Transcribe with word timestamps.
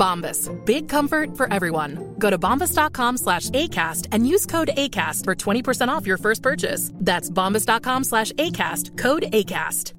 Bombas. 0.00 0.48
Big 0.64 0.88
comfort 0.88 1.36
for 1.36 1.52
everyone. 1.52 2.14
Go 2.18 2.30
to 2.30 2.38
bombas.com 2.38 3.18
slash 3.18 3.50
ACAST 3.50 4.08
and 4.12 4.26
use 4.26 4.46
code 4.46 4.70
ACAST 4.76 5.24
for 5.24 5.34
20% 5.34 5.88
off 5.88 6.06
your 6.06 6.18
first 6.18 6.42
purchase. 6.42 6.90
That's 6.94 7.28
bombas.com 7.30 8.04
slash 8.04 8.32
ACAST. 8.32 8.96
Code 8.96 9.24
ACAST. 9.32 9.92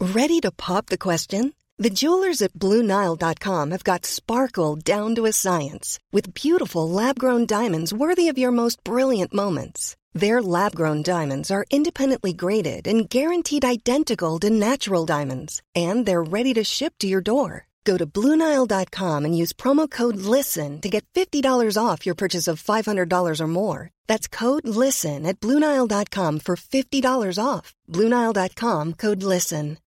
Ready 0.00 0.40
to 0.40 0.52
pop 0.52 0.86
the 0.86 0.98
question? 0.98 1.54
The 1.76 1.90
jewelers 1.90 2.42
at 2.42 2.54
BlueNile.com 2.54 3.70
have 3.72 3.84
got 3.84 4.06
sparkle 4.06 4.76
down 4.76 5.14
to 5.16 5.26
a 5.26 5.32
science 5.32 5.98
with 6.12 6.34
beautiful 6.34 6.88
lab-grown 6.88 7.46
diamonds 7.46 7.92
worthy 7.92 8.28
of 8.28 8.38
your 8.38 8.50
most 8.50 8.82
brilliant 8.82 9.32
moments. 9.32 9.96
Their 10.12 10.42
lab-grown 10.42 11.02
diamonds 11.02 11.50
are 11.52 11.66
independently 11.70 12.32
graded 12.32 12.88
and 12.88 13.08
guaranteed 13.08 13.64
identical 13.64 14.40
to 14.40 14.50
natural 14.50 15.06
diamonds, 15.06 15.62
and 15.74 16.04
they're 16.04 16.32
ready 16.36 16.54
to 16.54 16.64
ship 16.64 16.94
to 16.98 17.06
your 17.06 17.20
door. 17.20 17.67
Go 17.84 17.96
to 17.96 18.06
BlueNile.com 18.06 19.24
and 19.24 19.36
use 19.36 19.54
promo 19.54 19.90
code 19.90 20.16
LISTEN 20.16 20.80
to 20.82 20.88
get 20.88 21.04
$50 21.14 21.42
off 21.82 22.04
your 22.04 22.14
purchase 22.14 22.46
of 22.46 22.62
$500 22.62 23.40
or 23.40 23.46
more. 23.48 23.90
That's 24.06 24.28
code 24.28 24.68
LISTEN 24.68 25.24
at 25.26 25.40
BlueNile.com 25.40 26.40
for 26.40 26.56
$50 26.56 27.38
off. 27.42 27.74
BlueNile.com 27.90 28.94
code 28.94 29.22
LISTEN. 29.22 29.78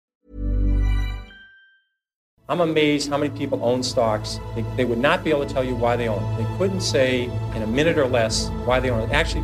I'm 2.49 2.59
amazed 2.59 3.09
how 3.09 3.17
many 3.17 3.29
people 3.37 3.63
own 3.63 3.81
stocks. 3.81 4.37
They, 4.55 4.65
they 4.75 4.83
would 4.83 4.97
not 4.97 5.23
be 5.23 5.29
able 5.29 5.45
to 5.45 5.53
tell 5.53 5.63
you 5.63 5.73
why 5.73 5.95
they 5.95 6.09
own 6.09 6.21
it. 6.21 6.37
They 6.43 6.57
couldn't 6.57 6.81
say 6.81 7.31
in 7.55 7.61
a 7.61 7.67
minute 7.67 7.97
or 7.97 8.07
less 8.07 8.49
why 8.65 8.81
they 8.81 8.89
own 8.89 9.07
it. 9.07 9.13
Actually, 9.13 9.43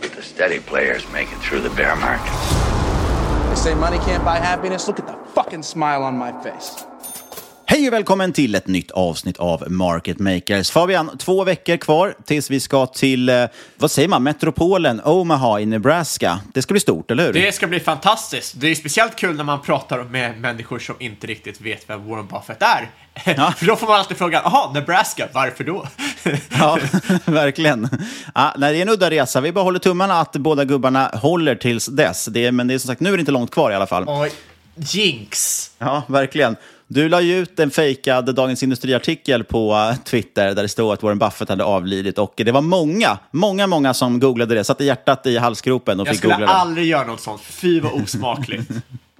steady 0.41 0.59
players 0.59 1.07
make 1.11 1.31
it 1.31 1.37
through 1.37 1.61
the 1.61 1.69
bear 1.69 1.95
market. 1.97 2.33
They 3.49 3.55
say 3.55 3.75
money 3.75 3.99
can't 3.99 4.25
buy 4.25 4.37
happiness. 4.37 4.87
Look 4.87 4.97
at 4.97 5.05
the 5.05 5.13
fucking 5.33 5.61
smile 5.61 6.01
on 6.03 6.17
my 6.17 6.31
face. 6.41 6.83
Hej 7.71 7.87
och 7.87 7.93
välkommen 7.93 8.33
till 8.33 8.55
ett 8.55 8.67
nytt 8.67 8.91
avsnitt 8.91 9.37
av 9.37 9.71
Market 9.71 10.19
Makers. 10.19 10.71
Fabian, 10.71 11.17
två 11.17 11.43
veckor 11.43 11.77
kvar 11.77 12.15
tills 12.25 12.51
vi 12.51 12.59
ska 12.59 12.85
till, 12.85 13.29
eh, 13.29 13.45
vad 13.77 13.91
säger 13.91 14.07
man, 14.07 14.23
metropolen 14.23 15.01
Omaha 15.05 15.59
i 15.59 15.65
Nebraska. 15.65 16.39
Det 16.53 16.61
ska 16.61 16.73
bli 16.73 16.79
stort, 16.79 17.11
eller 17.11 17.25
hur? 17.25 17.33
Det 17.33 17.51
ska 17.51 17.67
bli 17.67 17.79
fantastiskt. 17.79 18.53
Det 18.57 18.67
är 18.67 18.75
speciellt 18.75 19.15
kul 19.15 19.35
när 19.35 19.43
man 19.43 19.61
pratar 19.61 20.03
med 20.03 20.41
människor 20.41 20.79
som 20.79 20.95
inte 20.99 21.27
riktigt 21.27 21.61
vet 21.61 21.89
vem 21.89 22.09
Warren 22.09 22.27
Buffett 22.27 22.61
är. 22.61 22.89
Ja. 23.35 23.51
För 23.57 23.65
då 23.65 23.75
får 23.75 23.87
man 23.87 23.99
alltid 23.99 24.17
frågan, 24.17 24.41
jaha, 24.45 24.73
Nebraska, 24.73 25.27
varför 25.33 25.63
då? 25.63 25.87
Ja, 26.59 26.79
verkligen. 27.25 27.89
Ja, 28.35 28.53
nej, 28.57 28.73
det 28.73 28.79
är 28.79 28.81
en 28.81 28.89
udda 28.89 29.09
resa. 29.09 29.41
Vi 29.41 29.51
bara 29.51 29.63
håller 29.63 29.79
tummarna 29.79 30.19
att 30.19 30.31
båda 30.33 30.65
gubbarna 30.65 31.07
håller 31.07 31.55
tills 31.55 31.85
dess. 31.85 32.25
Det 32.25 32.45
är, 32.45 32.51
men 32.51 32.67
det 32.67 32.73
är 32.73 32.79
som 32.79 32.87
sagt, 32.87 33.01
nu 33.01 33.09
är 33.09 33.17
det 33.17 33.19
inte 33.19 33.31
långt 33.31 33.51
kvar 33.51 33.71
i 33.71 33.75
alla 33.75 33.87
fall. 33.87 34.03
Oj, 34.07 34.31
jinx. 34.75 35.71
Ja, 35.77 36.03
verkligen. 36.07 36.55
Du 36.93 37.09
la 37.09 37.21
ju 37.21 37.37
ut 37.37 37.59
en 37.59 37.71
fejkad 37.71 38.35
Dagens 38.35 38.63
Industri-artikel 38.63 39.43
på 39.43 39.73
eh, 39.73 40.03
Twitter 40.03 40.55
där 40.55 40.63
det 40.63 40.69
stod 40.69 40.93
att 40.93 41.03
Warren 41.03 41.19
Buffett 41.19 41.49
hade 41.49 41.63
avlidit 41.63 42.17
och 42.17 42.33
det 42.35 42.51
var 42.51 42.61
många, 42.61 43.19
många, 43.31 43.67
många 43.67 43.93
som 43.93 44.19
googlade 44.19 44.55
det, 44.55 44.63
satte 44.63 44.83
hjärtat 44.83 45.25
i 45.25 45.37
halsgropen 45.37 45.99
och 45.99 46.07
Jag 46.07 46.13
fick 46.13 46.19
skulle 46.19 46.33
googla 46.33 46.47
det. 46.47 46.53
aldrig 46.53 46.87
göra 46.87 47.07
något 47.07 47.21
sånt. 47.21 47.41
Fy 47.41 47.79
vad 47.79 47.93
osmakligt. 47.93 48.71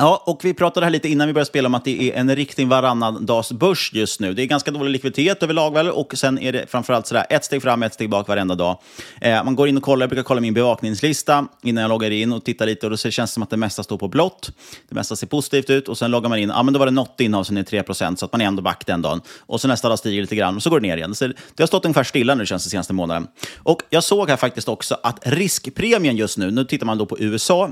Ja, 0.00 0.22
och 0.26 0.44
vi 0.44 0.54
pratade 0.54 0.86
här 0.86 0.90
lite 0.90 1.08
innan 1.08 1.26
vi 1.26 1.32
började 1.32 1.48
spela 1.48 1.66
om 1.66 1.74
att 1.74 1.84
det 1.84 2.10
är 2.10 2.20
en 2.20 2.36
riktig 2.36 2.68
varannan 2.68 3.26
dags 3.26 3.52
börs 3.52 3.90
just 3.94 4.20
nu. 4.20 4.34
Det 4.34 4.42
är 4.42 4.46
ganska 4.46 4.70
dålig 4.70 4.90
likviditet 4.90 5.42
överlag 5.42 5.74
väl 5.74 5.90
och 5.90 6.12
sen 6.16 6.38
är 6.38 6.52
det 6.52 6.70
framförallt 6.70 7.06
sådär 7.06 7.26
ett 7.30 7.44
steg 7.44 7.62
fram, 7.62 7.82
ett 7.82 7.94
steg 7.94 8.10
bak 8.10 8.28
varenda 8.28 8.54
dag. 8.54 8.78
Eh, 9.20 9.44
man 9.44 9.56
går 9.56 9.68
in 9.68 9.76
och 9.76 9.82
kollar, 9.82 10.02
jag 10.04 10.10
brukar 10.10 10.22
kolla 10.22 10.40
min 10.40 10.54
bevakningslista 10.54 11.46
innan 11.62 11.82
jag 11.82 11.88
loggar 11.88 12.10
in 12.10 12.32
och 12.32 12.44
tittar 12.44 12.66
lite 12.66 12.86
och 12.86 12.90
då 12.90 12.96
känns 12.96 13.16
det 13.16 13.26
som 13.26 13.42
att 13.42 13.50
det 13.50 13.56
mesta 13.56 13.82
står 13.82 13.98
på 13.98 14.08
blått. 14.08 14.52
Det 14.88 14.94
mesta 14.94 15.16
ser 15.16 15.26
positivt 15.26 15.70
ut 15.70 15.88
och 15.88 15.98
sen 15.98 16.10
loggar 16.10 16.28
man 16.28 16.38
in, 16.38 16.48
ja 16.48 16.62
men 16.62 16.74
då 16.74 16.78
var 16.78 16.86
det 16.86 16.92
något 16.92 17.20
innehav 17.20 17.44
som 17.44 17.56
är 17.56 17.62
3% 17.62 18.16
så 18.16 18.24
att 18.24 18.32
man 18.32 18.40
är 18.40 18.44
ändå 18.44 18.62
back 18.62 18.86
den 18.86 19.02
dagen. 19.02 19.20
Och 19.38 19.60
så 19.60 19.68
nästa 19.68 19.88
dag 19.88 19.98
stiger 19.98 20.16
det 20.16 20.22
lite 20.22 20.36
grann 20.36 20.56
och 20.56 20.62
så 20.62 20.70
går 20.70 20.80
det 20.80 20.86
ner 20.88 20.96
igen. 20.96 21.14
Så 21.14 21.26
det 21.26 21.62
har 21.62 21.66
stått 21.66 21.84
ungefär 21.84 22.04
stilla 22.04 22.34
nu 22.34 22.46
känns 22.46 22.64
det 22.64 22.70
senaste 22.70 22.92
månaden. 22.92 23.26
Och 23.58 23.82
jag 23.90 24.04
såg 24.04 24.28
här 24.28 24.36
faktiskt 24.36 24.68
också 24.68 24.96
att 25.02 25.18
riskpremien 25.22 26.16
just 26.16 26.38
nu, 26.38 26.50
nu 26.50 26.64
tittar 26.64 26.86
man 26.86 26.98
då 26.98 27.06
på 27.06 27.18
USA, 27.18 27.70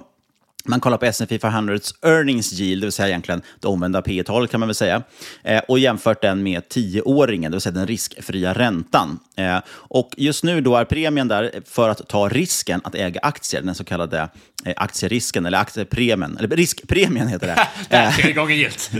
man 0.65 0.81
kollar 0.81 0.99
på 0.99 1.07
S&P 1.07 1.39
500s 1.39 1.95
earnings 2.03 2.53
yield, 2.53 2.83
det 2.83 2.87
vill 2.87 2.93
säga 2.93 3.09
egentligen 3.09 3.43
det 3.61 3.69
omvända 3.69 4.03
P 4.03 4.23
talet 4.23 4.51
kan 4.51 4.61
man 4.61 4.69
väl 4.69 4.75
säga, 4.75 5.03
eh, 5.43 5.61
och 5.69 5.79
jämfört 5.79 6.23
den 6.23 6.43
med 6.43 6.63
10-åringen, 6.63 7.51
det 7.51 7.55
vill 7.55 7.61
säga 7.61 7.73
den 7.73 7.87
riskfria 7.87 8.53
räntan. 8.53 9.19
Eh, 9.37 9.59
och 9.69 10.11
just 10.17 10.45
nu 10.45 10.61
då 10.61 10.77
är 10.77 10.85
premien 10.85 11.29
där 11.29 11.53
för 11.67 11.89
att 11.89 12.09
ta 12.09 12.29
risken 12.29 12.81
att 12.85 12.95
äga 12.95 13.21
aktier, 13.23 13.63
den 13.63 13.75
så 13.75 13.85
kallade 13.85 14.29
eh, 14.65 14.75
aktierisken, 14.77 15.47
eller 15.47 15.59
aktiepremien, 15.59 16.37
eller 16.39 16.49
riskpremien 16.49 17.29
heter 17.29 17.47
det. 17.47 17.69
Där. 17.91 18.35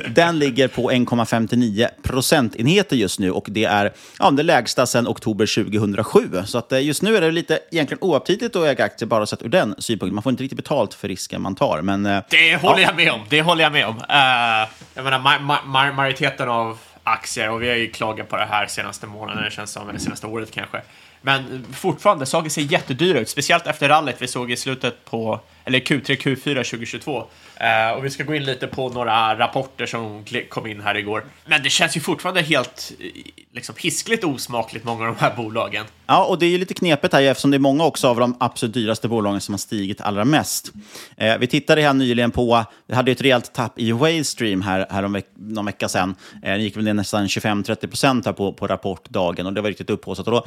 Den 0.15 0.39
ligger 0.39 0.69
på 0.69 0.91
1,59 0.91 1.89
procentenheter 2.03 2.97
just 2.97 3.19
nu 3.19 3.31
och 3.31 3.47
det 3.51 3.65
är 3.65 3.93
ja, 4.19 4.31
det 4.31 4.43
lägsta 4.43 4.87
sedan 4.87 5.09
oktober 5.09 5.65
2007. 5.65 6.21
Så 6.47 6.59
att, 6.59 6.85
just 6.85 7.03
nu 7.03 7.17
är 7.17 7.21
det 7.21 7.31
lite 7.31 7.59
egentligen 7.71 7.99
oaptitligt 8.03 8.57
att 8.57 8.67
äga 8.67 8.85
aktier 8.85 9.09
bara 9.09 9.27
sett 9.27 9.43
ur 9.43 9.49
den 9.49 9.75
synpunkten. 9.79 10.15
Man 10.15 10.23
får 10.23 10.31
inte 10.31 10.43
riktigt 10.43 10.57
betalt 10.57 10.95
för 10.95 11.09
risken 11.09 11.43
man 11.43 11.55
tar. 11.59 11.83
Men, 11.83 12.07
eh, 12.07 12.23
Det 12.31 12.57
håller 12.57 12.83
ja. 12.83 12.89
jag 12.89 12.97
med 12.97 13.13
om. 13.13 13.21
Det 13.29 13.43
håller 13.43 13.63
jag 13.63 13.73
med 13.73 13.87
om. 13.87 13.97
Uh, 13.97 14.69
jag 14.95 15.05
menar, 15.05 15.19
ma 15.19 15.39
ma 15.39 15.59
ma 15.65 15.93
majoriteten 15.93 16.49
av 16.49 16.79
aktier, 17.05 17.51
och 17.51 17.63
vi 17.63 17.69
har 17.69 17.77
ju 17.77 17.91
klagat 17.91 18.29
på 18.29 18.37
det 18.37 18.45
här 18.51 18.67
senaste 18.67 19.07
månaden, 19.07 19.45
det 19.45 19.51
känns 19.51 19.71
som, 19.71 19.89
eller 19.89 19.99
senaste 19.99 20.27
året 20.27 20.51
kanske. 20.55 20.81
Men 21.23 21.67
fortfarande, 21.73 22.27
saker 22.27 22.51
ser 22.51 22.63
jättedyra 22.63 23.19
ut, 23.19 23.29
speciellt 23.29 23.67
efter 23.67 23.89
rallyt 23.89 24.17
vi 24.19 24.29
såg 24.29 24.51
i 24.51 24.57
slutet 24.57 25.05
på, 25.05 25.41
eller 25.65 25.79
Q3, 25.79 26.17
Q4 26.17 26.55
2022. 26.55 27.25
Eh, 27.57 27.97
och 27.97 28.05
vi 28.05 28.11
ska 28.11 28.25
gå 28.25 28.35
in 28.35 28.45
lite 28.45 28.67
på 28.67 28.89
några 28.89 29.39
rapporter 29.39 29.87
som 29.87 30.25
kom 30.49 30.67
in 30.67 30.81
här 30.81 30.95
igår. 30.95 31.25
Men 31.47 31.63
det 31.63 31.71
känns 31.71 31.97
ju 31.97 32.01
fortfarande 32.01 32.43
helt 32.43 32.93
eh, 33.01 33.07
liksom, 33.53 33.75
hiskligt 33.79 34.25
osmakligt, 34.25 34.85
många 34.85 35.09
av 35.09 35.15
de 35.15 35.21
här 35.21 35.37
bolagen. 35.37 35.85
Ja, 36.07 36.25
och 36.25 36.39
det 36.39 36.47
är 36.47 36.51
ju 36.51 36.59
lite 36.59 36.75
knepigt 36.75 37.15
här 37.15 37.23
eftersom 37.23 37.51
det 37.51 37.57
är 37.57 37.59
många 37.59 37.85
också 37.85 38.09
av 38.09 38.21
de 38.21 38.37
absolut 38.41 38.75
dyraste 38.75 39.09
bolagen 39.09 39.41
som 39.41 39.53
har 39.53 39.59
stigit 39.59 40.01
allra 40.01 40.25
mest. 40.25 40.73
Eh, 41.17 41.39
vi 41.39 41.47
tittade 41.47 41.83
här 41.83 41.95
nyligen 41.95 42.31
på, 42.31 42.65
vi 42.87 42.95
hade 42.95 43.11
ju 43.11 43.13
ett 43.13 43.23
rejält 43.23 43.53
tapp 43.55 43.79
i 43.79 43.93
Waystream 43.93 44.63
här, 44.63 44.87
här 44.91 45.03
om 45.03 45.13
veck, 45.13 45.27
någon 45.35 45.67
vecka 45.67 45.89
sedan. 45.89 46.15
Eh, 46.43 46.53
det 46.55 46.63
gick 46.63 46.77
väl 46.77 46.85
ner 46.85 46.95
nästan 46.95 47.27
25-30 47.27 47.87
procent 47.87 48.27
här 48.27 48.33
på, 48.33 48.53
på 48.53 48.67
rapportdagen 48.67 49.47
och 49.47 49.53
det 49.53 49.61
var 49.61 49.69
riktigt 49.69 49.91
upphaussat. 49.91 50.27
Och 50.27 50.33
då 50.33 50.47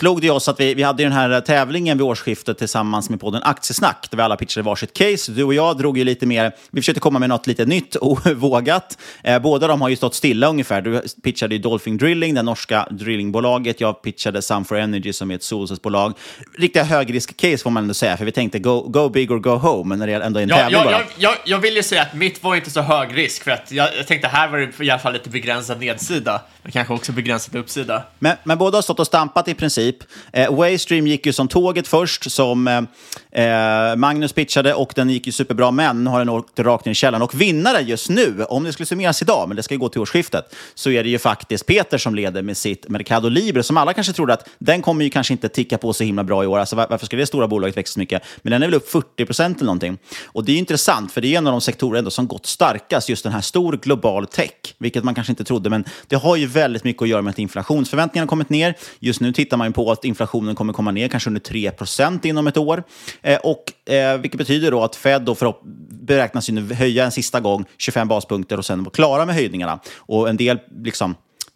slog 0.00 0.20
det 0.20 0.30
oss 0.30 0.48
att 0.48 0.60
vi, 0.60 0.74
vi 0.74 0.82
hade 0.82 1.02
den 1.02 1.12
här 1.12 1.40
tävlingen 1.40 1.98
vid 1.98 2.06
årsskiftet 2.06 2.58
tillsammans 2.58 3.10
med 3.10 3.20
podden 3.20 3.42
Aktiesnack, 3.42 4.06
där 4.10 4.16
vi 4.16 4.22
alla 4.22 4.36
pitchade 4.36 4.64
varsitt 4.64 4.92
case. 4.92 5.32
Du 5.32 5.44
och 5.44 5.54
jag 5.54 5.78
drog 5.78 5.98
ju 5.98 6.04
lite 6.04 6.26
mer, 6.26 6.52
vi 6.70 6.80
försökte 6.80 7.00
komma 7.00 7.18
med 7.18 7.28
något 7.28 7.46
lite 7.46 7.66
nytt 7.66 7.94
och 7.94 8.26
vågat. 8.36 8.98
Eh, 9.24 9.38
båda 9.38 9.66
de 9.66 9.80
har 9.80 9.88
ju 9.88 9.96
stått 9.96 10.14
stilla 10.14 10.48
ungefär. 10.48 10.82
Du 10.82 11.02
pitchade 11.22 11.54
ju 11.54 11.60
Dolphin 11.60 11.96
Drilling, 11.96 12.34
det 12.34 12.42
norska 12.42 12.86
drillingbolaget. 12.90 13.80
Jag 13.80 14.02
pitchade 14.02 14.42
Sun 14.42 14.64
for 14.64 14.76
Energy 14.76 15.12
som 15.12 15.30
är 15.30 15.34
ett 15.34 15.42
solcellsbolag. 15.42 16.12
Riktiga 16.58 16.84
högrisk-case 16.84 17.62
får 17.62 17.70
man 17.70 17.82
ändå 17.82 17.94
säga, 17.94 18.16
för 18.16 18.24
vi 18.24 18.32
tänkte 18.32 18.58
go, 18.58 18.80
go 18.88 19.08
big 19.08 19.30
or 19.30 19.38
go 19.38 19.50
home 19.50 19.96
när 19.96 20.06
det 20.06 20.12
ändå 20.12 20.38
är 20.38 20.42
en 20.42 20.48
Ja, 20.48 20.56
tävling 20.56 20.80
jag, 20.80 20.92
jag, 20.92 21.02
jag, 21.18 21.34
jag 21.44 21.58
vill 21.58 21.76
ju 21.76 21.82
säga 21.82 22.02
att 22.02 22.14
mitt 22.14 22.42
var 22.42 22.56
inte 22.56 22.70
så 22.70 22.80
hög 22.80 23.16
risk, 23.16 23.44
för 23.44 23.50
att 23.50 23.72
jag, 23.72 23.88
jag 23.98 24.06
tänkte 24.06 24.28
här 24.28 24.48
var 24.48 24.58
det 24.58 24.84
i 24.84 24.90
alla 24.90 24.98
fall 24.98 25.12
lite 25.12 25.30
begränsad 25.30 25.80
nedsida, 25.80 26.42
men 26.62 26.72
kanske 26.72 26.94
också 26.94 27.12
begränsat 27.12 27.54
uppsida. 27.54 28.02
Men, 28.18 28.36
men 28.44 28.58
båda 28.58 28.76
har 28.76 28.82
stått 28.82 29.00
och 29.00 29.06
stampat 29.06 29.48
i 29.48 29.54
princip. 29.54 29.96
Eh, 30.32 30.54
Waystream 30.54 31.06
gick 31.06 31.26
ju 31.26 31.32
som 31.32 31.48
tåget 31.48 31.88
först, 31.88 32.30
som 32.30 32.68
eh, 32.68 32.82
eh, 33.32 33.96
Magnus 33.96 34.32
pitchade, 34.32 34.74
och 34.74 34.92
den 34.96 35.10
gick 35.10 35.26
ju 35.26 35.32
superbra, 35.32 35.70
men 35.70 36.04
nu 36.04 36.10
har 36.10 36.18
den 36.18 36.28
åkt 36.28 36.58
rakt 36.58 36.84
ner 36.84 36.92
i 36.92 36.94
källaren. 36.94 37.22
Och 37.22 37.40
vinnare 37.40 37.80
just 37.80 38.10
nu, 38.10 38.44
om 38.48 38.64
det 38.64 38.72
skulle 38.72 38.86
summeras 38.86 39.22
idag, 39.22 39.48
men 39.48 39.56
det 39.56 39.62
ska 39.62 39.74
ju 39.74 39.78
gå 39.78 39.88
till 39.88 40.00
årsskiftet, 40.00 40.54
så 40.74 40.90
är 40.90 41.04
det 41.04 41.10
ju 41.10 41.18
faktiskt 41.18 41.66
Peter 41.66 41.98
som 41.98 42.14
leder 42.14 42.42
med 42.42 42.56
sitt 42.56 42.88
Mercado 42.88 43.28
Libre, 43.28 43.62
som 43.62 43.76
alla 43.76 43.92
kanske 43.92 44.12
trodde 44.12 44.32
att 44.32 44.48
den 44.58 44.82
kommer 44.82 45.04
ju 45.04 45.10
kanske 45.10 45.32
inte 45.32 45.48
ticka 45.48 45.78
på 45.78 45.92
så 45.92 46.04
himla 46.04 46.24
bra 46.24 46.44
i 46.44 46.46
år. 46.46 46.58
Alltså, 46.58 46.76
varför 46.76 47.06
ska 47.06 47.16
det 47.16 47.26
stora 47.26 47.48
bolaget 47.48 47.76
växa 47.76 47.92
så 47.92 47.98
mycket? 47.98 48.22
Men 48.42 48.50
den 48.50 48.62
är 48.62 48.66
väl 48.66 48.74
upp 48.74 48.90
40 48.90 49.26
procent 49.26 49.56
eller 49.56 49.66
någonting. 49.66 49.98
Och 50.26 50.44
det 50.44 50.52
är 50.52 50.54
ju 50.54 50.58
intressant, 50.58 51.12
för 51.12 51.20
det 51.20 51.34
är 51.34 51.38
en 51.38 51.46
av 51.46 51.52
de 51.52 51.60
sektorer 51.60 51.98
ändå 51.98 52.10
som 52.10 52.26
gått 52.26 52.46
starkast, 52.46 53.08
just 53.08 53.22
den 53.22 53.32
här 53.32 53.40
stor 53.40 53.72
global 53.82 54.26
tech, 54.26 54.50
vilket 54.78 55.04
man 55.04 55.14
kanske 55.14 55.32
inte 55.32 55.44
trodde, 55.44 55.70
men 55.70 55.84
det 56.08 56.16
har 56.16 56.36
ju 56.36 56.46
väldigt 56.46 56.84
mycket 56.84 57.02
att 57.02 57.08
göra 57.08 57.22
med 57.22 57.30
att 57.30 57.38
inflationsförväntningarna 57.38 58.28
kommit 58.28 58.50
ner. 58.50 58.74
Just 58.98 59.20
nu 59.20 59.32
tittar 59.32 59.56
man 59.56 59.66
ju 59.66 59.72
på 59.72 59.92
att 59.92 60.04
inflationen 60.04 60.54
kommer 60.54 60.72
komma 60.72 60.90
ner 60.90 61.08
kanske 61.08 61.30
under 61.30 61.40
3 61.40 61.70
procent 61.70 62.24
inom 62.24 62.46
ett 62.46 62.56
år. 62.56 62.82
Eh, 63.22 63.38
och, 63.38 63.92
eh, 63.92 64.18
vilket 64.18 64.38
betyder 64.38 64.70
då 64.70 64.82
att 64.84 64.96
Fed 64.96 65.22
då 65.22 65.34
förhopp- 65.34 65.62
beräknas 65.90 66.48
ju 66.48 66.52
nu 66.52 66.74
höja 66.74 67.04
en 67.04 67.12
sista 67.12 67.40
gång 67.40 67.64
25 67.78 68.08
baspunkter 68.08 68.58
och 68.58 68.64
sen 68.64 68.82
vara 68.84 68.90
klara 68.90 69.26
med 69.26 69.34
höjningarna. 69.34 69.80
Och 69.96 70.28
en 70.28 70.36
del 70.36 70.58
liksom, 70.84 71.14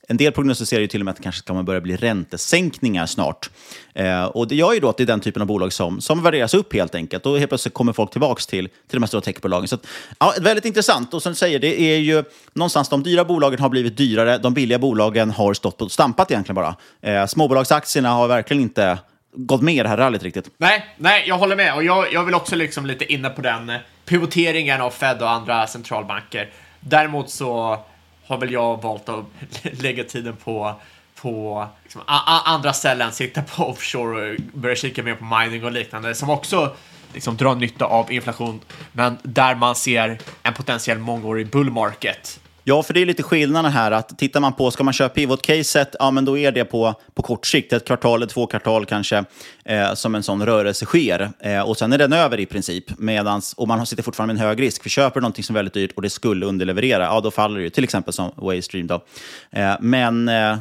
en 0.08 0.16
del 0.16 0.32
prognostiserar 0.32 0.80
ju 0.80 0.86
till 0.86 1.00
och 1.00 1.04
med 1.04 1.12
att 1.12 1.16
det 1.16 1.22
kanske 1.22 1.38
ska 1.38 1.62
börja 1.62 1.80
bli 1.80 1.96
räntesänkningar 1.96 3.06
snart. 3.06 3.50
Eh, 3.94 4.24
och 4.24 4.48
det 4.48 4.54
gör 4.54 4.72
ju 4.72 4.80
då 4.80 4.88
att 4.88 4.96
det 4.96 5.02
är 5.04 5.06
den 5.06 5.20
typen 5.20 5.42
av 5.42 5.48
bolag 5.48 5.72
som, 5.72 6.00
som 6.00 6.22
värderas 6.22 6.54
upp 6.54 6.74
helt 6.74 6.94
enkelt. 6.94 7.26
Och 7.26 7.38
helt 7.38 7.50
plötsligt 7.50 7.74
kommer 7.74 7.92
folk 7.92 8.10
tillbaka 8.10 8.40
till, 8.48 8.68
till 8.68 8.72
de 8.96 9.02
här 9.02 9.06
stora 9.06 9.20
techbolagen. 9.20 9.68
Så 9.68 9.74
att, 9.74 9.86
ja, 10.18 10.34
väldigt 10.40 10.64
intressant. 10.64 11.14
Och 11.14 11.22
som 11.22 11.32
du 11.32 11.36
säger, 11.36 11.58
det 11.58 11.80
är 11.80 11.98
ju 11.98 12.24
någonstans 12.52 12.88
de 12.88 13.02
dyra 13.02 13.24
bolagen 13.24 13.60
har 13.60 13.68
blivit 13.68 13.96
dyrare. 13.96 14.38
De 14.38 14.54
billiga 14.54 14.78
bolagen 14.78 15.30
har 15.30 15.54
stått 15.54 15.82
och 15.82 15.92
stampat 15.92 16.30
egentligen 16.30 16.54
bara. 16.54 16.76
Eh, 17.02 17.26
småbolagsaktierna 17.26 18.10
har 18.10 18.28
verkligen 18.28 18.62
inte 18.62 18.98
gått 19.34 19.62
med 19.62 19.74
i 19.74 19.82
det 19.82 19.88
här 19.88 19.96
rallyt 19.96 20.22
riktigt. 20.22 20.50
Nej, 20.58 20.86
nej, 20.96 21.24
jag 21.26 21.38
håller 21.38 21.56
med. 21.56 21.74
Och 21.74 21.84
jag, 21.84 22.12
jag 22.12 22.24
vill 22.24 22.34
också 22.34 22.56
liksom 22.56 22.86
lite 22.86 23.12
inne 23.12 23.30
på 23.30 23.42
den 23.42 23.70
eh, 23.70 23.80
pivoteringen 24.04 24.80
av 24.80 24.90
Fed 24.90 25.22
och 25.22 25.30
andra 25.30 25.66
centralbanker. 25.66 26.50
Däremot 26.80 27.30
så 27.30 27.78
har 28.26 28.38
väl 28.38 28.52
jag 28.52 28.82
valt 28.82 29.08
att 29.08 29.24
lägga 29.82 30.04
tiden 30.04 30.36
på, 30.36 30.74
på 31.20 31.66
liksom, 31.82 32.00
a, 32.00 32.20
a, 32.26 32.42
andra 32.44 32.72
ställen, 32.72 33.12
sitta 33.12 33.42
på 33.42 33.64
offshore 33.64 34.30
och 34.30 34.36
börja 34.52 34.76
kika 34.76 35.02
mer 35.02 35.14
på 35.14 35.24
mining 35.24 35.64
och 35.64 35.72
liknande 35.72 36.14
som 36.14 36.30
också 36.30 36.76
liksom 37.14 37.36
drar 37.36 37.54
nytta 37.54 37.84
av 37.84 38.12
inflation, 38.12 38.60
men 38.92 39.18
där 39.22 39.54
man 39.54 39.74
ser 39.74 40.18
en 40.42 40.54
potentiell 40.54 40.98
mångårig 40.98 41.50
bull 41.50 41.70
market. 41.70 42.40
Ja, 42.66 42.82
för 42.82 42.94
det 42.94 43.02
är 43.02 43.06
lite 43.06 43.22
skillnaden 43.22 43.72
här. 43.72 43.90
att 43.90 44.18
Tittar 44.18 44.40
man 44.40 44.52
på, 44.52 44.70
ska 44.70 44.84
man 44.84 44.94
köra 44.94 45.08
pivot-caset, 45.08 45.96
ja 45.98 46.10
men 46.10 46.24
då 46.24 46.38
är 46.38 46.52
det 46.52 46.64
på, 46.64 46.94
på 47.14 47.22
kort 47.22 47.46
sikt, 47.46 47.72
ett 47.72 47.86
kvartal 47.86 48.18
eller 48.18 48.26
två 48.26 48.46
kvartal 48.46 48.86
kanske, 48.86 49.24
eh, 49.64 49.94
som 49.94 50.14
en 50.14 50.22
sån 50.22 50.46
rörelse 50.46 50.84
sker. 50.84 51.30
Eh, 51.40 51.60
och 51.60 51.76
sen 51.76 51.92
är 51.92 51.98
den 51.98 52.12
över 52.12 52.40
i 52.40 52.46
princip, 52.46 52.98
medans, 52.98 53.52
och 53.52 53.68
man 53.68 53.86
sitter 53.86 54.02
fortfarande 54.02 54.34
med 54.34 54.40
en 54.40 54.48
hög 54.48 54.62
risk. 54.62 54.82
För 54.82 54.90
köper 54.90 55.20
du 55.20 55.22
någonting 55.22 55.44
som 55.44 55.56
är 55.56 55.58
väldigt 55.58 55.74
dyrt 55.74 55.92
och 55.96 56.02
det 56.02 56.10
skulle 56.10 56.46
underleverera, 56.46 57.04
ja 57.04 57.20
då 57.20 57.30
faller 57.30 57.58
det 57.58 57.62
ju, 57.62 57.70
till 57.70 57.84
exempel 57.84 58.12
som 58.12 58.32
Waystream 58.36 58.86
då. 58.86 59.04
Eh, 59.50 59.74
men 59.80 60.28
eh, 60.28 60.56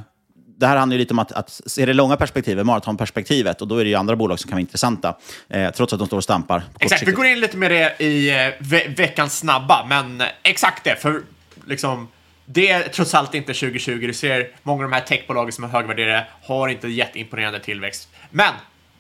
det 0.60 0.68
här 0.68 0.78
handlar 0.78 0.96
ju 0.96 1.00
lite 1.00 1.14
om 1.14 1.20
att, 1.20 1.32
att 1.32 1.62
se 1.66 1.86
det 1.86 1.94
långa 1.94 2.18
perspektivet, 2.18 2.66
maratonperspektivet, 2.66 3.62
och 3.62 3.68
då 3.68 3.78
är 3.78 3.84
det 3.84 3.90
ju 3.90 3.96
andra 3.96 4.16
bolag 4.16 4.40
som 4.40 4.50
kan 4.50 4.56
vara 4.56 4.62
intressanta, 4.62 5.16
eh, 5.50 5.72
trots 5.72 5.94
att 5.94 6.00
de 6.00 6.08
står 6.08 6.18
och 6.18 6.24
stampar. 6.24 6.64
Exakt, 6.80 7.08
vi 7.08 7.12
går 7.12 7.26
in 7.26 7.40
lite 7.40 7.58
med 7.58 7.72
det 7.72 8.04
i 8.04 8.30
eh, 8.30 8.54
ve 8.60 8.88
veckans 8.98 9.38
snabba, 9.38 9.86
men 9.90 10.22
eh, 10.22 10.28
exakt 10.44 10.84
det, 10.84 10.96
för 11.02 11.22
liksom 11.68 12.08
det 12.46 12.70
är 12.70 12.90
trots 12.90 13.14
allt 13.14 13.36
inte 13.36 13.54
2020. 13.54 14.08
Du 14.08 14.14
ser 14.14 14.50
många 14.64 14.84
av 14.84 14.90
de 14.90 14.96
här 14.96 15.02
techbolagen 15.02 15.52
som 15.52 15.64
är 15.64 15.68
högvärderade 15.68 16.28
har 16.44 16.68
inte 16.68 16.88
jätteimponerande 16.88 17.60
tillväxt. 17.60 18.10
Men 18.30 18.54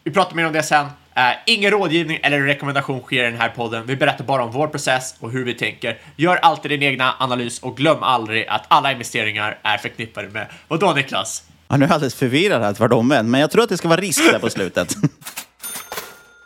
vi 0.03 0.11
pratar 0.11 0.35
mer 0.35 0.47
om 0.47 0.53
det 0.53 0.63
sen. 0.63 0.85
Eh, 1.15 1.23
ingen 1.45 1.71
rådgivning 1.71 2.19
eller 2.23 2.41
rekommendation 2.41 3.01
sker 3.01 3.23
i 3.23 3.31
den 3.31 3.39
här 3.39 3.49
podden. 3.49 3.85
Vi 3.85 3.95
berättar 3.95 4.23
bara 4.25 4.43
om 4.43 4.51
vår 4.51 4.67
process 4.67 5.15
och 5.19 5.31
hur 5.31 5.45
vi 5.45 5.53
tänker. 5.53 5.97
Gör 6.15 6.35
alltid 6.35 6.71
din 6.71 6.83
egna 6.83 7.15
analys 7.19 7.59
och 7.59 7.77
glöm 7.77 8.03
aldrig 8.03 8.47
att 8.47 8.65
alla 8.67 8.91
investeringar 8.91 9.59
är 9.63 9.77
förknippade 9.77 10.29
med 10.29 10.47
vadå 10.67 10.93
Niklas? 10.93 11.43
Ja, 11.67 11.77
nu 11.77 11.85
är 11.85 11.89
jag 11.89 11.93
alldeles 11.93 12.15
förvirrad 12.15 12.61
här 12.61 12.73
tvärtom, 12.73 13.07
men 13.07 13.33
jag 13.33 13.51
tror 13.51 13.63
att 13.63 13.69
det 13.69 13.77
ska 13.77 13.87
vara 13.87 14.01
risk 14.01 14.31
där 14.31 14.39
på 14.39 14.49
slutet. 14.49 14.95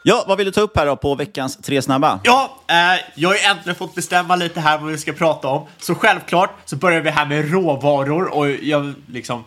ja, 0.07 0.23
vad 0.27 0.37
vill 0.37 0.45
du 0.45 0.51
ta 0.51 0.61
upp 0.61 0.77
här 0.77 0.85
då 0.85 0.95
på 0.95 1.15
veckans 1.15 1.57
tre 1.57 1.81
snabba? 1.81 2.19
Ja, 2.23 2.57
eh, 2.67 2.75
jag 3.15 3.29
har 3.29 3.35
ju 3.35 3.41
äntligen 3.41 3.75
fått 3.75 3.95
bestämma 3.95 4.35
lite 4.35 4.59
här 4.59 4.77
vad 4.77 4.91
vi 4.91 4.97
ska 4.97 5.13
prata 5.13 5.47
om. 5.47 5.67
Så 5.77 5.95
självklart 5.95 6.49
så 6.65 6.75
börjar 6.75 7.01
vi 7.01 7.09
här 7.09 7.25
med 7.25 7.51
råvaror 7.51 8.25
och 8.33 8.49
jag 8.49 8.93
liksom 9.07 9.43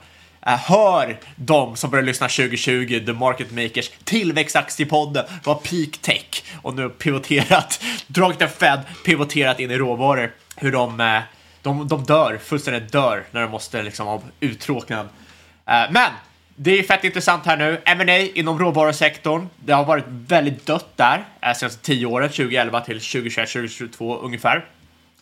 eh, 0.47 0.57
hör 0.57 1.19
de 1.37 1.77
som 1.77 1.91
börjar 1.91 2.05
lyssna 2.05 2.29
2020, 2.29 3.03
The 3.07 3.12
Market 3.12 3.51
Makers, 3.51 3.91
tillväxtaktiepodden, 4.05 5.25
var 5.45 5.55
peak 5.55 5.99
tech 6.01 6.45
och 6.62 6.75
nu 6.75 6.89
pivoterat, 6.89 7.83
dragit 8.07 8.43
en 8.43 8.49
Fed, 8.49 8.81
pivoterat 9.05 9.61
in 9.61 9.71
i 9.71 9.79
råvaror. 9.79 10.33
Hur 10.57 10.73
de, 10.73 11.01
eh, 11.01 11.21
de, 11.62 11.89
de 11.89 12.05
dör, 12.05 12.39
fullständigt 12.45 12.93
dör 12.93 13.25
när 13.31 13.41
de 13.41 13.51
måste 13.51 13.83
liksom 13.83 14.09
av 14.09 14.23
uttråknad. 14.41 15.09
Eh, 15.67 15.83
men 15.91 16.11
det 16.62 16.79
är 16.79 16.83
fett 16.83 17.05
intressant 17.05 17.47
här 17.47 17.57
nu. 17.57 17.81
M&A 17.85 18.19
inom 18.19 18.59
råvarusektorn. 18.59 19.49
Det 19.65 19.73
har 19.73 19.85
varit 19.85 20.05
väldigt 20.09 20.67
dött 20.67 20.97
där 20.97 21.25
eh, 21.41 21.53
senaste 21.53 21.83
tio 21.83 22.07
åren, 22.07 22.29
2011 22.29 22.81
till 22.81 23.01
2021, 23.01 23.49
2022 23.49 24.17
ungefär. 24.17 24.65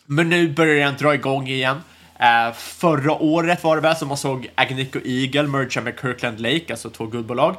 Men 0.05 0.29
nu 0.29 0.49
börjar 0.49 0.85
den 0.85 0.95
dra 0.97 1.13
igång 1.13 1.47
igen. 1.47 1.81
Eh, 2.19 2.53
förra 2.53 3.13
året 3.13 3.63
var 3.63 3.75
det 3.75 3.81
väl 3.81 3.95
som 3.95 4.07
man 4.07 4.17
såg 4.17 4.49
Agnico 4.55 4.99
Eagle 5.05 5.43
merga 5.43 5.81
med 5.81 5.99
Kirkland 6.01 6.39
Lake, 6.39 6.65
alltså 6.69 6.89
två 6.89 7.05
guldbolag. 7.05 7.55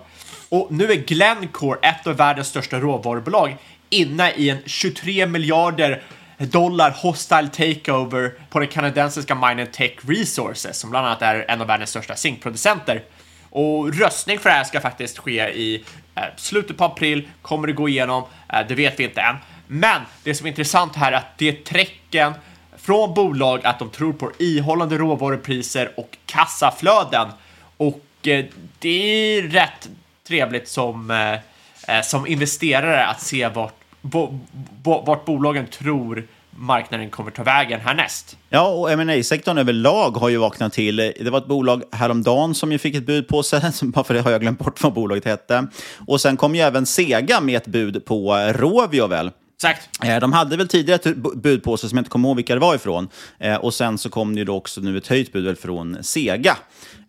Och 0.49 0.73
nu 0.73 0.93
är 0.93 0.97
Glencore, 0.97 1.79
ett 1.83 2.07
av 2.07 2.17
världens 2.17 2.49
största 2.49 2.81
råvarubolag, 2.81 3.57
inne 3.91 4.31
i 4.31 4.51
en 4.51 4.59
23 4.67 5.27
miljarder 5.27 6.03
dollar 6.39 6.91
hostile 6.91 7.49
takeover 7.49 8.33
på 8.51 8.59
den 8.59 8.69
kanadensiska 8.69 9.35
minen 9.35 9.67
Tech 9.67 9.93
Resources, 10.07 10.79
som 10.79 10.91
bland 10.91 11.07
annat 11.07 11.23
är 11.23 11.45
en 11.49 11.61
av 11.61 11.67
världens 11.67 11.91
största 11.91 12.17
zinkproducenter. 12.17 13.03
Och 13.51 13.95
röstning 13.95 14.39
för 14.39 14.51
det 14.51 14.57
här 14.57 14.65
ska 14.65 14.81
faktiskt 14.81 15.19
ske 15.19 15.49
i 15.49 15.85
eh, 16.15 16.23
slutet 16.37 16.77
på 16.77 16.85
april. 16.85 17.29
Kommer 17.43 17.67
det 17.67 17.73
gå 17.73 17.89
igenom? 17.89 18.25
Eh, 18.49 18.67
det 18.69 18.75
vet 18.75 19.01
vi 19.01 19.05
inte 19.05 19.21
än. 19.21 19.37
Men 19.67 20.03
det 20.23 20.35
som 20.35 20.47
är 20.47 20.51
intressant 20.51 20.97
här 20.97 21.13
är 21.13 21.17
att 21.17 21.39
det 21.39 21.49
är 21.49 21.53
tecken 21.53 22.33
från 22.77 23.15
bolag 23.15 23.67
att 23.67 23.79
de 23.79 23.91
tror 23.91 24.13
på 24.13 24.33
ihållande 24.39 24.99
råvarupriser 24.99 25.93
och 25.97 26.17
kassaflöden. 26.27 27.29
Och 27.77 28.05
eh, 28.23 28.45
det 28.79 28.89
är 28.89 29.43
rätt 29.43 29.89
trevligt 30.29 30.69
som, 30.69 31.11
eh, 31.11 31.97
eh 31.97 32.03
som 32.03 32.27
investerare 32.27 33.07
att 33.07 33.21
se 33.21 33.49
vart, 33.49 33.75
bo, 34.01 34.41
bo, 34.83 35.03
vart 35.07 35.25
bolagen 35.25 35.67
tror 35.67 36.27
marknaden 36.61 37.11
kommer 37.11 37.31
ta 37.31 37.43
vägen 37.43 37.81
härnäst. 37.81 38.37
Ja, 38.49 38.69
och 38.69 38.99
ma 38.99 39.23
sektorn 39.23 39.59
överlag 39.59 40.11
har 40.11 40.29
ju 40.29 40.37
vaknat 40.37 40.73
till. 40.73 40.97
Det 40.97 41.31
var 41.31 41.39
ett 41.39 41.47
bolag 41.47 41.83
häromdagen 41.93 42.55
som 42.55 42.73
ju 42.73 42.79
fick 42.79 42.95
ett 42.95 43.07
bud 43.07 43.29
på 43.29 43.43
sig, 43.43 43.61
bara 43.83 44.05
för 44.05 44.15
det 44.15 44.21
har 44.21 44.31
jag 44.31 44.41
glömt 44.41 44.59
bort 44.59 44.83
vad 44.83 44.93
bolaget 44.93 45.25
hette. 45.25 45.67
Och 46.07 46.21
sen 46.21 46.37
kom 46.37 46.55
ju 46.55 46.61
även 46.61 46.87
Sega 46.87 47.41
med 47.41 47.57
ett 47.57 47.67
bud 47.67 48.05
på 48.05 48.35
Rovio 48.55 49.07
väl? 49.07 49.31
Exakt. 49.57 50.05
Eh, 50.05 50.21
De 50.21 50.33
hade 50.33 50.57
väl 50.57 50.69
tidigare 50.69 50.97
ett 50.97 51.07
bu- 51.17 51.37
bud 51.41 51.63
på 51.63 51.77
sig 51.77 51.89
som 51.89 51.97
jag 51.97 52.01
inte 52.01 52.11
kommer 52.11 52.29
ihåg 52.29 52.37
vilka 52.37 52.55
det 52.55 52.61
var 52.61 52.75
ifrån. 52.75 53.09
Eh, 53.39 53.55
Och 53.57 53.75
sen 53.75 53.99
så 53.99 54.09
kom 54.11 54.35
det 54.35 54.39
ju 54.39 54.45
då 54.45 54.57
också 54.57 54.81
nu 54.81 54.97
ett 54.99 55.07
höjt 55.07 55.33
bud 55.33 55.59
från 55.59 55.97
Sega. 56.03 56.57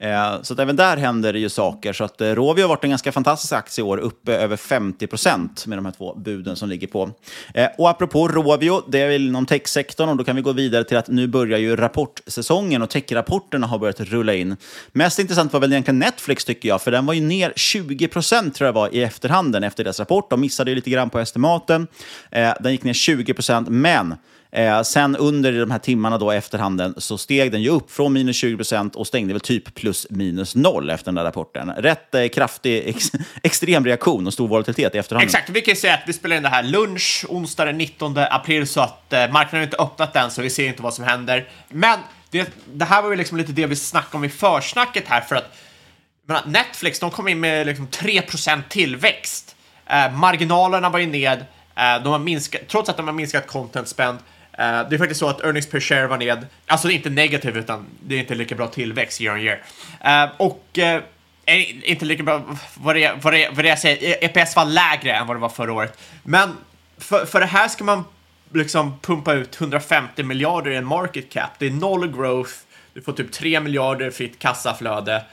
Eh, 0.01 0.41
Så 0.41 0.53
att 0.53 0.59
även 0.59 0.75
där 0.75 0.97
händer 0.97 1.33
det 1.33 1.39
ju 1.39 1.49
saker. 1.49 1.93
Så 1.93 2.03
att 2.03 2.21
eh, 2.21 2.27
Rovio 2.35 2.61
har 2.63 2.69
varit 2.69 2.83
en 2.83 2.89
ganska 2.89 3.11
fantastisk 3.11 3.53
aktie 3.53 3.81
i 3.83 3.87
år, 3.87 3.97
uppe 3.97 4.33
över 4.33 4.55
50 4.57 5.07
procent 5.07 5.65
med 5.65 5.77
de 5.77 5.85
här 5.85 5.91
två 5.91 6.15
buden 6.15 6.55
som 6.55 6.69
ligger 6.69 6.87
på. 6.87 7.09
Eh, 7.53 7.67
Och 7.77 7.89
apropå 7.89 8.27
Rovio, 8.27 8.81
det 8.87 8.99
är 9.01 9.07
väl 9.07 9.27
inom 9.27 9.45
techsektorn 9.45 10.09
och 10.09 10.17
då 10.17 10.23
kan 10.23 10.35
vi 10.35 10.41
gå 10.41 10.51
vidare 10.51 10.83
till 10.83 10.97
att 10.97 11.07
nu 11.07 11.27
börjar 11.27 11.59
ju 11.59 11.75
rapportsäsongen 11.75 12.81
och 12.81 12.89
techrapporterna 12.89 13.67
har 13.67 13.79
börjat 13.79 13.99
rulla 13.99 14.33
in. 14.33 14.55
Mest 14.91 15.19
intressant 15.19 15.53
var 15.53 15.59
väl 15.59 15.71
egentligen 15.71 15.99
Netflix 15.99 16.45
tycker 16.45 16.69
jag, 16.69 16.81
för 16.81 16.91
den 16.91 17.05
var 17.05 17.13
ju 17.13 17.21
ner 17.21 17.53
20 17.55 18.07
procent 18.07 18.55
tror 18.55 18.65
jag 18.65 18.73
var 18.73 18.95
i 18.95 19.03
efterhanden 19.03 19.63
efter 19.63 19.83
deras 19.83 19.99
rapport. 19.99 20.29
De 20.29 20.41
missade 20.41 20.71
ju 20.71 20.75
lite 20.75 20.89
grann 20.89 21.09
på 21.09 21.19
estimaten. 21.19 21.87
Eh, 22.31 22.53
Den 22.59 22.71
gick 22.71 22.83
ner 22.83 22.93
20 22.93 23.33
procent, 23.33 23.69
men 23.69 24.15
Eh, 24.51 24.81
sen 24.81 25.15
under 25.15 25.51
de 25.51 25.71
här 25.71 25.79
timmarna 25.79 26.17
då 26.17 26.31
efter 26.31 26.57
handeln 26.57 26.93
så 26.97 27.17
steg 27.17 27.51
den 27.51 27.61
ju 27.61 27.69
upp 27.69 27.91
från 27.91 28.13
minus 28.13 28.35
20 28.35 28.55
procent 28.55 28.95
och 28.95 29.07
stängde 29.07 29.33
väl 29.33 29.41
typ 29.41 29.75
plus 29.75 30.07
minus 30.09 30.55
noll 30.55 30.89
efter 30.89 31.05
den 31.05 31.15
där 31.15 31.23
rapporten. 31.23 31.71
Rätt 31.71 32.15
eh, 32.15 32.27
kraftig, 32.27 32.83
ex, 32.85 33.11
extrem 33.43 33.85
reaktion 33.85 34.27
och 34.27 34.33
stor 34.33 34.47
volatilitet 34.47 34.95
i 34.95 34.97
efterhand. 34.97 35.25
Exakt, 35.25 35.49
vi 35.49 35.61
kan 35.61 35.75
säga 35.75 35.93
att 35.93 36.03
vi 36.05 36.13
spelar 36.13 36.35
in 36.35 36.43
det 36.43 36.49
här 36.49 36.63
lunch 36.63 37.25
onsdag 37.29 37.65
den 37.65 37.77
19 37.77 38.17
april 38.17 38.67
så 38.67 38.81
att 38.81 39.13
eh, 39.13 39.19
marknaden 39.19 39.59
har 39.59 39.63
inte 39.63 39.77
öppnat 39.77 40.15
än 40.15 40.31
så 40.31 40.41
vi 40.41 40.49
ser 40.49 40.67
inte 40.67 40.81
vad 40.81 40.93
som 40.93 41.05
händer. 41.05 41.47
Men 41.69 41.99
det, 42.29 42.53
det 42.73 42.85
här 42.85 43.01
var 43.01 43.09
ju 43.09 43.15
liksom 43.15 43.37
lite 43.37 43.51
det 43.51 43.65
vi 43.65 43.75
snackade 43.75 44.17
om 44.17 44.23
i 44.23 44.29
försnacket 44.29 45.07
här 45.07 45.21
för 45.21 45.35
att 45.35 45.57
Netflix, 46.45 46.99
de 46.99 47.11
kom 47.11 47.27
in 47.27 47.39
med 47.39 47.67
liksom 47.67 47.87
3% 47.87 48.61
tillväxt. 48.69 49.55
Eh, 49.85 50.11
marginalerna 50.11 50.89
var 50.89 50.99
ju 50.99 51.05
ned, 51.05 51.45
eh, 51.75 52.03
de 52.03 52.07
har 52.07 52.19
minskat, 52.19 52.61
trots 52.67 52.89
att 52.89 52.97
de 52.97 53.07
har 53.07 53.13
minskat 53.13 53.47
content 53.47 53.87
spend. 53.87 54.19
Eh, 54.53 54.89
det 54.89 54.95
är 54.95 54.97
faktiskt 54.97 55.19
så 55.19 55.29
att 55.29 55.41
earnings 55.41 55.69
per 55.69 55.79
share 55.79 56.07
var 56.07 56.17
ned, 56.17 56.45
alltså 56.67 56.89
inte 56.89 57.09
negativ 57.09 57.57
utan 57.57 57.85
det 58.03 58.15
är 58.15 58.19
inte 58.19 58.35
lika 58.35 58.55
bra 58.55 58.67
tillväxt 58.67 59.21
year 59.21 59.35
on 59.35 59.41
year. 59.41 59.61
Eh, 59.99 60.31
och 60.37 60.79
eh, 60.79 61.01
inte 61.83 62.05
lika 62.05 62.23
bra, 62.23 62.41
vad 62.75 62.95
det, 62.95 63.11
vad, 63.21 63.33
det, 63.33 63.49
vad 63.49 63.65
det 63.65 63.69
jag 63.69 63.79
säger, 63.79 64.23
EPS 64.23 64.55
var 64.55 64.65
lägre 64.65 65.13
än 65.13 65.27
vad 65.27 65.35
det 65.35 65.41
var 65.41 65.49
förra 65.49 65.73
året. 65.73 65.99
Men 66.23 66.57
för, 66.97 67.25
för 67.25 67.39
det 67.39 67.45
här 67.45 67.67
ska 67.67 67.83
man 67.83 68.03
liksom 68.53 68.99
pumpa 68.99 69.33
ut 69.33 69.61
150 69.61 70.23
miljarder 70.23 70.71
i 70.71 70.75
en 70.75 70.85
market 70.85 71.29
cap. 71.29 71.49
Det 71.57 71.67
är 71.67 71.71
noll 71.71 72.07
growth, 72.07 72.53
du 72.93 73.01
får 73.01 73.13
typ 73.13 73.31
3 73.31 73.59
miljarder 73.59 74.11
fritt 74.11 74.39
kassaflöde. 74.39 75.23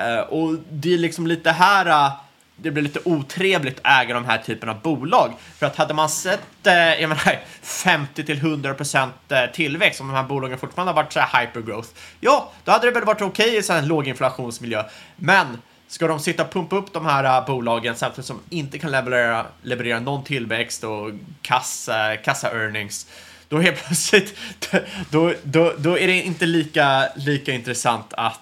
Uh, 0.00 0.20
och 0.20 0.56
det 0.70 0.94
är 0.94 0.98
liksom 0.98 1.26
lite 1.26 1.50
här 1.50 1.88
uh, 1.88 2.12
det 2.62 2.70
blir 2.70 2.82
lite 2.82 3.00
otrevligt 3.04 3.78
att 3.82 4.02
äga 4.02 4.14
de 4.14 4.24
här 4.24 4.38
typen 4.38 4.68
av 4.68 4.80
bolag. 4.80 5.32
För 5.58 5.66
att 5.66 5.76
hade 5.76 5.94
man 5.94 6.08
sett 6.08 6.66
eh, 6.66 6.74
jag 6.74 7.08
menar, 7.08 7.38
50 7.62 8.24
till 8.24 8.38
100 8.38 8.74
procent 8.74 9.14
eh, 9.28 9.46
tillväxt, 9.52 10.00
om 10.00 10.06
de 10.06 10.14
här 10.16 10.22
bolagen 10.22 10.58
fortfarande 10.58 10.92
har 10.92 11.02
varit 11.02 11.12
så 11.12 11.20
här 11.20 11.40
hypergrowth, 11.40 11.88
ja, 12.20 12.52
då 12.64 12.72
hade 12.72 12.86
det 12.86 12.90
väl 12.90 13.04
varit 13.04 13.22
okej 13.22 13.58
okay 13.58 13.76
i 13.76 13.78
en 13.78 13.88
låginflationsmiljö. 13.88 14.84
Men 15.16 15.58
ska 15.88 16.06
de 16.06 16.20
sitta 16.20 16.42
och 16.42 16.52
pumpa 16.52 16.76
upp 16.76 16.92
de 16.92 17.06
här 17.06 17.24
eh, 17.24 17.46
bolagen 17.46 17.96
samtidigt 17.96 18.26
som 18.26 18.40
inte 18.50 18.78
kan 18.78 18.90
leverera, 18.90 19.46
leverera 19.62 20.00
någon 20.00 20.24
tillväxt 20.24 20.84
och 20.84 21.10
kassa, 21.42 22.16
kassa 22.16 22.50
earnings, 22.50 23.06
då 23.48 23.58
helt 23.58 23.86
plötsligt, 23.86 24.38
då, 25.10 25.34
då, 25.42 25.72
då 25.78 25.98
är 25.98 26.06
det 26.06 26.22
inte 26.22 26.46
lika, 26.46 27.08
lika 27.16 27.52
intressant 27.52 28.12
att 28.12 28.40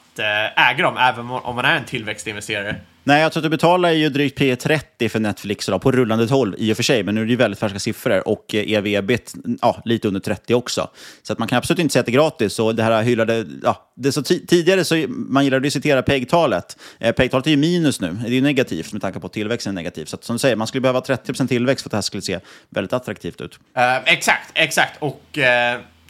äga 0.57 0.83
dem, 0.83 0.97
även 0.97 1.31
om 1.31 1.57
man 1.57 1.65
är 1.65 1.77
en 1.77 1.85
tillväxtinvesterare. 1.85 2.81
Nej, 3.07 3.23
jag 3.23 3.33
tror 3.33 3.41
att 3.41 3.45
du 3.45 3.49
betalar 3.49 3.91
ju 3.91 4.09
drygt 4.09 4.39
P 4.39 4.57
30 4.57 5.09
för 5.09 5.21
Netflix 5.21 5.67
då, 5.67 5.79
på 5.79 5.93
rullande 5.93 6.29
12 6.29 6.55
i 6.59 6.73
och 6.73 6.77
för 6.77 6.83
sig, 6.83 7.03
men 7.03 7.15
nu 7.15 7.21
är 7.21 7.25
det 7.25 7.31
ju 7.31 7.37
väldigt 7.37 7.61
färska 7.61 7.79
siffror 7.79 8.29
och 8.29 8.55
eh, 8.55 8.73
ev 8.73 8.87
ebit 8.87 9.35
ja, 9.63 9.83
lite 9.85 10.09
under 10.09 10.21
30 10.21 10.55
också. 10.55 10.91
Så 11.23 11.33
att 11.33 11.39
man 11.39 11.49
kan 11.49 11.59
absolut 11.59 11.79
inte 11.79 11.93
säga 11.93 12.01
att 12.01 12.07
det 12.07 12.13
är 12.13 12.15
gratis. 12.15 12.59
Och 12.59 12.75
det 12.75 12.83
här 12.83 13.03
hyllade, 13.03 13.47
ja, 13.63 13.91
det 13.95 14.13
så 14.13 14.23
tidigare 14.23 14.85
så 14.85 15.05
man 15.09 15.45
gillade 15.45 15.67
att 15.67 15.73
citera 15.73 16.03
PEG-talet. 16.03 16.79
Eh, 16.99 17.13
PEG-talet 17.13 17.47
är 17.47 17.51
ju 17.51 17.57
minus 17.57 18.01
nu, 18.01 18.19
det 18.23 18.29
är 18.29 18.31
ju 18.31 18.41
negativt 18.41 18.93
med 18.93 19.03
tanke 19.03 19.21
på 19.21 19.27
att 19.27 19.33
tillväxten 19.33 19.73
är 19.73 19.75
negativ. 19.75 20.05
Så 20.05 20.17
att, 20.17 20.25
som 20.25 20.35
du 20.35 20.39
säger, 20.39 20.57
man 20.57 20.67
skulle 20.67 20.81
behöva 20.81 21.01
30% 21.01 21.49
tillväxt 21.49 21.83
för 21.83 21.89
att 21.89 21.91
det 21.91 21.97
här 21.97 22.03
skulle 22.03 22.23
se 22.23 22.39
väldigt 22.69 22.93
attraktivt 22.93 23.41
ut. 23.41 23.59
Uh, 23.77 24.13
exakt, 24.13 24.51
exakt. 24.55 25.03
Och 25.03 25.23
uh, 25.37 25.45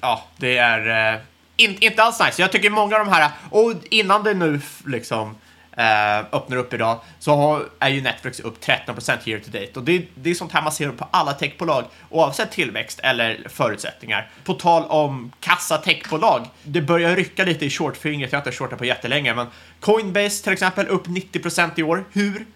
ja, 0.00 0.24
det 0.36 0.58
är... 0.58 1.14
Uh 1.14 1.20
in, 1.56 1.76
inte 1.80 2.02
alls 2.02 2.20
nice. 2.20 2.42
Jag 2.42 2.52
tycker 2.52 2.70
många 2.70 2.96
av 2.96 3.06
de 3.06 3.12
här, 3.12 3.30
och 3.50 3.72
innan 3.90 4.22
det 4.22 4.34
nu 4.34 4.60
liksom 4.86 5.36
eh, 5.76 6.18
öppnar 6.18 6.56
upp 6.56 6.74
idag, 6.74 7.00
så 7.18 7.36
har, 7.36 7.64
är 7.78 7.88
ju 7.88 8.00
Netflix 8.00 8.40
upp 8.40 8.64
13% 8.64 9.28
year 9.28 9.40
to 9.40 9.50
date. 9.50 9.70
Och 9.74 9.84
det, 9.84 10.06
det 10.14 10.30
är 10.30 10.34
sånt 10.34 10.52
här 10.52 10.62
man 10.62 10.72
ser 10.72 10.90
på 10.90 11.08
alla 11.10 11.32
techbolag, 11.32 11.84
oavsett 12.10 12.50
tillväxt 12.50 13.00
eller 13.02 13.46
förutsättningar. 13.48 14.30
På 14.44 14.54
tal 14.54 14.84
om 14.84 15.32
kassa 15.40 15.78
techbolag, 15.78 16.46
det 16.62 16.80
börjar 16.80 17.16
rycka 17.16 17.44
lite 17.44 17.66
i 17.66 17.70
shortfingret, 17.70 18.32
jag 18.32 18.38
har 18.38 18.46
inte 18.46 18.58
shortat 18.58 18.78
på 18.78 18.84
jättelänge, 18.84 19.34
men 19.34 19.46
Coinbase 19.80 20.44
till 20.44 20.52
exempel 20.52 20.86
upp 20.86 21.06
90% 21.06 21.70
i 21.76 21.82
år. 21.82 22.04
Hur? 22.12 22.46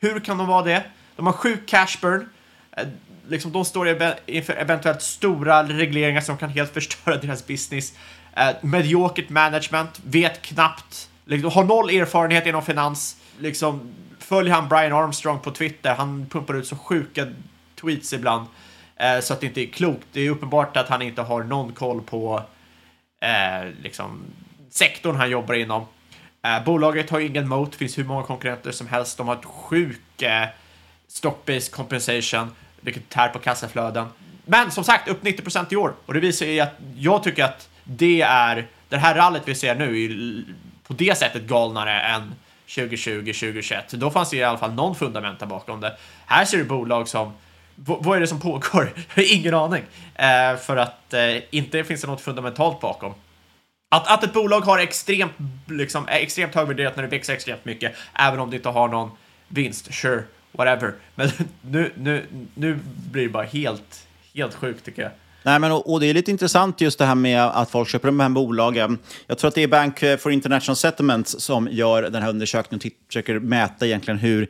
Hur 0.00 0.20
kan 0.20 0.38
de 0.38 0.46
vara 0.46 0.62
det? 0.62 0.82
De 1.16 1.26
har 1.26 1.32
sjuk 1.32 1.66
cash 1.66 1.98
burn. 2.00 2.28
Eh, 2.76 2.88
liksom, 3.28 3.52
de 3.52 3.64
står 3.64 4.16
inför 4.26 4.52
eventuellt 4.52 5.02
stora 5.02 5.62
regleringar 5.62 6.20
som 6.20 6.36
kan 6.36 6.50
helt 6.50 6.74
förstöra 6.74 7.16
deras 7.22 7.46
business. 7.46 7.92
Eh, 8.36 8.50
mediokert 8.62 9.28
management, 9.28 10.00
vet 10.04 10.42
knappt, 10.42 11.08
liksom, 11.24 11.52
har 11.52 11.64
noll 11.64 11.90
erfarenhet 11.90 12.46
inom 12.46 12.62
finans. 12.62 13.16
Liksom, 13.38 13.94
följer 14.18 14.54
han 14.54 14.68
Brian 14.68 14.92
Armstrong 14.92 15.40
på 15.40 15.50
Twitter, 15.50 15.94
han 15.94 16.26
pumpar 16.30 16.54
ut 16.54 16.66
så 16.66 16.76
sjuka 16.76 17.26
tweets 17.80 18.12
ibland. 18.12 18.46
eh, 18.96 19.20
så 19.20 19.32
att 19.32 19.40
det 19.40 19.46
inte 19.46 19.60
är 19.60 19.66
klokt. 19.66 20.06
Det 20.12 20.20
är 20.20 20.30
uppenbart 20.30 20.76
att 20.76 20.88
han 20.88 21.02
inte 21.02 21.22
har 21.22 21.42
någon 21.42 21.72
koll 21.72 22.02
på 22.02 22.42
eh, 23.20 23.70
liksom, 23.82 24.20
sektorn 24.70 25.16
han 25.16 25.30
jobbar 25.30 25.54
inom. 25.54 25.86
Eh, 26.42 26.64
bolaget 26.64 27.10
har 27.10 27.20
ingen 27.20 27.48
moat, 27.48 27.72
det 27.72 27.78
finns 27.78 27.98
hur 27.98 28.04
många 28.04 28.22
konkurrenter 28.22 28.72
som 28.72 28.86
helst. 28.86 29.18
De 29.18 29.28
har 29.28 29.36
ett 29.36 29.44
sjuk 29.44 30.22
eh, 30.22 30.48
stock-based 31.08 31.70
compensation, 31.70 32.50
vilket 32.80 33.08
tär 33.08 33.28
på 33.28 33.38
kassaflöden. 33.38 34.06
Men 34.46 34.70
som 34.70 34.84
sagt, 34.84 35.08
upp 35.08 35.22
90 35.22 35.72
i 35.72 35.76
år. 35.76 35.94
Och 36.06 36.14
det 36.14 36.20
visar 36.20 36.46
ju 36.46 36.60
att 36.60 36.74
jag 36.96 37.22
tycker 37.22 37.44
att 37.44 37.68
det 37.84 38.20
är, 38.20 38.66
det 38.88 38.96
här 38.96 39.14
rallyt 39.14 39.42
vi 39.44 39.54
ser 39.54 39.74
nu 39.74 40.04
är 40.04 40.44
på 40.86 40.92
det 40.92 41.18
sättet 41.18 41.42
galnare 41.42 42.00
än 42.00 42.34
2020, 42.74 43.18
2021. 43.18 43.90
Då 43.90 44.10
fanns 44.10 44.30
det 44.30 44.36
i 44.36 44.44
alla 44.44 44.58
fall 44.58 44.72
någon 44.72 44.94
fundamenta 44.94 45.46
bakom 45.46 45.80
det. 45.80 45.96
Här 46.26 46.44
ser 46.44 46.58
du 46.58 46.64
bolag 46.64 47.08
som 47.08 47.32
vad 47.76 48.16
är 48.16 48.20
det 48.20 48.26
som 48.26 48.40
pågår? 48.40 48.92
Ingen 49.16 49.54
aning. 49.54 49.82
Eh, 50.14 50.56
för 50.56 50.76
att 50.76 51.14
eh, 51.14 51.36
inte 51.50 51.84
finns 51.84 52.00
det 52.00 52.06
något 52.06 52.20
fundamentalt 52.20 52.80
bakom. 52.80 53.14
Att, 53.88 54.08
att 54.08 54.24
ett 54.24 54.32
bolag 54.32 54.60
har 54.60 54.78
extremt, 54.78 55.32
liksom, 55.68 56.08
extremt 56.08 56.54
högvärderat 56.54 56.96
när 56.96 57.02
det 57.02 57.08
växer 57.08 57.32
extremt 57.32 57.64
mycket, 57.64 57.94
även 58.14 58.40
om 58.40 58.50
det 58.50 58.56
inte 58.56 58.68
har 58.68 58.88
någon 58.88 59.10
vinst, 59.48 59.94
sure, 59.94 60.22
whatever. 60.52 60.94
Men 61.14 61.30
nu, 61.60 61.92
nu, 61.96 62.26
nu 62.54 62.78
blir 62.84 63.22
det 63.22 63.28
bara 63.28 63.44
helt, 63.44 64.06
helt 64.34 64.54
sjukt 64.54 64.84
tycker 64.84 65.02
jag. 65.02 65.10
Nej, 65.46 65.58
men, 65.58 65.72
och, 65.72 65.92
och, 65.92 66.00
det 66.00 66.06
är 66.06 66.14
lite 66.14 66.30
intressant 66.30 66.80
just 66.80 66.98
det 66.98 67.04
här 67.04 67.14
med 67.14 67.42
att 67.42 67.70
folk 67.70 67.88
köper 67.88 68.08
de 68.08 68.20
här 68.20 68.28
bolagen. 68.28 68.98
Jag 69.26 69.38
tror 69.38 69.48
att 69.48 69.54
det 69.54 69.62
är 69.62 69.68
Bank 69.68 69.98
for 69.98 70.32
International 70.32 70.76
Settlements 70.76 71.40
som 71.40 71.68
gör 71.70 72.02
den 72.02 72.22
här 72.22 72.30
undersökningen 72.30 72.80
och 72.84 73.06
försöker 73.06 73.38
mäta 73.38 73.86
egentligen 73.86 74.18
hur 74.18 74.48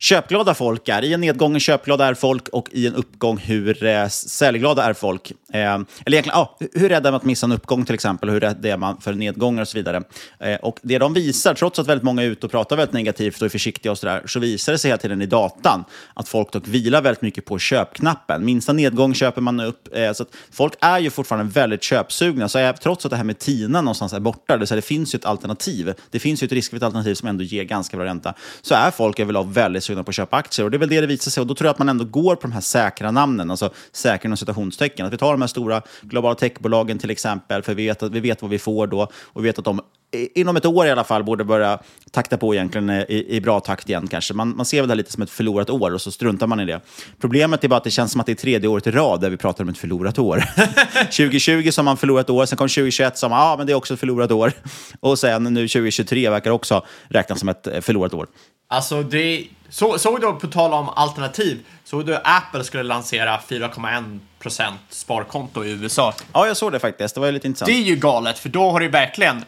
köpglada 0.00 0.54
folk 0.54 0.88
är. 0.88 1.04
I 1.04 1.12
en 1.12 1.20
nedgång 1.20 1.52
hur 1.52 1.60
köpglada 1.60 2.06
är 2.06 2.14
folk 2.14 2.48
och 2.48 2.68
i 2.72 2.86
en 2.86 2.94
uppgång 2.94 3.38
hur 3.38 3.84
eh, 3.84 4.08
säljglada 4.08 4.84
är 4.84 4.92
folk. 4.92 5.30
Eh, 5.52 5.60
eller 5.60 5.86
egentligen, 6.06 6.38
ah, 6.38 6.58
hur 6.74 6.88
rädd 6.88 7.06
är 7.06 7.10
man 7.10 7.14
att 7.14 7.24
missa 7.24 7.46
en 7.46 7.52
uppgång 7.52 7.84
till 7.84 7.94
exempel? 7.94 8.30
Hur 8.30 8.40
rädd 8.40 8.66
är 8.66 8.76
man 8.76 9.00
för 9.00 9.12
nedgångar 9.12 9.62
och 9.62 9.68
så 9.68 9.78
vidare? 9.78 10.02
Eh, 10.38 10.54
och 10.54 10.78
det 10.82 10.98
de 10.98 11.14
visar, 11.14 11.54
trots 11.54 11.78
att 11.78 11.86
väldigt 11.86 12.04
många 12.04 12.22
är 12.22 12.26
ute 12.26 12.46
och 12.46 12.52
pratar 12.52 12.76
väldigt 12.76 12.94
negativt 12.94 13.40
och 13.40 13.44
är 13.44 13.48
försiktiga 13.48 13.92
och 13.92 13.98
så 13.98 14.06
där, 14.06 14.22
så 14.26 14.40
visar 14.40 14.72
det 14.72 14.78
sig 14.78 14.88
hela 14.88 14.98
tiden 14.98 15.22
i 15.22 15.26
datan 15.26 15.84
att 16.14 16.28
folk 16.28 16.52
dock 16.52 16.68
vilar 16.68 17.02
väldigt 17.02 17.22
mycket 17.22 17.44
på 17.44 17.58
köpknappen. 17.58 18.44
Minsta 18.44 18.72
nedgång 18.72 19.14
köper 19.14 19.40
man 19.40 19.60
upp. 19.60 19.88
Eh, 19.96 20.12
så 20.12 20.22
att 20.22 20.28
folk 20.52 20.72
är 20.80 20.98
ju 20.98 21.10
fortfarande 21.10 21.52
väldigt 21.52 21.82
köpsugna. 21.82 22.48
Så 22.48 22.58
är, 22.58 22.72
trots 22.72 23.04
att 23.04 23.10
det 23.10 23.16
här 23.16 23.24
med 23.24 23.38
TINA 23.38 23.80
någonstans 23.80 24.12
är 24.12 24.20
borta, 24.20 24.56
det, 24.56 24.66
så 24.66 24.74
det 24.74 24.82
finns 24.82 25.14
ju 25.14 25.16
ett 25.16 25.24
alternativ. 25.24 25.94
Det 26.10 26.18
finns 26.18 26.42
ju 26.42 26.44
ett 26.44 26.52
riskfritt 26.52 26.82
alternativ 26.82 27.14
som 27.14 27.28
ändå 27.28 27.44
ger 27.44 27.64
ganska 27.64 27.96
bra 27.96 28.06
ränta. 28.06 28.34
Så 28.62 28.74
är 28.74 28.90
folk 28.90 29.20
överlag 29.20 29.52
väldigt 29.52 29.89
sugna 29.90 30.04
på 30.04 30.10
att 30.10 30.14
köpa 30.14 30.36
aktier. 30.36 30.64
Och 30.64 30.70
det 30.70 30.76
är 30.76 30.78
väl 30.78 30.88
det 30.88 31.00
det 31.00 31.06
visar 31.06 31.30
sig. 31.30 31.40
Och 31.40 31.46
då 31.46 31.54
tror 31.54 31.66
jag 31.66 31.72
att 31.72 31.78
man 31.78 31.88
ändå 31.88 32.04
går 32.04 32.36
på 32.36 32.42
de 32.42 32.52
här 32.52 32.60
säkra 32.60 33.10
namnen, 33.10 33.50
alltså 33.50 33.70
säkra 33.92 34.26
inom 34.26 34.36
citationstecken. 34.36 35.06
Att 35.06 35.12
vi 35.12 35.16
tar 35.16 35.32
de 35.32 35.40
här 35.40 35.48
stora 35.48 35.82
globala 36.02 36.34
techbolagen 36.34 36.98
till 36.98 37.10
exempel, 37.10 37.62
för 37.62 37.74
vi 37.74 37.86
vet, 37.86 38.02
att, 38.02 38.12
vi 38.12 38.20
vet 38.20 38.42
vad 38.42 38.50
vi 38.50 38.58
får 38.58 38.86
då. 38.86 39.02
Och 39.22 39.44
vi 39.44 39.48
vet 39.48 39.58
att 39.58 39.64
de 39.64 39.80
inom 40.12 40.56
ett 40.56 40.66
år 40.66 40.86
i 40.86 40.90
alla 40.90 41.04
fall 41.04 41.24
borde 41.24 41.44
börja 41.44 41.78
takta 42.10 42.36
på 42.36 42.54
egentligen 42.54 42.90
i, 42.90 43.26
i 43.28 43.40
bra 43.40 43.60
takt 43.60 43.88
igen 43.88 44.06
kanske. 44.06 44.34
Man, 44.34 44.56
man 44.56 44.66
ser 44.66 44.80
väl 44.80 44.88
det 44.88 44.92
här 44.92 44.96
lite 44.96 45.12
som 45.12 45.22
ett 45.22 45.30
förlorat 45.30 45.70
år 45.70 45.94
och 45.94 46.00
så 46.00 46.10
struntar 46.10 46.46
man 46.46 46.60
i 46.60 46.64
det. 46.64 46.80
Problemet 47.20 47.64
är 47.64 47.68
bara 47.68 47.76
att 47.76 47.84
det 47.84 47.90
känns 47.90 48.12
som 48.12 48.20
att 48.20 48.26
det 48.26 48.32
är 48.32 48.36
tredje 48.36 48.68
året 48.68 48.86
i 48.86 48.90
rad 48.90 49.20
där 49.20 49.30
vi 49.30 49.36
pratar 49.36 49.64
om 49.64 49.70
ett 49.70 49.78
förlorat 49.78 50.18
år. 50.18 50.44
2020 51.04 51.70
som 51.70 51.84
man 51.84 51.96
förlorat 51.96 52.30
år, 52.30 52.46
sen 52.46 52.56
kom 52.56 52.68
2021 52.68 53.18
som 53.18 53.32
ah, 53.32 53.56
men 53.56 53.66
det 53.66 53.72
är 53.72 53.74
också 53.74 53.94
ett 53.94 54.00
förlorat 54.00 54.30
år. 54.30 54.52
Och 55.00 55.18
sen 55.18 55.44
nu 55.44 55.68
2023 55.68 56.30
verkar 56.30 56.50
också 56.50 56.84
räknas 57.08 57.40
som 57.40 57.48
ett 57.48 57.66
eh, 57.66 57.80
förlorat 57.80 58.14
år. 58.14 58.26
Alltså, 58.72 59.02
det, 59.02 59.46
så, 59.68 59.98
såg 59.98 60.20
du 60.20 60.32
på 60.32 60.46
tal 60.46 60.72
om 60.72 60.88
alternativ, 60.88 61.66
såg 61.84 62.06
du 62.06 62.16
Apple 62.24 62.64
skulle 62.64 62.82
lansera 62.82 63.40
4,1% 63.48 64.72
sparkonto 64.88 65.64
i 65.64 65.70
USA? 65.70 66.14
Ja, 66.32 66.46
jag 66.46 66.56
såg 66.56 66.72
det 66.72 66.78
faktiskt. 66.78 67.14
Det 67.14 67.20
var 67.20 67.32
lite 67.32 67.46
intressant. 67.46 67.66
Det 67.66 67.72
är 67.72 67.82
ju 67.82 67.96
galet, 67.96 68.38
för 68.38 68.48
då 68.48 68.70
har 68.70 68.80
du 68.80 68.88
verkligen 68.88 69.44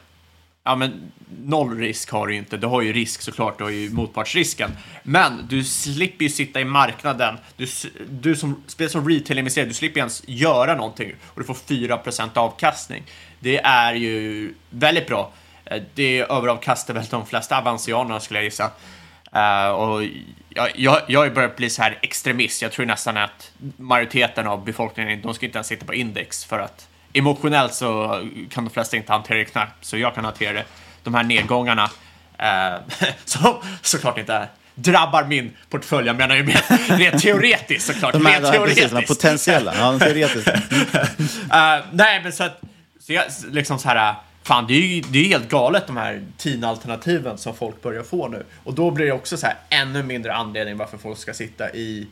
Ja, 0.65 0.77
men 0.77 1.13
noll 1.45 1.79
risk 1.79 2.11
har 2.11 2.27
du 2.27 2.33
ju 2.33 2.39
inte. 2.39 2.57
Du 2.57 2.67
har 2.67 2.83
ju 2.83 2.93
risk 2.93 3.23
såklart, 3.23 3.59
du 3.59 3.65
har 3.65 3.71
ju 3.71 3.91
motpartsrisken. 3.91 4.71
Men 5.03 5.47
du 5.49 5.65
slipper 5.65 6.25
ju 6.25 6.31
sitta 6.31 6.61
i 6.61 6.65
marknaden. 6.65 7.39
Du, 7.57 7.67
du 8.11 8.37
som 8.37 8.63
spelar 8.67 8.89
som 8.89 9.09
retail-investerare, 9.09 9.69
du 9.69 9.75
slipper 9.75 9.99
ens 9.99 10.23
göra 10.27 10.75
någonting 10.75 11.13
och 11.25 11.41
du 11.41 11.47
får 11.47 11.55
4% 11.55 12.29
avkastning. 12.35 13.03
Det 13.41 13.59
är 13.59 13.95
ju 13.95 14.55
väldigt 14.71 15.07
bra. 15.07 15.33
Eh, 15.65 15.83
det 15.95 16.21
överavkastar 16.21 16.95
väl 16.95 17.05
de 17.11 17.27
flesta 17.27 17.59
avansianerna 17.59 18.21
skulle 18.21 18.39
jag 18.39 18.45
gissa. 18.45 18.71
Uh, 19.37 19.71
och 19.71 20.03
jag, 20.49 20.71
jag, 20.75 21.01
jag 21.07 21.21
har 21.21 21.31
börjat 21.31 21.57
bli 21.57 21.71
så 21.71 21.83
här 21.83 21.99
extremist. 22.03 22.63
Jag 22.63 22.73
tror 22.73 22.87
nästan 22.87 23.17
att 23.17 23.53
majoriteten 23.77 24.47
av 24.47 24.65
befolkningen, 24.65 25.23
de 25.23 25.35
ska 25.35 25.47
inte 25.47 25.59
ens 25.59 25.67
sitta 25.67 25.87
på 25.87 25.95
index 25.95 26.45
för 26.45 26.59
att 26.59 26.89
emotionellt 27.13 27.75
så 27.75 28.21
kan 28.51 28.65
de 28.65 28.71
flesta 28.71 28.97
inte 28.97 29.13
hantera 29.13 29.39
det 29.39 29.45
knappt, 29.45 29.85
så 29.85 29.99
jag 29.99 30.15
kan 30.15 30.25
hantera 30.25 30.53
det. 30.53 30.65
De 31.03 31.15
här 31.15 31.23
nedgångarna, 31.23 31.85
uh, 32.43 32.81
som 33.25 33.55
såklart 33.83 34.19
inte 34.19 34.49
drabbar 34.75 35.25
min 35.25 35.57
portfölj. 35.71 36.07
Jag 36.07 36.17
menar 36.17 36.37
ju 36.37 36.43
mer 36.43 36.63
rent 36.97 37.23
teoretiskt 37.23 37.87
såklart. 37.87 38.13
De 38.13 38.27
här, 38.27 38.41
rent 38.41 38.53
teoretiskt. 38.53 38.91
Precis, 38.91 39.09
de 39.09 39.15
potentiella. 39.15 39.75
Ja, 39.77 39.93
de 39.93 39.99
teoretiska. 40.01 40.53
uh, 40.53 41.85
nej, 41.93 42.21
men 42.23 42.33
så 42.33 42.45
att, 42.45 42.61
så 43.01 43.13
jag, 43.13 43.25
liksom 43.51 43.79
så 43.79 43.89
här, 43.89 44.15
fan 44.43 44.67
det 44.67 44.75
är 44.75 44.81
ju 44.81 45.01
det 45.01 45.19
är 45.19 45.25
helt 45.25 45.49
galet 45.49 45.87
de 45.87 45.97
här 45.97 46.23
TIN-alternativen 46.39 47.37
som 47.39 47.55
folk 47.55 47.83
börjar 47.83 48.03
få 48.03 48.29
nu. 48.29 48.45
Och 48.65 48.75
då 48.75 48.91
blir 48.91 49.07
det 49.07 49.13
också 49.13 49.37
så 49.37 49.47
här 49.47 49.57
ännu 49.69 50.03
mindre 50.03 50.35
anledning 50.35 50.77
varför 50.77 50.99
folk 50.99 51.19
ska 51.19 51.35
sitta 51.35 51.75
i 51.75 52.09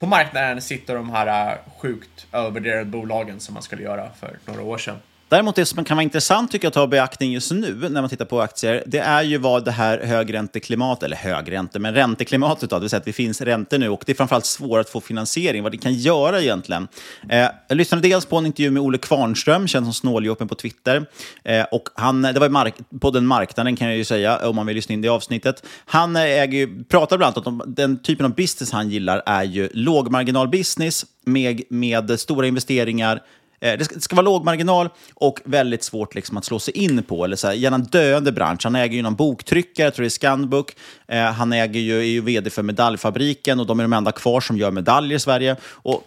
på 0.00 0.06
marknaden 0.06 0.62
sitter 0.62 0.94
de 0.94 1.10
här 1.10 1.52
äh, 1.52 1.58
sjukt 1.78 2.26
övervärderade 2.32 2.84
bolagen 2.84 3.40
som 3.40 3.54
man 3.54 3.62
skulle 3.62 3.82
göra 3.82 4.10
för 4.20 4.38
några 4.46 4.62
år 4.62 4.78
sedan. 4.78 4.96
Däremot 5.30 5.56
det 5.56 5.66
som 5.66 5.84
kan 5.84 5.96
vara 5.96 6.02
intressant 6.02 6.50
tycker 6.50 6.64
jag 6.64 6.70
att 6.70 6.74
ta 6.74 6.84
i 6.84 6.88
beaktning 6.88 7.32
just 7.32 7.52
nu 7.52 7.88
när 7.90 8.00
man 8.00 8.10
tittar 8.10 8.24
på 8.24 8.40
aktier, 8.40 8.82
det 8.86 8.98
är 8.98 9.22
ju 9.22 9.38
vad 9.38 9.64
det 9.64 9.70
här 9.70 9.98
högränteklimatet, 9.98 11.02
eller 11.02 11.16
högränte, 11.16 11.78
men 11.78 11.94
ränteklimatet 11.94 12.70
då, 12.70 12.76
det 12.76 12.80
vill 12.80 12.90
säga 12.90 12.98
att 12.98 13.04
det 13.04 13.12
finns 13.12 13.40
räntor 13.40 13.78
nu 13.78 13.88
och 13.88 14.02
det 14.06 14.12
är 14.12 14.16
framförallt 14.16 14.46
svårt 14.46 14.80
att 14.80 14.90
få 14.90 15.00
finansiering, 15.00 15.62
vad 15.62 15.72
det 15.72 15.78
kan 15.78 15.94
göra 15.94 16.40
egentligen. 16.40 16.88
Eh, 17.28 17.48
jag 17.68 17.76
lyssnade 17.76 18.08
dels 18.08 18.26
på 18.26 18.36
en 18.36 18.46
intervju 18.46 18.70
med 18.70 18.82
Olle 18.82 18.98
Kvarnström, 18.98 19.68
känd 19.68 19.86
som 19.86 19.92
Snåljåpen 19.92 20.48
på 20.48 20.54
Twitter, 20.54 21.06
eh, 21.44 21.64
och 21.72 21.88
han, 21.94 22.22
det 22.22 22.40
var 22.40 22.48
mark 22.48 22.74
på 23.00 23.10
den 23.10 23.26
marknaden 23.26 23.76
kan 23.76 23.88
jag 23.88 23.96
ju 23.96 24.04
säga, 24.04 24.48
om 24.48 24.56
man 24.56 24.66
vill 24.66 24.76
lyssna 24.76 24.92
in 24.92 25.02
det 25.02 25.08
avsnittet. 25.08 25.66
Han 25.84 26.16
eh, 26.16 26.22
äger 26.22 26.58
ju, 26.58 26.84
pratar 26.84 27.16
bland 27.18 27.36
annat 27.36 27.46
om 27.46 27.62
den 27.66 28.02
typen 28.02 28.26
av 28.26 28.34
business 28.34 28.72
han 28.72 28.90
gillar 28.90 29.22
är 29.26 29.44
ju 29.44 29.68
lågmarginalbusiness 29.72 31.06
med, 31.24 31.62
med 31.70 32.20
stora 32.20 32.46
investeringar, 32.46 33.22
Eh, 33.60 33.78
det 33.78 33.84
ska, 33.84 33.94
det 33.94 34.00
ska, 34.00 34.16
vara 34.16 34.24
låg 34.24 34.44
marginal 34.44 34.88
och 35.14 35.40
väldigt 35.44 35.82
svårt 35.82 36.14
liksom 36.14 36.36
att 36.36 36.44
slå 36.44 36.58
sig 36.58 36.78
in 36.78 37.02
på. 37.02 37.24
Eller 37.24 37.36
så 37.36 37.46
här, 37.46 37.54
gärna 37.54 37.74
en 37.74 37.84
döende 37.84 38.32
bransch. 38.32 38.60
Han 38.64 38.76
äger 38.76 38.96
ju 38.96 39.02
någon 39.02 39.14
boktryckare, 39.14 39.86
jag 39.86 39.94
tror 39.94 40.02
det 40.02 40.08
är 40.08 40.10
Scanbook. 40.10 40.76
Eh, 41.08 41.24
han 41.24 41.52
äger 41.52 41.80
ju, 41.80 41.98
är 41.98 42.04
ju 42.04 42.20
vd 42.20 42.50
för 42.50 42.62
Medaljfabriken 42.62 43.60
och 43.60 43.66
de 43.66 43.80
är 43.80 43.84
de 43.84 43.92
enda 43.92 44.12
kvar 44.12 44.40
som 44.40 44.56
gör 44.56 44.70
medaljer 44.70 45.16
i 45.16 45.20
Sverige. 45.20 45.56
Och, 45.64 46.04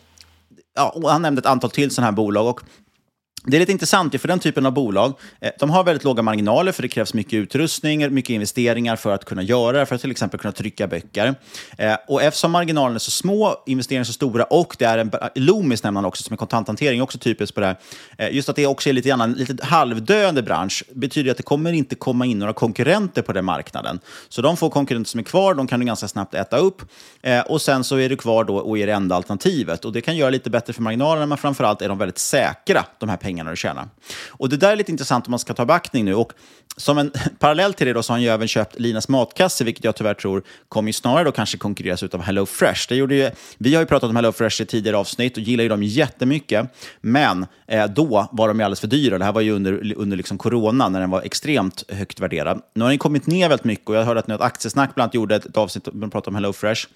ja, 0.76 0.90
och 0.90 1.10
han 1.10 1.22
nämnde 1.22 1.40
ett 1.40 1.46
antal 1.46 1.70
till 1.70 1.92
sådana 1.92 2.08
här 2.08 2.16
bolag. 2.16 2.48
Och 2.48 2.62
det 3.46 3.58
är 3.58 3.60
lite 3.60 3.72
intressant, 3.72 4.22
för 4.22 4.28
den 4.28 4.40
typen 4.40 4.66
av 4.66 4.74
bolag, 4.74 5.14
eh, 5.40 5.52
de 5.60 5.70
har 5.70 5.84
väldigt 5.84 6.04
låga 6.04 6.22
marginaler 6.22 6.72
för 6.72 6.82
det 6.82 6.88
krävs 6.88 7.14
mycket 7.14 7.34
utrustning, 7.34 8.14
mycket 8.14 8.30
investeringar 8.30 8.96
för 8.96 9.14
att 9.14 9.26
kunna 9.26 9.42
göra 9.42 9.80
det, 9.80 9.86
för 9.86 9.96
att 9.96 10.02
till 10.02 10.12
exempel 10.12 10.40
kunna 10.40 10.52
trycka 10.52 10.88
böcker. 10.88 11.36
Eh, 11.78 11.96
och 12.08 12.24
eftersom 12.24 12.52
marginalerna 12.52 12.96
är 12.96 13.00
så 13.00 13.12
små, 13.12 13.64
investeringarna 13.66 14.06
så 14.06 14.14
stora 14.14 14.44
och 14.44 14.76
det 14.80 14.86
är 14.86 14.98
en, 14.98 15.12
Loomis 15.36 15.84
nämner 15.84 15.98
han 15.98 16.06
också 16.06 16.24
som 16.24 16.34
är 16.34 16.38
kontanthantering, 16.38 17.02
också 17.02 17.18
typiskt 17.18 17.56
på 17.56 17.62
det 17.62 17.68
här. 17.68 17.78
Eh, 18.18 18.36
just 18.36 18.50
att 18.50 18.56
det 18.56 18.68
också 18.68 18.90
är 18.90 18.94
lite 18.94 19.10
grann 19.10 19.22
en 19.22 19.34
lite 19.34 19.66
halvdöende 19.66 20.42
bransch 20.44 20.84
betyder 20.94 21.32
att 21.32 21.38
det 21.38 21.44
kommer 21.44 21.74
inte 21.74 21.96
komma 21.96 22.26
in 22.26 22.40
några 22.40 22.54
konkurrenter 22.54 23.22
på 23.22 23.34
den 23.34 23.46
marknaden. 23.46 24.00
Så 24.30 24.42
de 24.42 24.58
få 24.58 24.70
konkurrenter 24.70 25.10
som 25.10 25.20
är 25.20 25.24
kvar, 25.24 25.54
de 25.54 25.68
kan 25.68 25.80
du 25.80 25.86
ganska 25.86 26.08
snabbt 26.08 26.34
äta 26.34 26.58
upp 26.58 26.82
och 27.46 27.62
sen 27.62 27.84
så 27.84 27.98
är 27.98 28.10
du 28.10 28.16
kvar 28.16 28.44
då 28.44 28.58
och 28.58 28.78
är 28.78 28.88
det 28.88 28.94
enda 28.94 29.16
alternativet. 29.16 29.86
Och 29.86 29.94
det 29.94 30.02
kan 30.02 30.18
göra 30.18 30.30
lite 30.30 30.50
bättre 30.50 30.74
för 30.74 30.82
marginalerna, 30.82 31.26
men 31.26 31.38
framförallt 31.38 31.82
är 31.82 31.90
de 31.90 31.98
väldigt 31.98 32.18
säkra, 32.18 32.86
de 33.00 33.10
här 33.10 33.18
pengarna 33.18 33.33
pengarna 33.34 33.50
du 33.50 33.56
tjänar. 33.56 33.90
Och 34.30 34.50
det 34.50 34.58
där 34.58 34.72
är 34.72 34.76
lite 34.76 34.92
intressant 34.92 35.28
om 35.28 35.32
man 35.32 35.40
ska 35.40 35.54
ta 35.54 35.66
beaktning 35.66 36.06
nu. 36.06 36.16
Och 36.16 36.34
som 36.78 36.98
en 36.98 37.12
parallell 37.40 37.74
till 37.74 37.88
det 37.88 37.94
då 37.94 38.04
så 38.04 38.14
har 38.14 38.16
han 38.16 38.24
ju 38.24 38.30
även 38.30 38.48
köpt 38.48 38.80
Linas 38.80 39.10
matkasse, 39.10 39.64
vilket 39.64 39.84
jag 39.84 39.96
tyvärr 39.96 40.14
tror 40.14 40.44
kommer 40.70 40.90
ju 40.90 40.94
snarare 40.94 41.24
då 41.24 41.32
kanske 41.32 41.58
konkurreras 41.58 42.04
av 42.04 42.22
Hello 42.22 42.46
Fresh. 42.46 42.86
Det 42.90 42.96
gjorde 42.96 43.16
ju, 43.16 43.32
vi 43.58 43.74
har 43.74 43.82
ju 43.82 43.86
pratat 43.86 44.10
om 44.10 44.16
Hello 44.16 44.32
Fresh 44.32 44.62
i 44.62 44.66
tidigare 44.66 44.98
avsnitt 44.98 45.38
och 45.38 45.44
gillar 45.44 45.64
ju 45.64 45.70
dem 45.70 45.84
jättemycket. 45.84 46.70
Men 47.02 47.46
eh, 47.68 47.86
då 47.86 48.28
var 48.32 48.48
de 48.48 48.60
ju 48.60 48.64
alldeles 48.64 48.80
för 48.80 48.88
dyra. 48.88 49.18
Det 49.18 49.26
här 49.26 49.34
var 49.34 49.42
ju 49.42 49.52
under, 49.52 49.94
under 49.98 50.18
liksom 50.18 50.38
corona 50.38 50.90
när 50.90 51.00
den 51.00 51.10
var 51.10 51.22
extremt 51.22 51.84
högt 51.90 52.20
värderad. 52.20 52.62
Nu 52.76 52.84
har 52.84 52.90
den 52.90 53.00
kommit 53.00 53.28
ner 53.28 53.50
väldigt 53.50 53.66
mycket 53.66 53.90
och 53.90 53.96
jag 53.96 54.04
hörde 54.04 54.20
att 54.20 54.28
nu 54.28 54.34
att 54.34 54.42
Aktiesnack 54.42 54.96
bland 54.96 55.04
annat 55.06 55.14
gjorde 55.14 55.36
ett, 55.36 55.46
ett 55.46 55.58
avsnitt 55.58 55.86
där 55.86 55.92
de 55.92 56.10
pratade 56.10 56.30
om 56.30 56.36
Hello 56.36 56.54
Fresh. 56.54 56.88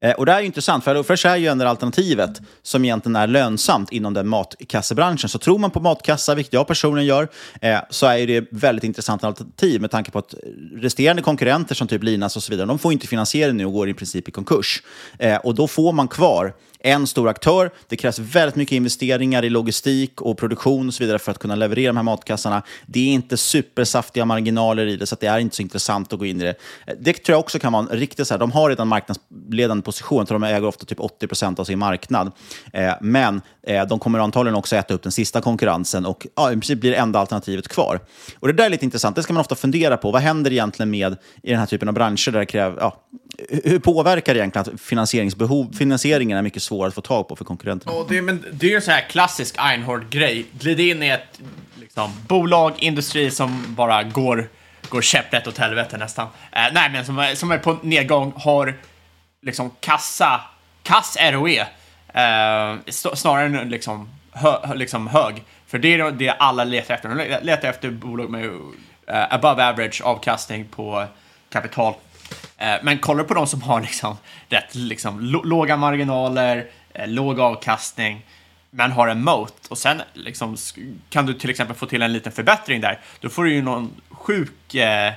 Eh, 0.00 0.12
och 0.12 0.26
det 0.26 0.32
här 0.32 0.40
är 0.40 0.44
intressant, 0.44 0.84
för 0.84 0.90
HelloFresh 0.90 1.26
är 1.26 1.36
ju 1.36 1.46
ändå 1.46 1.66
alternativet 1.66 2.40
som 2.62 2.84
egentligen 2.84 3.16
är 3.16 3.26
lönsamt 3.26 3.92
inom 3.92 4.14
den 4.14 4.28
matkassebranschen. 4.28 5.28
Så 5.28 5.38
tror 5.38 5.58
man 5.58 5.70
på 5.70 5.80
matkassa, 5.80 6.34
vilket 6.34 6.52
jag 6.52 6.66
personligen 6.66 7.06
gör, 7.06 7.28
eh, 7.60 7.78
så 7.90 8.06
är 8.06 8.26
det 8.26 8.48
väldigt 8.50 8.84
intressant 8.84 9.24
alternativ 9.24 9.80
med 9.80 9.90
tanke 9.90 10.10
på 10.10 10.18
att 10.18 10.34
resterande 10.74 11.22
konkurrenter 11.22 11.74
som 11.74 11.88
typ 11.88 12.02
Linas 12.02 12.36
och 12.36 12.42
så 12.42 12.50
vidare, 12.50 12.66
de 12.66 12.78
får 12.78 12.92
inte 12.92 13.06
finansiering 13.06 13.56
nu 13.56 13.66
och 13.66 13.72
går 13.72 13.88
i 13.88 13.94
princip 13.94 14.28
i 14.28 14.30
konkurs. 14.30 14.82
Eh, 15.18 15.36
och 15.36 15.54
då 15.54 15.68
får 15.68 15.92
man 15.92 16.08
kvar 16.08 16.54
en 16.82 17.06
stor 17.06 17.28
aktör. 17.28 17.70
Det 17.88 17.96
krävs 17.96 18.18
väldigt 18.18 18.56
mycket 18.56 18.72
investeringar 18.72 19.44
i 19.44 19.50
logistik 19.50 20.20
och 20.20 20.38
produktion 20.38 20.88
och 20.88 20.94
så 20.94 21.02
vidare 21.02 21.18
för 21.18 21.30
att 21.30 21.38
kunna 21.38 21.54
leverera 21.54 21.86
de 21.86 21.96
här 21.96 22.04
matkassarna. 22.04 22.62
Det 22.86 23.00
är 23.00 23.12
inte 23.12 23.36
supersaftiga 23.36 24.24
marginaler 24.24 24.86
i 24.86 24.96
det, 24.96 25.06
så 25.06 25.16
det 25.20 25.26
är 25.26 25.38
inte 25.38 25.56
så 25.56 25.62
intressant 25.62 26.12
att 26.12 26.18
gå 26.18 26.26
in 26.26 26.40
i 26.40 26.44
det. 26.44 26.54
Eh, 26.86 26.94
det 27.00 27.12
tror 27.12 27.34
jag 27.34 27.40
också 27.40 27.58
kan 27.58 27.72
vara 27.72 27.86
en 27.90 27.98
riktig, 27.98 28.26
så 28.26 28.34
här, 28.34 28.38
de 28.38 28.52
har 28.52 28.68
redan 28.68 28.88
marknadsledande 28.88 29.82
position, 29.92 30.26
så 30.26 30.32
de 30.32 30.42
äger 30.42 30.64
ofta 30.64 30.86
typ 30.86 31.00
80 31.00 31.26
procent 31.26 31.58
av 31.58 31.64
sin 31.64 31.78
marknad. 31.78 32.32
Eh, 32.72 32.92
men 33.00 33.42
eh, 33.66 33.86
de 33.86 33.98
kommer 33.98 34.18
antagligen 34.18 34.56
också 34.56 34.76
äta 34.76 34.94
upp 34.94 35.02
den 35.02 35.12
sista 35.12 35.40
konkurrensen 35.40 36.06
och 36.06 36.26
ja, 36.36 36.50
i 36.50 36.54
princip 36.54 36.80
blir 36.80 36.90
det 36.90 36.96
enda 36.96 37.18
alternativet 37.18 37.68
kvar. 37.68 38.00
Och 38.40 38.48
det 38.48 38.54
där 38.54 38.64
är 38.64 38.70
lite 38.70 38.84
intressant, 38.84 39.16
det 39.16 39.22
ska 39.22 39.32
man 39.32 39.40
ofta 39.40 39.54
fundera 39.54 39.96
på. 39.96 40.10
Vad 40.10 40.22
händer 40.22 40.52
egentligen 40.52 40.90
med 40.90 41.16
i 41.42 41.50
den 41.50 41.58
här 41.58 41.66
typen 41.66 41.88
av 41.88 41.94
branscher 41.94 42.30
där 42.30 42.38
det 42.38 42.46
kräver, 42.46 42.80
ja, 42.80 42.96
hur 43.64 43.78
påverkar 43.78 44.34
det 44.34 44.40
egentligen 44.40 44.74
att 44.74 44.80
finansieringsbehov, 44.80 45.72
finansieringen 45.72 46.38
är 46.38 46.42
mycket 46.42 46.62
svårare 46.62 46.88
att 46.88 46.94
få 46.94 47.00
tag 47.00 47.28
på 47.28 47.36
för 47.36 47.44
konkurrenterna? 47.44 47.92
Och 47.92 48.06
det, 48.08 48.22
men 48.22 48.44
det 48.52 48.72
är 48.72 48.76
en 48.76 48.82
så 48.82 48.90
här 48.90 49.08
klassisk 49.08 49.54
Einhorn-grej. 49.58 50.46
Glid 50.52 50.80
in 50.80 51.02
i 51.02 51.08
ett 51.08 51.40
liksom, 51.80 52.10
bolag, 52.28 52.72
industri 52.78 53.30
som 53.30 53.64
bara 53.68 54.02
går, 54.02 54.48
går 54.88 55.02
käpprätt 55.02 55.46
åt 55.46 55.58
helvete 55.58 55.96
nästan. 55.98 56.26
Eh, 56.52 56.62
nej, 56.72 56.90
men 56.90 57.06
som, 57.06 57.26
som 57.34 57.50
är 57.50 57.58
på 57.58 57.76
nedgång, 57.82 58.32
har 58.36 58.74
liksom 59.42 59.70
kassa, 59.80 60.40
kass 60.82 61.16
ROE, 61.20 61.60
eh, 62.14 62.78
snarare 63.14 63.60
än 63.60 63.68
liksom, 63.68 64.08
hö, 64.32 64.74
liksom 64.74 65.06
hög. 65.06 65.44
För 65.66 65.78
det 65.78 65.94
är 65.94 66.10
det 66.10 66.30
alla 66.30 66.64
letar 66.64 66.94
efter. 66.94 67.08
De 67.08 67.38
letar 67.42 67.68
efter 67.68 67.90
bolag 67.90 68.30
med 68.30 68.44
uh, 68.44 68.64
above 69.06 69.64
average 69.64 70.02
avkastning 70.04 70.64
på 70.64 71.06
kapital 71.50 71.94
Eh, 72.58 72.76
men 72.82 72.98
kollar 72.98 73.22
du 73.22 73.28
på 73.28 73.34
de 73.34 73.46
som 73.46 73.62
har 73.62 73.80
liksom 73.80 74.16
rätt 74.48 74.74
liksom, 74.74 75.20
låga 75.44 75.76
marginaler, 75.76 76.66
eh, 76.94 77.08
låg 77.08 77.40
avkastning, 77.40 78.26
men 78.70 78.92
har 78.92 79.08
en 79.08 79.24
moat 79.24 79.66
och 79.68 79.78
sen 79.78 80.02
liksom, 80.12 80.56
kan 81.08 81.26
du 81.26 81.34
till 81.34 81.50
exempel 81.50 81.76
få 81.76 81.86
till 81.86 82.02
en 82.02 82.12
liten 82.12 82.32
förbättring 82.32 82.80
där, 82.80 82.98
då 83.20 83.28
får 83.28 83.44
du 83.44 83.54
ju 83.54 83.62
någon 83.62 84.00
sjuk, 84.10 84.74
eh, 84.74 85.12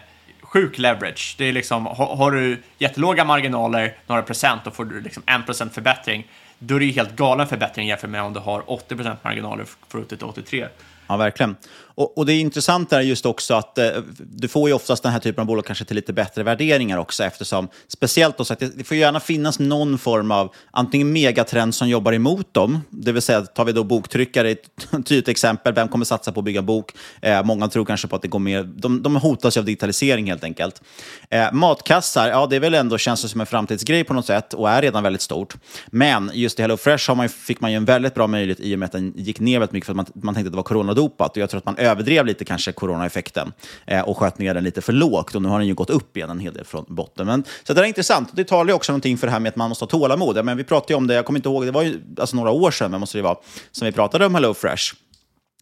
sjuk 0.54 0.78
leverage. 0.78 1.36
Det 1.38 1.46
är 1.46 1.54
liksom, 1.54 1.86
har, 1.86 2.16
har 2.16 2.32
du 2.32 2.62
jättelåga 2.78 3.26
marginaler, 3.26 3.98
några 4.08 4.22
procent, 4.22 4.62
då 4.66 4.72
får 4.72 4.86
du 4.86 5.02
liksom 5.02 5.24
1% 5.24 5.70
förbättring. 5.70 6.28
Då 6.60 6.76
är 6.76 6.80
det 6.80 6.86
ju 6.86 6.92
helt 6.92 7.16
galen 7.16 7.48
förbättring 7.48 7.88
jämfört 7.88 8.10
med 8.10 8.22
om 8.22 8.34
du 8.34 8.40
har 8.40 8.62
80% 8.62 9.16
marginaler 9.22 9.66
för 9.88 10.00
upp 10.00 10.10
till 10.10 10.24
83. 10.24 10.68
Ja, 11.14 11.18
verkligen. 11.18 11.56
Och, 11.96 12.18
och, 12.18 12.26
det 12.26 12.34
är 12.34 12.40
intressant 12.40 12.94
är 12.94 13.02
just 13.02 13.26
också 13.26 13.54
att 13.54 13.78
eh, 13.78 13.90
du 14.20 14.48
får 14.48 14.70
ju 14.70 14.76
oftast 14.76 15.04
den 15.04 15.12
här 15.12 15.20
typen 15.20 15.42
av 15.42 15.48
bolag 15.48 15.66
kanske 15.66 15.86
till 15.86 15.96
lite 15.96 16.14
bättre 16.14 16.44
värderingar 16.44 16.98
också 16.98 17.24
eftersom, 17.24 17.68
speciellt 17.88 18.38
då, 18.38 18.46
så 18.46 18.54
att 18.54 18.60
det, 18.60 18.78
det 18.78 18.84
får 18.84 18.98
gärna 18.98 19.20
finnas 19.20 19.60
någon 19.60 19.98
form 19.98 20.32
av 20.32 20.54
antingen 20.72 21.14
megatrend 21.14 21.76
som 21.76 21.90
jobbar 21.90 22.14
emot 22.14 22.54
dem, 22.54 22.82
det 22.90 23.12
vill 23.12 23.22
säga 23.22 23.42
tar 23.42 23.66
vi 23.66 23.72
då 23.72 23.84
boktryckare, 23.84 24.50
ett 24.50 24.70
tydligt 24.92 25.28
exempel, 25.28 25.74
vem 25.74 25.88
kommer 25.88 26.06
satsa 26.06 26.32
på 26.32 26.40
att 26.40 26.44
bygga 26.44 26.62
bok? 26.62 26.92
Eh, 27.22 27.44
många 27.44 27.68
tror 27.68 27.86
kanske 27.86 28.08
på 28.08 28.16
att 28.16 28.22
det 28.22 28.28
går 28.28 28.40
mer, 28.40 28.64
de, 28.64 29.04
de 29.04 29.16
hotas 29.16 29.58
av 29.58 29.66
digitalisering 29.66 30.30
helt 30.30 30.44
enkelt. 30.44 30.82
Eh, 31.30 31.52
matkassar, 31.52 32.30
ja 32.30 32.48
det 32.50 32.56
är 32.56 32.60
väl 32.60 32.74
ändå 32.74 32.98
känns 32.98 33.32
som 33.32 33.42
en 33.42 33.48
framtidsgrej 33.48 34.04
på 34.04 34.14
något 34.14 34.26
sätt 34.26 34.54
och 34.54 34.70
är 34.70 34.82
redan 34.82 35.04
väldigt 35.04 35.22
stort. 35.22 35.54
Men 35.88 36.32
just 36.34 36.60
i 36.60 36.62
HelloFresh 36.62 37.10
har 37.10 37.16
man, 37.16 37.30
fick 37.30 37.62
man 37.62 37.72
ju 37.72 37.78
en 37.78 37.86
väldigt 37.86 38.14
bra 38.14 38.28
möjlighet 38.28 38.60
i 38.60 38.76
och 38.76 38.80
med 38.80 38.86
att 38.86 38.92
den 38.92 39.14
gick 39.16 39.40
ner 39.40 39.60
väldigt 39.60 39.74
mycket 39.74 39.86
för 39.86 39.94
att 39.94 39.98
man, 39.98 40.06
man 40.24 40.34
tänkte 40.34 40.48
att 40.48 40.54
det 40.54 40.58
var 40.58 40.64
coronadopat 41.04 41.32
och 41.32 41.38
jag 41.38 41.50
tror 41.50 41.58
att 41.58 41.66
man 41.66 41.78
överdrev 41.78 42.26
lite 42.26 42.46
kanske 42.46 42.72
coronaeffekten 42.72 43.54
eh, 43.88 44.02
och 44.02 44.18
sköt 44.18 44.40
ner 44.40 44.54
den 44.54 44.64
lite 44.64 44.82
för 44.82 44.94
lågt. 44.94 45.36
Och 45.36 45.42
nu 45.42 45.50
har 45.50 45.60
den 45.60 45.68
ju 45.68 45.74
gått 45.74 45.90
upp 45.90 46.18
igen 46.18 46.30
en 46.30 46.40
hel 46.40 46.54
del 46.54 46.66
från 46.66 46.86
botten. 46.88 47.28
Men, 47.28 47.44
så 47.64 47.74
det 47.74 47.82
är 47.82 47.86
intressant. 47.86 48.30
Det 48.34 48.44
talar 48.44 48.70
ju 48.70 48.74
också 48.74 48.92
någonting 48.92 49.18
för 49.18 49.28
det 49.28 49.34
här 49.34 49.40
med 49.40 49.50
att 49.50 49.56
man 49.56 49.70
måste 49.70 49.86
ha 49.86 49.90
tålamod. 49.90 50.46
Men 50.46 50.58
vi 50.58 50.64
pratade 50.64 50.94
ju 50.94 50.98
om 50.98 51.08
det, 51.08 51.14
jag 51.14 51.26
kommer 51.26 51.40
inte 51.40 51.50
ihåg, 51.50 51.66
det 51.66 51.72
var 51.72 51.84
ju 51.84 52.00
alltså 52.20 52.36
några 52.36 52.52
år 52.52 52.72
sedan, 52.72 52.92
men 52.92 53.00
måste 53.00 53.18
det 53.18 53.22
vara, 53.22 53.38
som 53.72 53.86
vi 53.86 53.92
pratade 53.92 54.26
om 54.26 54.36
Hello 54.36 54.54
Fresh. 54.54 54.94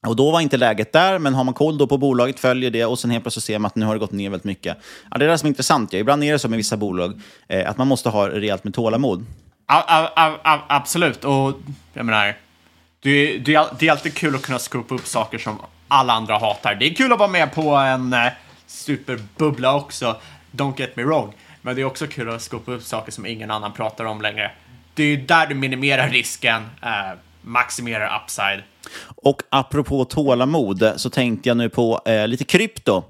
Och 0.07 0.15
då 0.15 0.31
var 0.31 0.41
inte 0.41 0.57
läget 0.57 0.93
där, 0.93 1.19
men 1.19 1.33
har 1.33 1.43
man 1.43 1.53
koll 1.53 1.77
då 1.77 1.87
på 1.87 1.97
bolaget, 1.97 2.39
följer 2.39 2.71
det 2.71 2.85
och 2.85 2.99
sen 2.99 3.11
helt 3.11 3.23
plötsligt 3.23 3.43
ser 3.43 3.59
man 3.59 3.67
att 3.67 3.75
nu 3.75 3.85
har 3.85 3.93
det 3.93 3.99
gått 3.99 4.11
ner 4.11 4.29
väldigt 4.29 4.43
mycket. 4.43 4.77
Ja, 5.11 5.17
det 5.17 5.25
är 5.25 5.29
det 5.29 5.37
som 5.37 5.47
är 5.47 5.49
intressant. 5.49 5.93
Ja. 5.93 5.99
Ibland 5.99 6.23
är 6.23 6.31
det 6.31 6.39
så 6.39 6.49
med 6.49 6.57
vissa 6.57 6.77
bolag, 6.77 7.21
eh, 7.47 7.69
att 7.69 7.77
man 7.77 7.87
måste 7.87 8.09
ha 8.09 8.29
rejält 8.29 8.63
med 8.63 8.73
tålamod. 8.73 9.25
A 9.67 9.83
a 10.15 10.39
a 10.43 10.59
absolut, 10.67 11.25
och 11.25 11.53
jag 11.93 12.05
menar, 12.05 12.35
det, 13.01 13.37
det, 13.37 13.67
det 13.79 13.87
är 13.87 13.91
alltid 13.91 14.13
kul 14.13 14.35
att 14.35 14.41
kunna 14.41 14.59
skopa 14.59 14.95
upp 14.95 15.07
saker 15.07 15.37
som 15.37 15.59
alla 15.87 16.13
andra 16.13 16.37
hatar. 16.37 16.75
Det 16.75 16.85
är 16.85 16.93
kul 16.93 17.13
att 17.13 17.19
vara 17.19 17.29
med 17.29 17.53
på 17.53 17.69
en 17.69 18.13
eh, 18.13 18.27
superbubbla 18.67 19.75
också, 19.75 20.15
don't 20.51 20.79
get 20.79 20.95
me 20.95 21.03
wrong. 21.03 21.33
Men 21.61 21.75
det 21.75 21.81
är 21.81 21.85
också 21.85 22.07
kul 22.07 22.29
att 22.29 22.41
skopa 22.41 22.71
upp 22.71 22.83
saker 22.83 23.11
som 23.11 23.25
ingen 23.25 23.51
annan 23.51 23.73
pratar 23.73 24.05
om 24.05 24.21
längre. 24.21 24.51
Det 24.93 25.03
är 25.03 25.07
ju 25.07 25.17
där 25.17 25.47
du 25.47 25.55
minimerar 25.55 26.09
risken, 26.09 26.63
eh, 26.81 27.17
maximerar 27.41 28.21
upside. 28.23 28.63
Och 29.15 29.41
apropå 29.49 30.05
tålamod 30.05 30.93
så 30.95 31.09
tänkte 31.09 31.49
jag 31.49 31.57
nu 31.57 31.69
på 31.69 32.01
eh, 32.05 32.27
lite 32.27 32.43
krypto. 32.43 33.03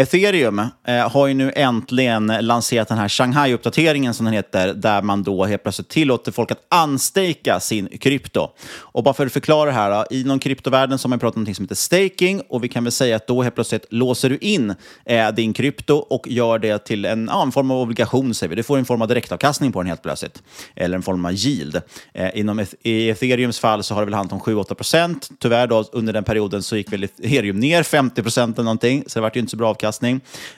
Ethereum 0.00 0.58
eh, 0.58 1.10
har 1.10 1.26
ju 1.26 1.34
nu 1.34 1.52
äntligen 1.56 2.26
lanserat 2.26 2.88
den 2.88 2.98
här 2.98 3.08
Shanghai-uppdateringen 3.08 4.12
som 4.12 4.24
den 4.24 4.34
heter, 4.34 4.74
där 4.74 5.02
man 5.02 5.22
då 5.22 5.44
helt 5.44 5.62
plötsligt 5.62 5.88
tillåter 5.88 6.32
folk 6.32 6.50
att 6.50 6.66
anstaka 6.68 7.60
sin 7.60 7.88
krypto. 7.98 8.48
Och 8.78 9.04
bara 9.04 9.14
för 9.14 9.26
att 9.26 9.32
förklara 9.32 9.70
det 9.70 9.76
här, 9.76 9.90
då, 9.90 10.16
inom 10.16 10.38
kryptovärlden 10.38 10.98
så 10.98 11.06
har 11.06 11.10
man 11.10 11.18
pratat 11.18 11.36
om 11.36 11.44
något 11.44 11.56
som 11.56 11.64
heter 11.64 11.74
staking 11.74 12.40
och 12.48 12.64
vi 12.64 12.68
kan 12.68 12.84
väl 12.84 12.92
säga 12.92 13.16
att 13.16 13.26
då 13.26 13.42
helt 13.42 13.54
plötsligt 13.54 13.86
låser 13.90 14.30
du 14.30 14.38
in 14.38 14.74
eh, 15.04 15.30
din 15.30 15.52
krypto 15.52 15.94
och 15.94 16.28
gör 16.28 16.58
det 16.58 16.78
till 16.78 17.04
en, 17.04 17.28
ja, 17.32 17.42
en 17.42 17.52
form 17.52 17.70
av 17.70 17.78
obligation, 17.80 18.34
säger 18.34 18.48
vi. 18.48 18.56
Du 18.56 18.62
får 18.62 18.78
en 18.78 18.84
form 18.84 19.02
av 19.02 19.08
direktavkastning 19.08 19.72
på 19.72 19.80
den 19.80 19.86
helt 19.86 20.02
plötsligt, 20.02 20.42
eller 20.76 20.96
en 20.96 21.02
form 21.02 21.24
av 21.24 21.32
yield. 21.32 21.80
Eh, 22.14 22.38
inom 22.38 22.66
I 22.82 23.08
Ethereums 23.08 23.58
fall 23.58 23.82
så 23.82 23.94
har 23.94 24.00
det 24.00 24.04
väl 24.04 24.14
handlat 24.14 24.32
om 24.46 24.54
7-8 24.54 24.74
procent. 24.74 25.28
Tyvärr 25.38 25.66
då, 25.66 25.84
under 25.92 26.12
den 26.12 26.24
perioden 26.24 26.62
så 26.62 26.76
gick 26.76 26.92
väl 26.92 27.04
Ethereum 27.04 27.60
ner 27.60 27.82
50 27.82 28.22
procent 28.22 28.58
eller 28.58 28.64
någonting, 28.64 29.04
så 29.06 29.18
det 29.18 29.22
vart 29.22 29.36
ju 29.36 29.40
inte 29.40 29.50
så 29.50 29.56
bra 29.56 29.68
avkastning. 29.68 29.89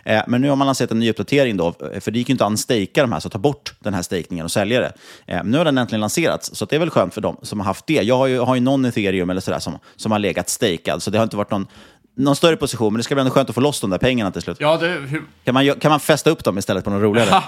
Eh, 0.04 0.22
men 0.26 0.40
nu 0.40 0.48
har 0.48 0.56
man 0.56 0.66
lanserat 0.66 0.90
en 0.90 0.98
ny 0.98 1.10
uppdatering 1.10 1.56
då, 1.56 1.74
för 2.00 2.10
det 2.10 2.18
gick 2.18 2.28
ju 2.28 2.32
inte 2.32 2.44
att 2.44 2.50
unstaka 2.50 3.02
de 3.02 3.12
här, 3.12 3.20
så 3.20 3.28
ta 3.28 3.38
bort 3.38 3.74
den 3.78 3.94
här 3.94 4.02
stakningen 4.02 4.44
och 4.44 4.50
sälja 4.50 4.80
det. 4.80 4.92
Eh, 5.26 5.44
nu 5.44 5.58
har 5.58 5.64
den 5.64 5.78
äntligen 5.78 6.00
lanserats, 6.00 6.50
så 6.54 6.64
det 6.64 6.76
är 6.76 6.80
väl 6.80 6.90
skönt 6.90 7.14
för 7.14 7.20
dem 7.20 7.36
som 7.42 7.60
har 7.60 7.66
haft 7.66 7.86
det. 7.86 8.02
Jag 8.02 8.18
har 8.18 8.26
ju, 8.26 8.38
har 8.38 8.54
ju 8.54 8.60
någon 8.60 8.84
ethereum 8.84 9.30
eller 9.30 9.40
sådär 9.40 9.58
som, 9.58 9.78
som 9.96 10.12
har 10.12 10.18
legat 10.18 10.48
stakad, 10.48 11.02
så 11.02 11.10
det 11.10 11.18
har 11.18 11.24
inte 11.24 11.36
varit 11.36 11.50
någon 11.50 11.66
någon 12.14 12.36
större 12.36 12.56
position, 12.56 12.92
men 12.92 12.98
det 12.98 13.02
ska 13.02 13.14
bli 13.14 13.20
ändå 13.20 13.32
skönt 13.32 13.48
att 13.48 13.54
få 13.54 13.60
loss 13.60 13.80
de 13.80 13.90
där 13.90 13.98
pengarna 13.98 14.30
till 14.30 14.42
slut. 14.42 14.56
Ja, 14.60 14.76
det, 14.76 14.88
hur... 14.88 15.22
kan, 15.44 15.54
man, 15.54 15.74
kan 15.74 15.90
man 15.90 16.00
fästa 16.00 16.30
upp 16.30 16.44
dem 16.44 16.58
istället 16.58 16.84
på 16.84 16.90
något 16.90 17.02
roligare? 17.02 17.42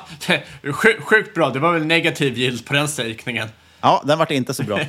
Sjuk, 0.73 1.01
sjukt 1.03 1.35
bra, 1.35 1.51
det 1.51 1.59
var 1.59 1.73
väl 1.73 1.87
negativ 1.87 2.39
yield 2.39 2.67
på 2.67 2.75
den 2.75 2.89
stakningen. 2.89 3.49
Ja, 3.85 4.03
den 4.05 4.19
vart 4.19 4.31
inte 4.31 4.55
så 4.55 4.63
bra. 4.63 4.81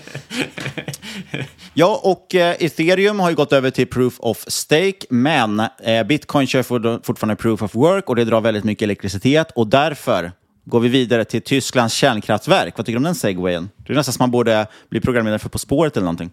ja, 1.73 1.99
och 2.03 2.35
eh, 2.35 2.55
ethereum 2.59 3.19
har 3.19 3.29
ju 3.29 3.35
gått 3.35 3.53
över 3.53 3.69
till 3.69 3.87
proof 3.87 4.13
of 4.19 4.45
stake, 4.47 4.99
men 5.09 5.59
eh, 5.83 6.03
bitcoin 6.03 6.47
kör 6.47 6.63
fortfarande 7.03 7.35
proof 7.35 7.61
of 7.61 7.75
work 7.75 8.09
och 8.09 8.15
det 8.15 8.25
drar 8.25 8.41
väldigt 8.41 8.63
mycket 8.63 8.83
elektricitet 8.83 9.51
och 9.55 9.67
därför 9.67 10.31
går 10.65 10.79
vi 10.79 10.89
vidare 10.89 11.25
till 11.25 11.41
Tysklands 11.41 11.95
kärnkraftverk. 11.95 12.77
Vad 12.77 12.85
tycker 12.85 12.95
du 12.95 12.97
om 12.97 13.03
den 13.03 13.15
segwayen? 13.15 13.69
Det 13.77 13.93
är 13.93 13.97
nästan 13.97 14.13
som 14.13 14.23
man 14.23 14.31
borde 14.31 14.67
bli 14.89 15.01
programmerad 15.01 15.41
för 15.41 15.49
På 15.49 15.59
spåret 15.59 15.97
eller 15.97 16.05
någonting. 16.05 16.31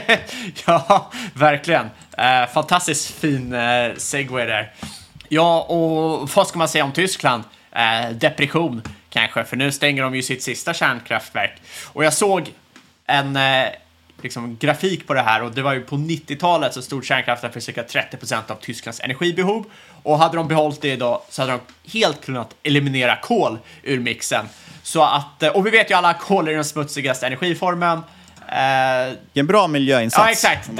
ja, 0.66 1.10
verkligen. 1.34 1.86
Eh, 2.18 2.52
fantastiskt 2.54 3.10
fin 3.10 3.52
eh, 3.52 3.94
segway 3.96 4.46
där. 4.46 4.72
Ja, 5.28 5.62
och 5.62 6.30
vad 6.34 6.48
ska 6.48 6.58
man 6.58 6.68
säga 6.68 6.84
om 6.84 6.92
Tyskland? 6.92 7.44
Eh, 7.72 8.16
depression 8.16 8.82
kanske, 9.16 9.44
för 9.44 9.56
nu 9.56 9.72
stänger 9.72 10.02
de 10.02 10.14
ju 10.14 10.22
sitt 10.22 10.42
sista 10.42 10.74
kärnkraftverk. 10.74 11.52
Och 11.92 12.04
jag 12.04 12.12
såg 12.12 12.52
en 13.06 13.36
eh, 13.36 13.68
liksom, 14.22 14.56
grafik 14.60 15.06
på 15.06 15.14
det 15.14 15.22
här 15.22 15.42
och 15.42 15.52
det 15.52 15.62
var 15.62 15.74
ju 15.74 15.80
på 15.80 15.96
90-talet 15.96 16.74
så 16.74 16.82
stod 16.82 17.04
kärnkraften 17.04 17.52
för 17.52 17.60
cirka 17.60 17.82
30 17.82 18.16
procent 18.16 18.50
av 18.50 18.54
Tysklands 18.54 19.00
energibehov 19.00 19.64
och 20.02 20.18
hade 20.18 20.36
de 20.36 20.48
behållit 20.48 20.80
det 20.80 20.92
idag 20.92 21.20
så 21.30 21.42
hade 21.42 21.52
de 21.52 21.60
helt 21.98 22.24
kunnat 22.24 22.54
eliminera 22.62 23.16
kol 23.16 23.58
ur 23.82 24.00
mixen. 24.00 24.46
Så 24.82 25.02
att, 25.02 25.42
eh, 25.42 25.48
och 25.48 25.66
vi 25.66 25.70
vet 25.70 25.90
ju 25.90 25.94
alla 25.94 26.08
att 26.08 26.20
kol 26.20 26.48
är 26.48 26.52
den 26.52 26.64
smutsigaste 26.64 27.26
energiformen. 27.26 27.98
Eh, 28.48 29.14
en 29.34 29.46
bra 29.46 29.68
miljöinsats. 29.68 30.44
Ja, 30.44 30.50
exakt. 30.50 30.70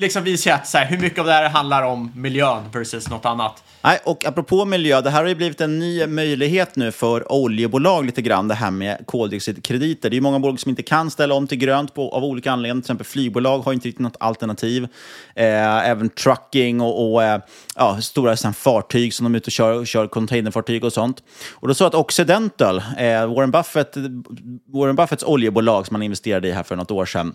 Liksom 0.00 0.24
visar 0.24 0.52
att 0.52 0.66
så 0.66 0.78
här, 0.78 0.86
hur 0.86 0.98
mycket 0.98 1.18
av 1.18 1.26
det 1.26 1.32
här 1.32 1.48
handlar 1.48 1.82
om 1.82 2.12
miljön 2.14 2.62
versus 2.72 3.10
något 3.10 3.24
annat. 3.24 3.62
Nej, 3.82 3.98
och 4.04 4.24
apropå 4.24 4.64
miljö, 4.64 5.00
det 5.00 5.10
här 5.10 5.22
har 5.22 5.28
ju 5.28 5.34
blivit 5.34 5.60
en 5.60 5.78
ny 5.78 6.06
möjlighet 6.06 6.76
nu 6.76 6.92
för 6.92 7.32
oljebolag 7.32 8.06
lite 8.06 8.22
grann, 8.22 8.48
det 8.48 8.54
här 8.54 8.70
med 8.70 9.06
koldioxidkrediter. 9.06 10.10
Det 10.10 10.16
är 10.16 10.20
många 10.20 10.38
bolag 10.38 10.60
som 10.60 10.70
inte 10.70 10.82
kan 10.82 11.10
ställa 11.10 11.34
om 11.34 11.46
till 11.46 11.58
grönt 11.58 11.94
på, 11.94 12.10
av 12.10 12.24
olika 12.24 12.52
anledningar. 12.52 12.74
Till 12.74 12.80
exempel 12.80 13.06
flygbolag 13.06 13.58
har 13.58 13.72
inte 13.72 13.88
riktigt 13.88 14.02
något 14.02 14.16
alternativ. 14.20 14.88
Eh, 15.34 15.88
även 15.88 16.08
trucking 16.08 16.80
och, 16.80 17.12
och 17.12 17.22
eh, 17.22 17.40
ja, 17.76 18.00
stora 18.00 18.36
sen, 18.36 18.54
fartyg 18.54 19.14
som 19.14 19.24
de 19.24 19.34
är 19.34 19.36
ute 19.36 19.48
och 19.48 19.52
kör, 19.52 19.84
kör 19.84 20.06
containerfartyg 20.06 20.84
och 20.84 20.92
sånt. 20.92 21.22
Och 21.52 21.68
då 21.68 21.74
så 21.74 21.84
att 21.86 21.94
Occidental, 21.94 22.78
eh, 22.78 23.34
Warren, 23.34 23.50
Buffett, 23.50 23.96
Warren 24.72 24.96
Buffetts 24.96 25.24
oljebolag 25.24 25.86
som 25.86 25.94
man 25.94 26.02
investerade 26.02 26.48
i 26.48 26.52
här 26.52 26.62
för 26.62 26.76
något 26.76 26.90
år 26.90 27.06
sedan, 27.06 27.34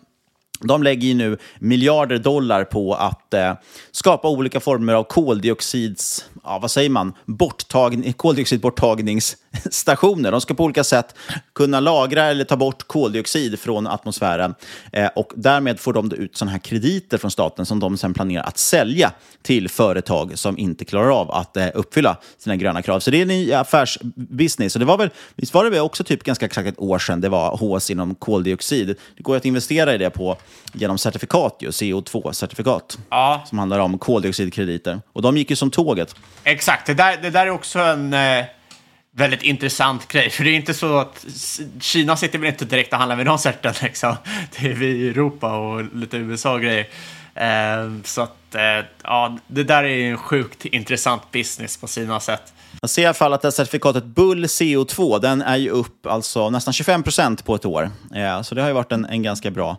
de 0.60 0.84
lägger 0.84 1.08
ju 1.08 1.14
nu 1.14 1.38
miljarder 1.60 2.18
dollar 2.18 2.64
på 2.64 2.94
att 2.94 3.34
eh, 3.34 3.54
skapa 3.92 4.30
olika 4.30 4.60
former 4.60 4.94
av 4.94 5.04
koldioxids, 5.04 6.26
ja, 6.44 6.60
vad 6.62 6.72
säger 6.72 6.90
man, 6.90 7.14
Borttagning, 7.26 8.14
koldioxidborttagningsstationer. 8.14 10.32
De 10.32 10.42
ska 10.42 10.54
på 10.54 10.64
olika 10.64 10.84
sätt 10.84 11.16
kunna 11.56 11.80
lagra 11.80 12.24
eller 12.24 12.44
ta 12.44 12.56
bort 12.56 12.88
koldioxid 12.88 13.60
från 13.60 13.88
atmosfären. 13.88 14.56
Eh, 14.92 15.10
och 15.16 15.32
därmed 15.36 15.80
får 15.80 15.94
de 15.94 16.12
ut 16.12 16.38
sådana 16.38 16.52
här 16.52 16.60
krediter 16.60 17.18
från 17.18 17.32
staten 17.32 17.66
som 17.66 17.80
de 17.80 17.98
sen 17.98 18.14
planerar 18.14 18.44
att 18.44 18.58
sälja 18.58 19.12
till 19.42 19.70
företag 19.70 20.38
som 20.38 20.58
inte 20.58 20.86
klarar 20.86 21.22
av 21.22 21.32
att 21.32 21.58
eh, 21.58 21.68
uppfylla 21.74 22.18
sina 22.38 22.56
gröna 22.56 22.82
krav. 22.82 23.00
Så 23.00 23.12
det 23.12 23.18
är 23.18 23.22
en 23.22 23.28
ny 23.28 23.54
affärsbusiness. 23.54 24.76
Och 24.76 24.80
det 24.80 24.86
var 24.86 24.98
väl, 24.98 25.10
visst 25.36 25.54
var 25.54 25.64
det 25.64 25.70
väl 25.70 25.80
också 25.80 26.04
typ 26.04 26.24
ganska 26.24 26.46
exakt 26.46 26.68
ett 26.68 26.80
år 26.80 27.00
sedan 27.00 27.22
det 27.22 27.30
var 27.30 27.58
hås 27.58 27.92
inom 27.92 28.16
koldioxid. 28.16 28.88
Det 28.88 29.24
går 29.24 29.38
att 29.38 29.46
investera 29.46 29.96
i 29.96 29.98
det 29.98 30.10
på 30.10 30.38
genom 30.74 30.98
certifikat, 30.98 31.58
CO2-certifikat, 31.62 32.98
ja. 33.10 33.44
som 33.46 33.60
handlar 33.60 33.80
om 33.80 33.98
koldioxidkrediter. 33.98 35.02
Och 35.14 35.22
de 35.22 35.38
gick 35.38 35.50
ju 35.50 35.56
som 35.56 35.72
tåget. 35.72 36.16
Exakt, 36.44 36.88
det 36.88 36.94
där, 36.94 37.18
det 37.22 37.30
där 37.30 37.46
är 37.46 37.50
också 37.50 37.80
en 37.80 38.14
eh, 38.14 38.46
väldigt 39.12 39.42
intressant 39.42 40.08
grej. 40.08 40.30
För 40.30 40.44
det 40.44 40.50
är 40.50 40.56
inte 40.56 40.74
så 40.74 40.98
att 40.98 41.26
Kina 41.80 42.18
sitter 42.18 42.40
väl 42.40 42.50
inte 42.50 42.66
direkt 42.66 42.94
och 42.94 43.00
handlar 43.00 43.16
med 43.16 43.26
de 43.26 43.38
certen, 43.38 43.74
liksom. 43.82 44.16
Det 44.60 44.68
är 44.68 44.74
vi 44.74 44.88
i 44.88 45.10
Europa 45.10 45.58
och 45.58 45.96
lite 45.96 46.18
USA-grejer. 46.18 46.88
Eh, 47.36 48.02
så 48.04 48.22
att, 48.22 48.56
eh, 48.56 48.86
ja, 49.04 49.38
det 49.48 49.64
där 49.64 49.84
är 49.84 50.12
en 50.12 50.18
sjukt 50.18 50.66
intressant 50.66 51.32
business 51.32 51.78
på 51.78 51.88
sina 51.88 52.20
sätt. 52.20 52.54
Jag 52.82 52.90
ser 52.90 53.02
i 53.02 53.06
alla 53.06 53.14
fall 53.14 53.34
att 53.34 53.42
det 53.42 53.48
här 53.48 53.52
certifikatet 53.52 54.04
Bull 54.04 54.46
CO2, 54.46 55.20
den 55.20 55.42
är 55.42 55.58
ju 55.58 55.70
upp 55.70 56.06
alltså 56.06 56.50
nästan 56.50 56.74
25 56.74 57.04
procent 57.04 57.46
på 57.46 57.56
ett 57.56 57.66
år. 57.66 57.92
Eh, 58.16 58.42
så 58.42 58.56
det 58.56 58.62
har 58.62 58.68
ju 58.68 58.74
varit 58.74 58.92
en, 58.92 59.06
en 59.06 59.24
ganska 59.24 59.52
bra 59.52 59.78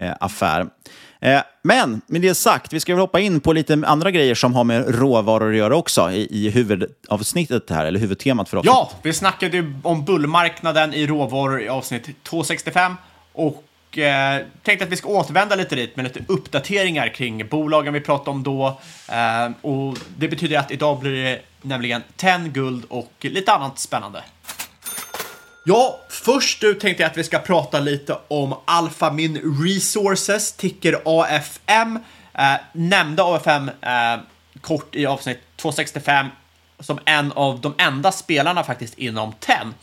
eh, 0.00 0.12
affär. 0.20 0.66
Eh, 1.20 1.40
men 1.62 2.00
med 2.06 2.20
det 2.20 2.34
sagt, 2.34 2.72
vi 2.72 2.80
ska 2.80 2.92
väl 2.92 3.00
hoppa 3.00 3.20
in 3.20 3.40
på 3.40 3.52
lite 3.52 3.82
andra 3.86 4.10
grejer 4.10 4.34
som 4.34 4.54
har 4.54 4.64
med 4.64 4.94
råvaror 5.00 5.50
att 5.50 5.56
göra 5.56 5.76
också 5.76 6.10
i, 6.10 6.28
i 6.30 6.50
huvudavsnittet 6.50 7.70
här, 7.70 7.86
eller 7.86 8.00
huvudtemat 8.00 8.48
för 8.48 8.56
avsnittet. 8.56 8.76
Ja, 8.76 8.90
vi 9.02 9.12
snackade 9.12 9.56
ju 9.56 9.74
om 9.82 10.04
bullmarknaden 10.04 10.94
i 10.94 11.06
råvaror 11.06 11.62
i 11.62 11.68
avsnitt 11.68 12.08
265 12.22 12.94
och 13.32 13.98
eh, 13.98 14.40
tänkte 14.62 14.84
att 14.84 14.92
vi 14.92 14.96
ska 14.96 15.08
återvända 15.08 15.56
lite 15.56 15.76
dit 15.76 15.96
med 15.96 16.04
lite 16.04 16.20
uppdateringar 16.28 17.08
kring 17.08 17.48
bolagen 17.48 17.94
vi 17.94 18.00
pratade 18.00 18.30
om 18.30 18.42
då. 18.42 18.80
Eh, 19.08 19.50
och 19.60 19.98
det 20.16 20.28
betyder 20.28 20.58
att 20.58 20.70
idag 20.70 21.00
blir 21.00 21.24
det 21.24 21.40
nämligen 21.62 22.02
10 22.16 22.38
guld 22.38 22.84
och 22.88 23.12
lite 23.20 23.52
annat 23.52 23.78
spännande. 23.78 24.22
Ja, 25.64 26.00
först 26.08 26.64
ut 26.64 26.80
tänkte 26.80 27.02
jag 27.02 27.10
att 27.10 27.16
vi 27.16 27.24
ska 27.24 27.38
prata 27.38 27.80
lite 27.80 28.18
om 28.28 28.54
Alphamin 28.64 29.56
Resources, 29.64 30.52
ticker 30.52 31.00
AFM. 31.04 31.98
Eh, 32.34 32.54
nämnde 32.72 33.22
AFM 33.22 33.68
eh, 33.68 34.20
kort 34.60 34.94
i 34.94 35.06
avsnitt 35.06 35.38
265 35.56 36.26
som 36.80 36.98
en 37.04 37.32
av 37.32 37.60
de 37.60 37.74
enda 37.78 38.12
spelarna 38.12 38.64
faktiskt 38.64 38.98
inom 38.98 39.32
TEN. 39.32 39.74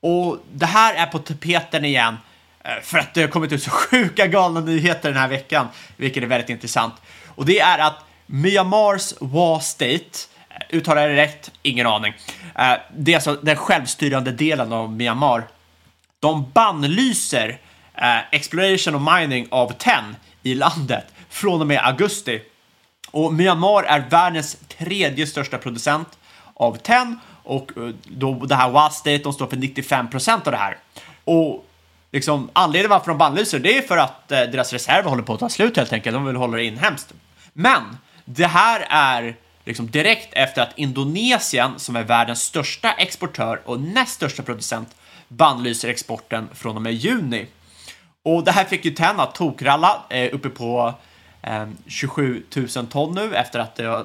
Och 0.00 0.38
det 0.52 0.66
här 0.66 0.94
är 0.94 1.06
på 1.06 1.18
tapeten 1.18 1.84
igen 1.84 2.16
eh, 2.64 2.82
för 2.82 2.98
att 2.98 3.14
det 3.14 3.20
har 3.20 3.28
kommit 3.28 3.52
ut 3.52 3.62
så 3.62 3.70
sjuka 3.90 4.26
galna 4.26 4.60
nyheter 4.60 5.08
den 5.08 5.18
här 5.18 5.28
veckan, 5.28 5.66
vilket 5.96 6.22
är 6.22 6.26
väldigt 6.26 6.50
intressant. 6.50 6.94
Och 7.26 7.46
det 7.46 7.60
är 7.60 7.78
att 7.78 8.04
Myanmars 8.26 9.14
Wa 9.20 9.60
State 9.60 10.18
Uttalar 10.70 11.02
jag 11.02 11.10
det 11.10 11.22
rätt? 11.22 11.50
Ingen 11.62 11.86
aning. 11.86 12.14
Eh, 12.54 12.74
det 12.96 13.12
är 13.12 13.16
alltså 13.16 13.34
den 13.34 13.56
självstyrande 13.56 14.32
delen 14.32 14.72
av 14.72 14.92
Myanmar. 14.92 15.48
De 16.20 16.50
bannlyser 16.54 17.60
eh, 17.94 18.18
exploration 18.32 18.94
och 18.94 19.02
mining 19.02 19.46
av 19.50 19.72
tenn 19.72 20.16
i 20.42 20.54
landet 20.54 21.04
från 21.28 21.60
och 21.60 21.66
med 21.66 21.86
augusti. 21.86 22.42
Och 23.10 23.34
Myanmar 23.34 23.82
är 23.82 24.00
världens 24.10 24.56
tredje 24.78 25.26
största 25.26 25.58
producent 25.58 26.18
av 26.54 26.76
tenn 26.76 27.20
och 27.42 27.72
eh, 27.76 27.94
då 28.04 28.34
det 28.34 28.54
här 28.54 28.70
WA 28.70 28.90
State, 28.90 29.18
de 29.18 29.32
står 29.32 29.46
för 29.46 29.56
95 29.56 30.10
procent 30.10 30.46
av 30.46 30.52
det 30.52 30.58
här. 30.58 30.76
Och 31.24 31.66
liksom, 32.12 32.50
anledningen 32.52 32.90
varför 32.90 33.08
de 33.08 33.18
bannlyser 33.18 33.58
det 33.58 33.78
är 33.78 33.82
för 33.82 33.96
att 33.96 34.32
eh, 34.32 34.40
deras 34.40 34.72
reserver 34.72 35.10
håller 35.10 35.22
på 35.22 35.34
att 35.34 35.40
ta 35.40 35.48
slut 35.48 35.76
helt 35.76 35.92
enkelt. 35.92 36.14
De 36.14 36.24
vill 36.24 36.36
hålla 36.36 36.56
det 36.56 36.64
inhemskt. 36.64 37.12
Men 37.52 37.98
det 38.24 38.46
här 38.46 38.86
är 38.90 39.36
liksom 39.68 39.90
direkt 39.90 40.28
efter 40.32 40.62
att 40.62 40.78
Indonesien, 40.78 41.78
som 41.78 41.96
är 41.96 42.04
världens 42.04 42.42
största 42.42 42.92
exportör 42.92 43.60
och 43.64 43.80
näst 43.80 44.14
största 44.14 44.42
producent, 44.42 44.96
bannlyser 45.28 45.88
exporten 45.88 46.48
från 46.54 46.76
och 46.76 46.82
med 46.82 46.94
juni. 46.94 47.46
Och 48.22 48.44
det 48.44 48.52
här 48.52 48.64
fick 48.64 48.84
ju 48.84 48.90
tenn 48.90 49.20
att 49.20 49.34
tokralla 49.34 50.02
eh, 50.10 50.34
uppe 50.34 50.48
på 50.48 50.94
eh, 51.42 51.66
27 51.86 52.42
000 52.56 52.86
ton 52.86 53.14
nu 53.14 53.34
efter 53.34 53.58
att 53.58 53.76
det 53.76 54.04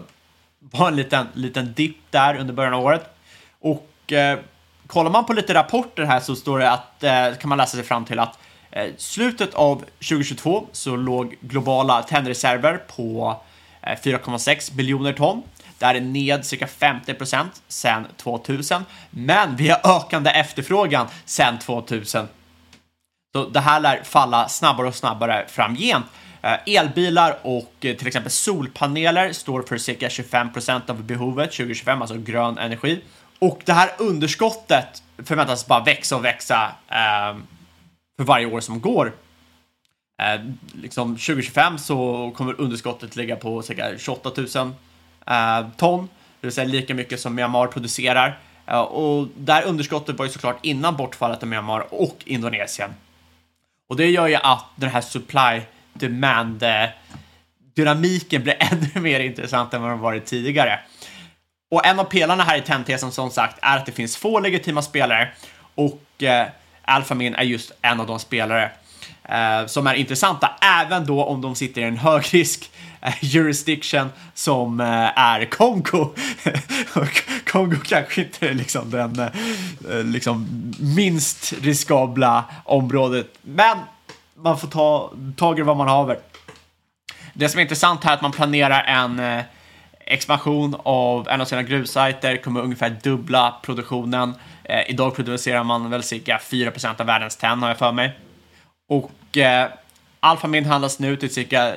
var 0.60 0.88
en 0.88 0.95
liten, 0.95 1.28
liten 1.34 1.73
dipp 1.73 1.97
där 2.10 2.36
under 2.36 2.54
början 2.54 2.73
av 2.73 2.84
året. 2.84 3.15
Och 3.60 4.13
eh, 4.13 4.39
kollar 4.88 5.12
man 5.12 5.26
på 5.26 5.34
lite 5.34 5.54
rapporter 5.54 6.04
här 6.04 6.19
så 6.19 6.36
står 6.36 6.60
det 6.60 6.71
att, 6.71 7.04
eh, 7.04 7.38
kan 7.39 7.49
man 7.49 7.58
läsa 7.58 7.78
sig 7.78 7.86
fram 7.86 8.06
till 8.06 8.19
att 8.19 8.39
eh, 8.71 8.88
slutet 8.97 9.54
av 9.54 9.84
2022 9.99 10.67
så 10.71 10.95
låg 10.95 11.36
globala 11.41 12.04
tennreserver 12.04 12.78
på 12.78 13.41
eh, 13.82 13.97
4,6 14.04 14.76
miljoner 14.76 15.13
ton. 15.13 15.43
Det 15.84 15.88
här 15.88 15.96
är 15.96 16.02
ned 16.02 16.46
cirka 16.46 16.67
50 16.67 17.13
procent 17.13 17.62
sedan 17.67 18.08
2000, 18.17 18.86
men 19.10 19.56
vi 19.56 19.69
har 19.69 19.98
ökande 19.98 20.30
efterfrågan 20.30 21.08
sedan 21.26 21.60
2000. 21.60 22.28
Så 23.34 23.46
det 23.50 23.60
här 23.60 23.80
lär 23.80 24.04
falla 24.04 24.50
snabbare 24.50 24.88
och 24.88 24.96
snabbare 24.96 25.46
framgent. 25.48 26.06
Eh, 26.41 26.76
elbilar 26.76 27.38
och 27.41 27.74
eh, 27.82 27.96
till 27.96 28.08
exempel 28.08 28.32
solpaneler 28.32 29.34
står 29.34 29.62
för 29.62 29.78
cirka 29.78 30.10
25 30.10 30.54
procent 30.54 30.89
av 30.89 31.04
behovet 31.04 31.52
2025, 31.52 32.02
alltså 32.02 32.17
grön 32.17 32.58
energi. 32.58 33.02
Och 33.39 33.62
det 33.65 33.74
här 33.74 33.89
underskottet 33.98 35.04
förväntas 35.26 35.67
bara 35.67 35.84
växa 35.84 36.15
och 36.15 36.26
växa 36.26 36.72
eh, 36.88 37.38
för 38.17 38.24
varje 38.24 38.46
år 38.46 38.60
som 38.60 38.82
går. 38.82 39.13
Eh, 40.22 40.41
liksom 40.74 41.10
2025 41.10 41.78
så 41.78 42.32
kommer 42.36 42.62
underskottet 42.62 43.15
ligga 43.15 43.36
på 43.36 43.62
cirka 43.62 43.98
28 43.98 44.32
000 44.56 44.74
Eh, 45.27 45.67
ton, 45.77 46.09
det 46.41 46.47
vill 46.47 46.53
säga 46.53 46.67
lika 46.67 46.93
mycket 46.93 47.19
som 47.19 47.36
Myanmar 47.36 47.67
producerar. 47.67 48.39
Eh, 48.67 48.79
och 48.79 49.27
där 49.38 49.63
underskottet 49.63 50.17
var 50.17 50.25
ju 50.25 50.31
såklart 50.31 50.59
innan 50.62 50.95
bortfallet 50.95 51.43
av 51.43 51.49
Myanmar 51.49 51.93
och 51.93 52.17
Indonesien. 52.25 52.93
Och 53.89 53.95
det 53.95 54.09
gör 54.09 54.27
ju 54.27 54.36
att 54.36 54.65
den 54.75 54.89
här 54.89 55.01
supply 55.01 55.62
demand 55.93 56.63
eh, 56.63 56.86
dynamiken 57.75 58.43
blir 58.43 58.55
ännu 58.59 59.01
mer 59.01 59.19
intressant 59.19 59.73
än 59.73 59.81
vad 59.81 59.91
den 59.91 59.99
varit 59.99 60.25
tidigare. 60.25 60.79
Och 61.71 61.86
en 61.86 61.99
av 61.99 62.03
pelarna 62.03 62.43
här 62.43 62.57
i 62.57 62.62
tentesen 62.62 63.12
som 63.12 63.31
sagt 63.31 63.59
är 63.62 63.77
att 63.77 63.86
det 63.86 63.91
finns 63.91 64.17
få 64.17 64.39
legitima 64.39 64.81
spelare 64.81 65.29
och 65.75 66.23
eh, 66.23 66.47
Alphamin 66.81 67.36
är 67.36 67.43
just 67.43 67.71
en 67.81 67.99
av 67.99 68.07
de 68.07 68.19
spelare 68.19 68.71
eh, 69.23 69.65
som 69.65 69.88
är 69.88 69.93
intressanta, 69.93 70.51
även 70.62 71.05
då 71.05 71.23
om 71.23 71.41
de 71.41 71.55
sitter 71.55 71.81
i 71.81 71.83
en 71.83 71.97
högrisk 71.97 72.71
eh, 73.01 73.13
jurisdiction 73.21 74.09
som 74.33 74.79
eh, 74.79 75.19
är 75.19 75.45
Kongo. 75.45 76.13
Kongo 77.45 77.75
kanske 77.86 78.21
inte 78.21 78.49
är 78.49 78.53
liksom 78.53 78.89
den 78.89 79.19
eh, 79.19 79.27
eh, 79.91 80.03
liksom 80.03 80.47
minst 80.79 81.53
riskabla 81.62 82.45
området, 82.63 83.27
men 83.41 83.77
man 84.36 84.59
får 84.59 84.67
ta 84.67 85.13
tag 85.38 85.59
i 85.59 85.62
vad 85.62 85.77
man 85.77 85.88
haver. 85.88 86.17
Det 87.33 87.49
som 87.49 87.59
är 87.59 87.62
intressant 87.62 88.03
här 88.03 88.12
är 88.12 88.15
att 88.15 88.21
man 88.21 88.31
planerar 88.31 88.83
en 88.83 89.19
eh, 89.19 89.43
expansion 90.05 90.75
av 90.83 91.29
en 91.29 91.41
av 91.41 91.45
sina 91.45 91.63
gruvsajter, 91.63 92.38
kommer 92.38 92.62
ungefär 92.62 92.89
dubbla 93.03 93.55
produktionen. 93.62 94.33
Eh, 94.63 94.89
idag 94.89 95.15
producerar 95.15 95.63
man 95.63 95.89
väl 95.89 96.03
cirka 96.03 96.38
4% 96.38 97.01
av 97.01 97.05
världens 97.05 97.36
tenn 97.36 97.62
har 97.62 97.69
jag 97.69 97.77
för 97.77 97.91
mig. 97.91 98.12
Och 98.93 99.38
eh, 99.38 99.71
Alphamin 100.19 100.65
handlas 100.65 100.99
nu 100.99 101.17
till 101.17 101.34
cirka 101.34 101.75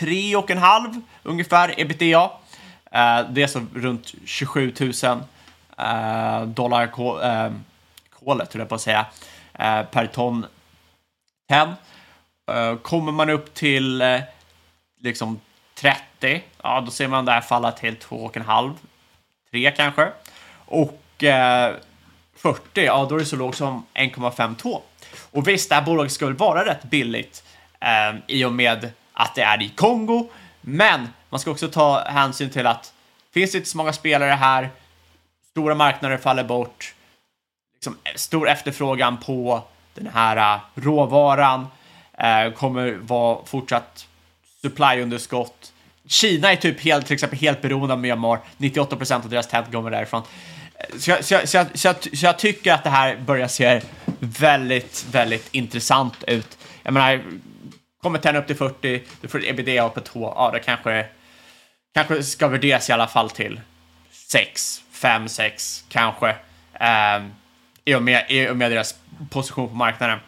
3,5 0.00 1.02
ungefär 1.22 1.80
ebitda. 1.80 2.30
Eh, 2.90 3.30
det 3.30 3.42
är 3.42 3.46
så 3.46 3.66
runt 3.74 4.14
27 4.24 4.74
000 4.80 4.92
eh, 5.78 6.42
dollar 6.46 6.86
kol, 6.86 7.22
eh, 7.22 7.52
kolet, 8.10 8.52
höll 8.52 8.60
jag 8.60 8.68
på 8.68 8.74
att 8.74 8.80
säga, 8.80 9.06
eh, 9.54 9.82
per 9.82 10.06
ton 10.06 10.46
tenn. 11.48 11.74
Eh, 12.50 12.76
kommer 12.76 13.12
man 13.12 13.30
upp 13.30 13.54
till 13.54 14.02
eh, 14.02 14.20
liksom 15.00 15.40
30, 15.74 16.42
ja 16.62 16.80
då 16.80 16.90
ser 16.90 17.08
man 17.08 17.24
det 17.24 17.32
här 17.32 17.40
falla 17.40 17.72
till 17.72 17.96
2,5, 17.96 18.74
3 19.50 19.70
kanske. 19.70 20.08
Och 20.66 21.24
eh, 21.24 21.74
40, 22.36 22.84
ja 22.84 23.06
då 23.08 23.14
är 23.14 23.18
det 23.18 23.26
så 23.26 23.36
lågt 23.36 23.56
som 23.56 23.86
1,52. 23.94 24.80
Och 25.34 25.48
visst, 25.48 25.68
det 25.68 25.74
här 25.74 25.82
bolaget 25.82 26.12
ska 26.12 26.26
väl 26.26 26.36
vara 26.36 26.64
rätt 26.64 26.84
billigt 26.84 27.44
eh, 27.80 28.20
i 28.26 28.44
och 28.44 28.52
med 28.52 28.90
att 29.12 29.34
det 29.34 29.42
är 29.42 29.62
i 29.62 29.68
Kongo, 29.68 30.28
men 30.60 31.08
man 31.30 31.40
ska 31.40 31.50
också 31.50 31.68
ta 31.68 32.04
hänsyn 32.04 32.50
till 32.50 32.66
att 32.66 32.92
finns 33.32 33.52
det 33.52 33.58
inte 33.58 33.70
så 33.70 33.76
många 33.76 33.92
spelare 33.92 34.30
här, 34.30 34.70
stora 35.50 35.74
marknader 35.74 36.16
faller 36.16 36.44
bort, 36.44 36.94
liksom, 37.74 37.96
eh, 38.04 38.14
stor 38.14 38.48
efterfrågan 38.48 39.16
på 39.16 39.62
den 39.94 40.06
här 40.14 40.54
eh, 40.54 40.60
råvaran 40.74 41.66
eh, 42.18 42.52
kommer 42.52 42.92
vara 42.92 43.44
fortsatt 43.44 44.06
supplyunderskott. 44.62 45.72
Kina 46.06 46.52
är 46.52 46.56
typ 46.56 46.80
helt, 46.80 47.06
till 47.06 47.14
exempel 47.14 47.38
helt 47.38 47.62
beroende 47.62 47.94
av 47.94 48.00
Myanmar. 48.00 48.38
98 48.56 48.96
procent 48.96 49.24
av 49.24 49.30
deras 49.30 49.48
tenn 49.48 49.64
kommer 49.72 49.90
därifrån. 49.90 50.22
Så 50.98 51.10
jag, 51.10 51.24
så, 51.24 51.34
jag, 51.34 51.48
så, 51.48 51.56
jag, 51.56 51.78
så, 51.78 51.88
jag, 51.88 52.18
så 52.18 52.26
jag 52.26 52.38
tycker 52.38 52.72
att 52.72 52.84
det 52.84 52.90
här 52.90 53.16
börjar 53.16 53.48
se 53.48 53.80
väldigt, 54.18 55.06
väldigt 55.10 55.48
intressant 55.52 56.24
ut. 56.26 56.58
Jag 56.82 56.94
menar, 56.94 57.22
kommer 58.02 58.18
tenn 58.18 58.36
upp 58.36 58.46
till 58.46 58.56
40, 58.56 59.02
du 59.20 59.28
får 59.28 59.38
ett 59.38 59.44
ebitda 59.44 59.88
på 59.88 60.00
2, 60.00 60.32
ja 60.36 60.50
det 60.50 60.60
kanske, 60.60 61.06
kanske 61.94 62.22
ska 62.22 62.48
värderas 62.48 62.90
i 62.90 62.92
alla 62.92 63.06
fall 63.06 63.30
till 63.30 63.60
6, 64.10 64.82
5, 64.90 65.28
6 65.28 65.84
kanske. 65.88 66.36
Um, 66.80 67.34
i, 67.84 67.94
och 67.94 68.02
med, 68.02 68.24
I 68.28 68.48
och 68.48 68.56
med 68.56 68.70
deras 68.70 68.94
position 69.30 69.68
på 69.68 69.74
marknaden. 69.74 70.18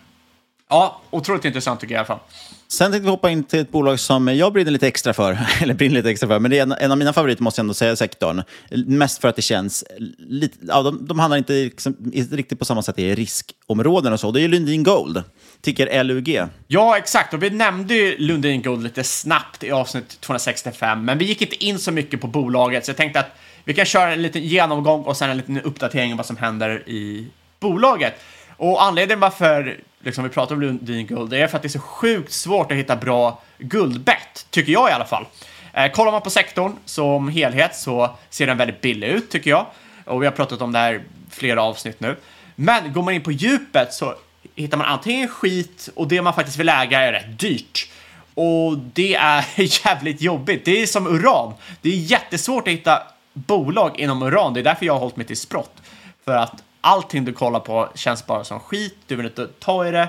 Ja, 0.68 1.00
otroligt 1.11 1.44
intressant 1.44 1.80
tycker 1.80 1.94
jag 1.94 1.98
i 1.98 2.06
alla 2.11 2.18
fall. 2.18 2.28
Sen 2.68 2.92
tänkte 2.92 3.05
vi 3.05 3.11
hoppa 3.11 3.31
in 3.31 3.44
till 3.44 3.61
ett 3.61 3.70
bolag 3.70 4.00
som 4.00 4.29
jag 4.29 4.52
brinner 4.52 4.70
lite 4.70 4.88
extra 4.88 5.12
för. 5.12 5.38
Eller 5.62 5.74
brinner 5.74 5.94
lite 5.94 6.11
extra 6.11 6.29
för, 6.29 6.38
men 6.38 6.50
det 6.50 6.59
är 6.59 6.62
en, 6.62 6.72
en 6.72 6.92
av 6.92 6.98
mina 6.98 7.12
favoriter 7.12 7.42
måste 7.42 7.59
jag 7.59 7.64
ändå 7.64 7.74
säga, 7.74 7.96
sektorn. 7.96 8.42
Mest 8.87 9.20
för 9.20 9.29
att 9.29 9.37
det 9.37 9.42
känns 9.42 9.85
lite... 10.18 10.59
Ja, 10.61 10.83
de, 10.83 11.07
de 11.07 11.18
handlar 11.18 11.37
inte 11.38 11.52
liksom, 11.52 11.96
riktigt 12.31 12.59
på 12.59 12.64
samma 12.64 12.83
sätt 12.83 12.98
i 12.98 13.14
riskområden 13.14 14.12
och 14.12 14.20
så. 14.20 14.31
Det 14.31 14.40
är 14.40 14.48
Lundin 14.48 14.83
Gold, 14.83 15.22
ticker 15.61 16.05
LUG. 16.05 16.40
Ja, 16.66 16.98
exakt. 16.98 17.35
Och 17.35 17.42
vi 17.42 17.50
nämnde 17.50 17.94
ju 17.94 18.18
Lundin 18.18 18.62
Gold 18.62 18.83
lite 18.83 19.05
snabbt 19.05 19.64
i 19.64 19.70
avsnitt 19.70 20.20
265, 20.20 21.05
men 21.05 21.18
vi 21.18 21.24
gick 21.24 21.42
inte 21.42 21.64
in 21.64 21.79
så 21.79 21.92
mycket 21.92 22.20
på 22.20 22.26
bolaget, 22.26 22.85
så 22.85 22.90
jag 22.90 22.96
tänkte 22.96 23.20
att 23.20 23.38
vi 23.64 23.74
kan 23.74 23.85
köra 23.85 24.12
en 24.12 24.22
liten 24.22 24.42
genomgång 24.42 25.02
och 25.02 25.16
sen 25.16 25.31
en 25.31 25.37
liten 25.37 25.61
uppdatering 25.61 26.12
om 26.12 26.16
vad 26.16 26.26
som 26.26 26.37
händer 26.37 26.88
i 26.88 27.26
bolaget. 27.61 28.14
Och 28.57 28.83
anledningen 28.83 29.21
varför 29.21 29.81
liksom, 30.01 30.25
vi 30.25 30.31
pratar 30.31 30.55
om 30.55 30.61
Lundin 30.61 31.07
Guld 31.07 31.33
är 31.33 31.47
för 31.47 31.57
att 31.57 31.62
det 31.62 31.66
är 31.66 31.71
så 31.71 31.79
sjukt 31.79 32.33
svårt 32.33 32.73
att 32.73 32.79
hitta 32.79 32.97
bra 32.97 33.42
guldbett, 33.59 34.47
tycker 34.51 34.73
jag 34.73 34.90
i 34.90 34.92
alla 34.92 35.05
fall. 35.05 35.27
Eh, 35.73 35.92
kollar 35.92 36.12
man 36.12 36.23
på 36.23 36.31
sektorn 36.31 36.77
som 36.85 37.29
helhet 37.29 37.77
så 37.77 38.16
ser 38.31 38.47
den 38.47 38.59
väldigt 38.59 38.81
billig 38.81 39.09
ut, 39.09 39.31
tycker 39.31 39.51
jag. 39.51 39.66
Och 40.05 40.23
vi 40.23 40.27
har 40.27 40.33
pratat 40.33 40.62
om 40.62 40.73
det 40.73 40.79
här 40.79 41.03
flera 41.31 41.62
avsnitt 41.62 42.01
nu. 42.01 42.16
Men 42.55 42.92
går 42.92 43.03
man 43.03 43.14
in 43.14 43.23
på 43.23 43.33
djupet 43.33 43.92
så 43.92 44.14
hittar 44.55 44.79
man 44.79 44.87
antingen 44.87 45.29
skit 45.29 45.88
och 45.95 46.09
det 46.09 46.23
man 46.23 46.35
faktiskt 46.35 46.59
vill 46.59 46.69
äga 46.69 47.01
är 47.01 47.12
rätt 47.12 47.38
dyrt. 47.38 47.88
Och 48.35 48.79
det 48.79 49.14
är 49.14 49.45
jävligt 49.87 50.21
jobbigt. 50.21 50.64
Det 50.64 50.83
är 50.83 50.87
som 50.87 51.07
uran. 51.07 51.55
Det 51.81 51.88
är 51.88 51.97
jättesvårt 51.97 52.69
att 52.69 52.75
hitta 52.75 53.03
bolag 53.33 54.01
inom 54.01 54.23
uran. 54.23 54.55
Det 54.55 54.61
är 54.61 54.64
därför 54.64 54.87
jag 54.87 54.92
har 54.92 55.01
hållit 55.01 55.16
mig 55.16 55.27
till 55.27 55.37
sprott. 55.37 55.83
För 56.25 56.37
att 56.37 56.62
allting 56.87 57.25
du 57.25 57.33
kollar 57.33 57.61
på 57.61 57.88
känns 57.94 58.27
bara 58.27 58.44
som 58.44 58.61
skit, 58.61 58.96
du 59.07 59.16
vill 59.16 59.27
inte 59.27 59.46
ta 59.46 59.88
i 59.88 59.90
det. 59.90 60.09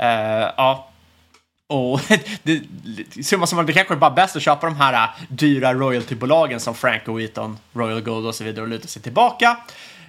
Uh, 0.00 0.52
ja. 0.56 0.86
Och 1.66 2.00
det, 2.42 2.62
summa 3.24 3.46
summarum, 3.46 3.66
det 3.66 3.72
kanske 3.72 3.94
är 3.94 3.98
bara 3.98 4.10
bäst 4.10 4.36
att 4.36 4.42
köpa 4.42 4.66
de 4.66 4.76
här 4.76 4.92
uh, 4.92 5.10
dyra 5.28 5.74
royaltybolagen 5.74 6.60
som 6.60 6.74
Franco 6.74 7.12
Wheaton, 7.12 7.58
Royal 7.72 8.00
Gold 8.00 8.26
och 8.26 8.34
så 8.34 8.44
vidare 8.44 8.62
och 8.62 8.68
luta 8.68 8.88
sig 8.88 9.02
tillbaka. 9.02 9.56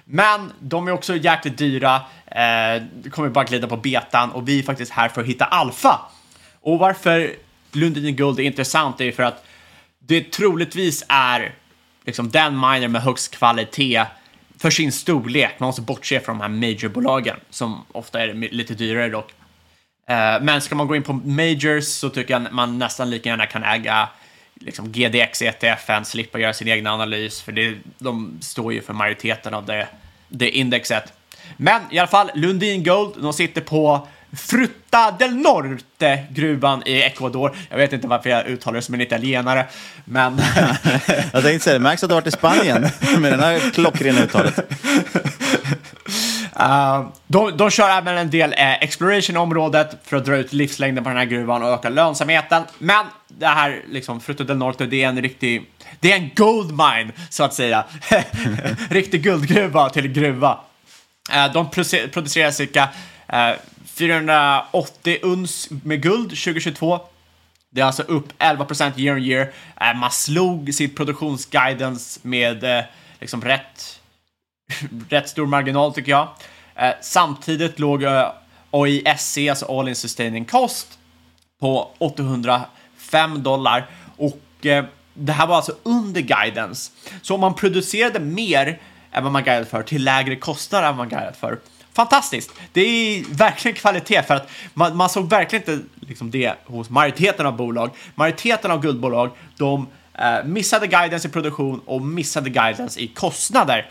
Men 0.04 0.52
de 0.58 0.88
är 0.88 0.92
också 0.92 1.16
jäkligt 1.16 1.58
dyra, 1.58 1.96
uh, 1.96 3.10
kommer 3.10 3.28
bara 3.28 3.44
glida 3.44 3.68
på 3.68 3.76
betan 3.76 4.32
och 4.32 4.48
vi 4.48 4.58
är 4.58 4.62
faktiskt 4.62 4.92
här 4.92 5.08
för 5.08 5.20
att 5.20 5.26
hitta 5.26 5.44
alfa. 5.44 6.00
Och 6.60 6.78
varför 6.78 7.34
Lundin 7.72 8.16
Gold 8.16 8.40
är 8.40 8.44
intressant 8.44 9.00
är 9.00 9.12
för 9.12 9.22
att 9.22 9.44
det 9.98 10.32
troligtvis 10.32 11.04
är 11.08 11.54
liksom 12.04 12.30
den 12.30 12.60
miner 12.60 12.88
med 12.88 13.02
högst 13.02 13.36
kvalitet 13.36 14.06
för 14.62 14.70
sin 14.70 14.92
storlek. 14.92 15.60
Man 15.60 15.66
måste 15.66 15.82
bortse 15.82 16.20
från 16.20 16.38
de 16.38 16.42
här 16.42 16.48
majorbolagen 16.48 17.36
som 17.50 17.84
ofta 17.92 18.22
är 18.22 18.34
lite 18.34 18.74
dyrare 18.74 19.08
dock. 19.08 19.32
Eh, 20.08 20.40
men 20.42 20.60
ska 20.60 20.74
man 20.74 20.86
gå 20.86 20.96
in 20.96 21.02
på 21.02 21.12
majors 21.12 21.84
så 21.84 22.08
tycker 22.10 22.34
jag 22.34 22.52
man 22.52 22.78
nästan 22.78 23.10
lika 23.10 23.28
gärna 23.28 23.46
kan 23.46 23.64
äga 23.64 24.08
liksom 24.54 24.92
GDX 24.92 25.42
ETFen, 25.42 26.04
slippa 26.04 26.38
göra 26.38 26.52
sin 26.52 26.68
egen 26.68 26.86
analys, 26.86 27.42
för 27.42 27.52
det, 27.52 27.76
de 27.98 28.38
står 28.40 28.72
ju 28.72 28.82
för 28.82 28.92
majoriteten 28.92 29.54
av 29.54 29.66
det, 29.66 29.88
det 30.28 30.50
indexet. 30.50 31.12
Men 31.56 31.82
i 31.90 31.98
alla 31.98 32.08
fall, 32.08 32.30
Lundin 32.34 32.84
Gold, 32.84 33.14
de 33.22 33.32
sitter 33.32 33.60
på 33.60 34.08
Frutta 34.36 35.10
del 35.18 35.36
Norte, 35.36 36.24
gruvan 36.30 36.82
i 36.86 37.02
Ecuador. 37.02 37.56
Jag 37.70 37.76
vet 37.76 37.92
inte 37.92 38.06
varför 38.06 38.30
jag 38.30 38.46
uttalar 38.46 38.76
det 38.76 38.82
som 38.82 38.94
en 38.94 39.00
italienare, 39.00 39.66
men... 40.04 40.38
jag 41.32 41.42
tänkte 41.42 41.58
säga 41.58 41.74
det, 41.74 41.78
märks 41.78 42.02
att 42.02 42.08
du 42.08 42.14
har 42.14 42.20
varit 42.20 42.34
i 42.34 42.36
Spanien 42.36 42.88
med 43.18 43.38
det 43.38 43.44
här 43.44 43.70
klockrena 43.70 44.20
uttalet. 44.20 44.58
Uh, 46.60 47.08
de, 47.26 47.56
de 47.56 47.70
kör 47.70 47.90
även 47.90 48.18
en 48.18 48.30
del 48.30 48.52
eh, 48.52 48.82
exploration 48.82 49.36
i 49.36 49.38
området 49.38 49.96
för 50.04 50.16
att 50.16 50.24
dra 50.24 50.36
ut 50.36 50.52
livslängden 50.52 51.04
på 51.04 51.10
den 51.10 51.18
här 51.18 51.24
gruvan 51.24 51.62
och 51.62 51.68
öka 51.68 51.88
lönsamheten. 51.88 52.62
Men 52.78 53.06
det 53.28 53.46
här, 53.46 53.82
liksom, 53.88 54.20
Fruto 54.20 54.44
del 54.44 54.56
Norte, 54.56 54.86
det 54.86 55.02
är 55.02 55.08
en 55.08 55.22
riktig, 55.22 55.70
det 56.00 56.12
är 56.12 56.16
en 56.16 56.30
gold 56.36 56.70
mine, 56.70 57.12
så 57.30 57.44
att 57.44 57.54
säga. 57.54 57.84
riktig 58.90 59.22
guldgruva 59.22 59.90
till 59.90 60.08
gruva. 60.08 60.60
Eh, 61.32 61.52
de 61.52 61.70
producerar 62.10 62.50
cirka 62.50 62.88
eh, 63.28 63.50
480 63.94 65.18
uns 65.22 65.68
med 65.70 66.02
guld 66.02 66.28
2022. 66.28 67.00
Det 67.70 67.80
är 67.80 67.84
alltså 67.84 68.02
upp 68.02 68.32
11% 68.38 69.00
year 69.00 69.16
on 69.16 69.22
year. 69.22 69.52
Eh, 69.80 69.94
man 69.94 70.10
slog 70.10 70.74
sitt 70.74 70.96
produktionsguidance 70.96 72.20
med 72.22 72.64
eh, 72.64 72.84
liksom 73.20 73.42
rätt, 73.42 74.00
rätt 75.08 75.28
stor 75.28 75.46
marginal 75.46 75.94
tycker 75.94 76.10
jag. 76.12 76.28
Eh, 76.74 76.92
samtidigt 77.00 77.78
låg 77.78 78.02
eh, 78.02 78.32
AISC, 78.70 79.38
alltså 79.50 79.78
All 79.78 79.88
In 79.88 79.96
Sustaining 79.96 80.44
Cost, 80.44 80.98
på 81.60 81.90
805 81.98 83.42
dollar 83.42 83.86
och 84.16 84.66
eh, 84.66 84.84
det 85.14 85.32
här 85.32 85.46
var 85.46 85.56
alltså 85.56 85.74
under 85.82 86.20
guidance. 86.20 86.92
Så 87.22 87.34
om 87.34 87.40
man 87.40 87.54
producerade 87.54 88.20
mer 88.20 88.80
än 89.12 89.22
vad 89.22 89.32
man 89.32 89.44
guidade 89.44 89.66
för 89.66 89.82
till 89.82 90.04
lägre 90.04 90.36
kostnader 90.36 90.88
än 90.88 90.96
vad 90.96 91.08
man 91.08 91.18
guidat 91.18 91.36
för. 91.36 91.58
Fantastiskt! 91.94 92.50
Det 92.72 92.80
är 92.80 93.24
verkligen 93.34 93.76
kvalitet 93.76 94.22
för 94.22 94.34
att 94.34 94.50
man, 94.74 94.96
man 94.96 95.08
såg 95.08 95.30
verkligen 95.30 95.62
inte 95.62 95.84
liksom 96.00 96.30
det 96.30 96.54
hos 96.64 96.90
majoriteten 96.90 97.46
av 97.46 97.56
bolag. 97.56 97.90
Majoriteten 98.14 98.70
av 98.70 98.82
guldbolag, 98.82 99.30
de 99.56 99.86
eh, 100.14 100.44
missade 100.44 100.86
guidance 100.86 101.28
i 101.28 101.30
produktion 101.30 101.80
och 101.86 102.02
missade 102.02 102.50
guidance 102.50 103.00
i 103.00 103.06
kostnader. 103.06 103.90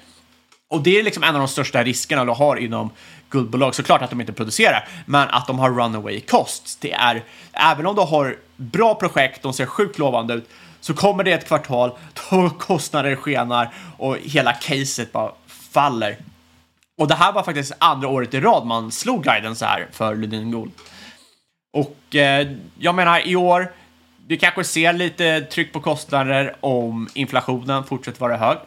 Och 0.69 0.83
det 0.83 0.99
är 0.99 1.03
liksom 1.03 1.23
en 1.23 1.35
av 1.35 1.39
de 1.39 1.47
största 1.47 1.83
riskerna 1.83 2.25
du 2.25 2.31
har 2.31 2.55
inom 2.55 2.89
guldbolag. 3.29 3.75
Såklart 3.75 4.01
att 4.01 4.09
de 4.09 4.21
inte 4.21 4.33
producerar, 4.33 4.87
men 5.05 5.27
att 5.29 5.47
de 5.47 5.59
har 5.59 5.69
runaway 5.69 6.21
costs. 6.21 6.75
Det 6.75 6.91
är, 6.93 7.23
även 7.53 7.85
om 7.85 7.95
du 7.95 8.01
har 8.01 8.37
bra 8.55 8.95
projekt, 8.95 9.41
de 9.41 9.53
ser 9.53 9.65
sjukt 9.65 9.97
lovande 9.97 10.33
ut, 10.33 10.49
så 10.79 10.93
kommer 10.93 11.23
det 11.23 11.31
ett 11.31 11.47
kvartal 11.47 11.91
då 12.29 12.49
kostnader 12.49 13.15
skenar 13.15 13.73
och 13.97 14.17
hela 14.17 14.53
caset 14.53 15.11
bara 15.11 15.31
faller. 15.47 16.17
Och 17.01 17.07
det 17.07 17.15
här 17.15 17.31
var 17.31 17.43
faktiskt 17.43 17.73
andra 17.77 18.07
året 18.07 18.33
i 18.33 18.39
rad 18.39 18.65
man 18.65 18.91
slog 18.91 19.23
guiden 19.23 19.55
så 19.55 19.65
här 19.65 19.87
för 19.91 20.15
Lundin 20.15 20.51
Gold. 20.51 20.71
Och 21.73 22.15
eh, 22.15 22.47
jag 22.79 22.95
menar 22.95 23.27
i 23.27 23.35
år, 23.35 23.71
vi 24.27 24.37
kanske 24.37 24.63
ser 24.63 24.93
lite 24.93 25.41
tryck 25.41 25.73
på 25.73 25.79
kostnader 25.79 26.55
om 26.59 27.09
inflationen 27.13 27.83
fortsätter 27.83 28.19
vara 28.19 28.37
hög. 28.37 28.57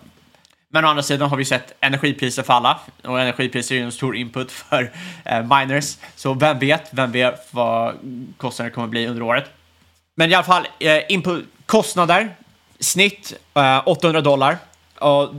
Men 0.69 0.85
å 0.85 0.89
andra 0.89 1.03
sidan 1.03 1.31
har 1.31 1.37
vi 1.37 1.45
sett 1.45 1.75
energipriser 1.81 2.43
falla 2.43 2.81
och 3.03 3.21
energipriser 3.21 3.75
är 3.75 3.79
ju 3.79 3.85
en 3.85 3.93
stor 3.93 4.17
input 4.17 4.53
för 4.53 4.93
eh, 5.25 5.43
miners. 5.43 5.97
Så 6.17 6.35
vem 6.35 6.59
vet, 6.59 6.89
vem 6.91 7.13
vet 7.13 7.49
vad 7.51 7.95
kostnaderna 8.37 8.75
kommer 8.75 8.89
bli 8.89 9.07
under 9.07 9.23
året. 9.23 9.51
Men 10.17 10.31
i 10.31 10.35
alla 10.35 10.45
fall, 10.45 10.67
eh, 10.81 11.01
input, 11.09 11.45
kostnader, 11.67 12.37
snitt 12.81 13.33
eh, 13.55 13.89
800 13.89 14.21
dollar. 14.21 14.59
Och, 14.99 15.35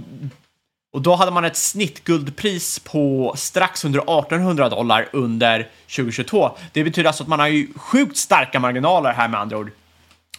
och 0.95 1.01
då 1.01 1.15
hade 1.15 1.31
man 1.31 1.45
ett 1.45 1.57
snittguldpris 1.57 2.79
på 2.79 3.33
strax 3.37 3.85
under 3.85 3.99
1800 3.99 4.69
dollar 4.69 5.09
under 5.13 5.69
2022. 5.95 6.51
Det 6.73 6.83
betyder 6.83 7.07
alltså 7.07 7.23
att 7.23 7.29
man 7.29 7.39
har 7.39 7.47
ju 7.47 7.67
sjukt 7.75 8.17
starka 8.17 8.59
marginaler 8.59 9.13
här 9.13 9.27
med 9.27 9.39
andra 9.39 9.57
ord. 9.57 9.71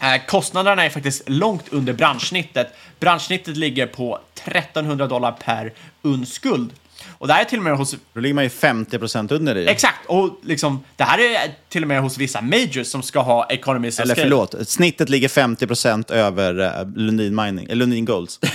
Eh, 0.00 0.26
kostnaderna 0.26 0.84
är 0.84 0.90
faktiskt 0.90 1.28
långt 1.28 1.68
under 1.68 1.92
branschsnittet. 1.92 2.74
Branschsnittet 3.00 3.56
ligger 3.56 3.86
på 3.86 4.18
1300 4.34 5.06
dollar 5.06 5.32
per 5.32 5.72
uns 6.02 6.38
guld. 6.38 6.72
Och 7.18 7.26
det 7.26 7.32
här 7.32 7.40
är 7.40 7.44
till 7.44 7.58
och 7.58 7.64
med 7.64 7.76
hos... 7.76 7.94
Då 8.12 8.20
ligger 8.20 8.34
man 8.34 8.44
ju 8.44 8.50
50 8.50 8.98
procent 8.98 9.32
under 9.32 9.54
det. 9.54 9.66
Exakt! 9.66 10.06
Och 10.06 10.40
liksom, 10.42 10.84
det 10.96 11.04
här 11.04 11.18
är 11.18 11.54
till 11.68 11.82
och 11.82 11.88
med 11.88 12.00
hos 12.00 12.18
vissa 12.18 12.40
majors 12.40 12.86
som 12.86 13.02
ska 13.02 13.20
ha 13.20 13.46
economies 13.46 14.00
Eller 14.00 14.14
scale. 14.14 14.24
förlåt, 14.24 14.68
snittet 14.68 15.08
ligger 15.08 15.28
50 15.28 15.66
procent 15.66 16.10
över 16.10 16.60
uh, 16.60 16.96
Lundin, 16.96 17.34
Mining, 17.34 17.66
eh, 17.70 17.76
Lundin 17.76 18.04
Golds. 18.04 18.40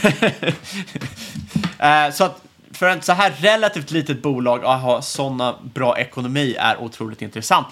Eh, 1.79 2.11
så 2.11 2.23
att 2.23 2.41
för 2.73 2.89
ett 2.89 3.03
så 3.03 3.13
här 3.13 3.33
relativt 3.37 3.91
litet 3.91 4.21
bolag 4.21 4.65
att 4.65 4.81
ha 4.81 5.01
sådana 5.01 5.55
bra 5.73 5.97
ekonomi 5.97 6.55
är 6.59 6.81
otroligt 6.81 7.21
intressant. 7.21 7.67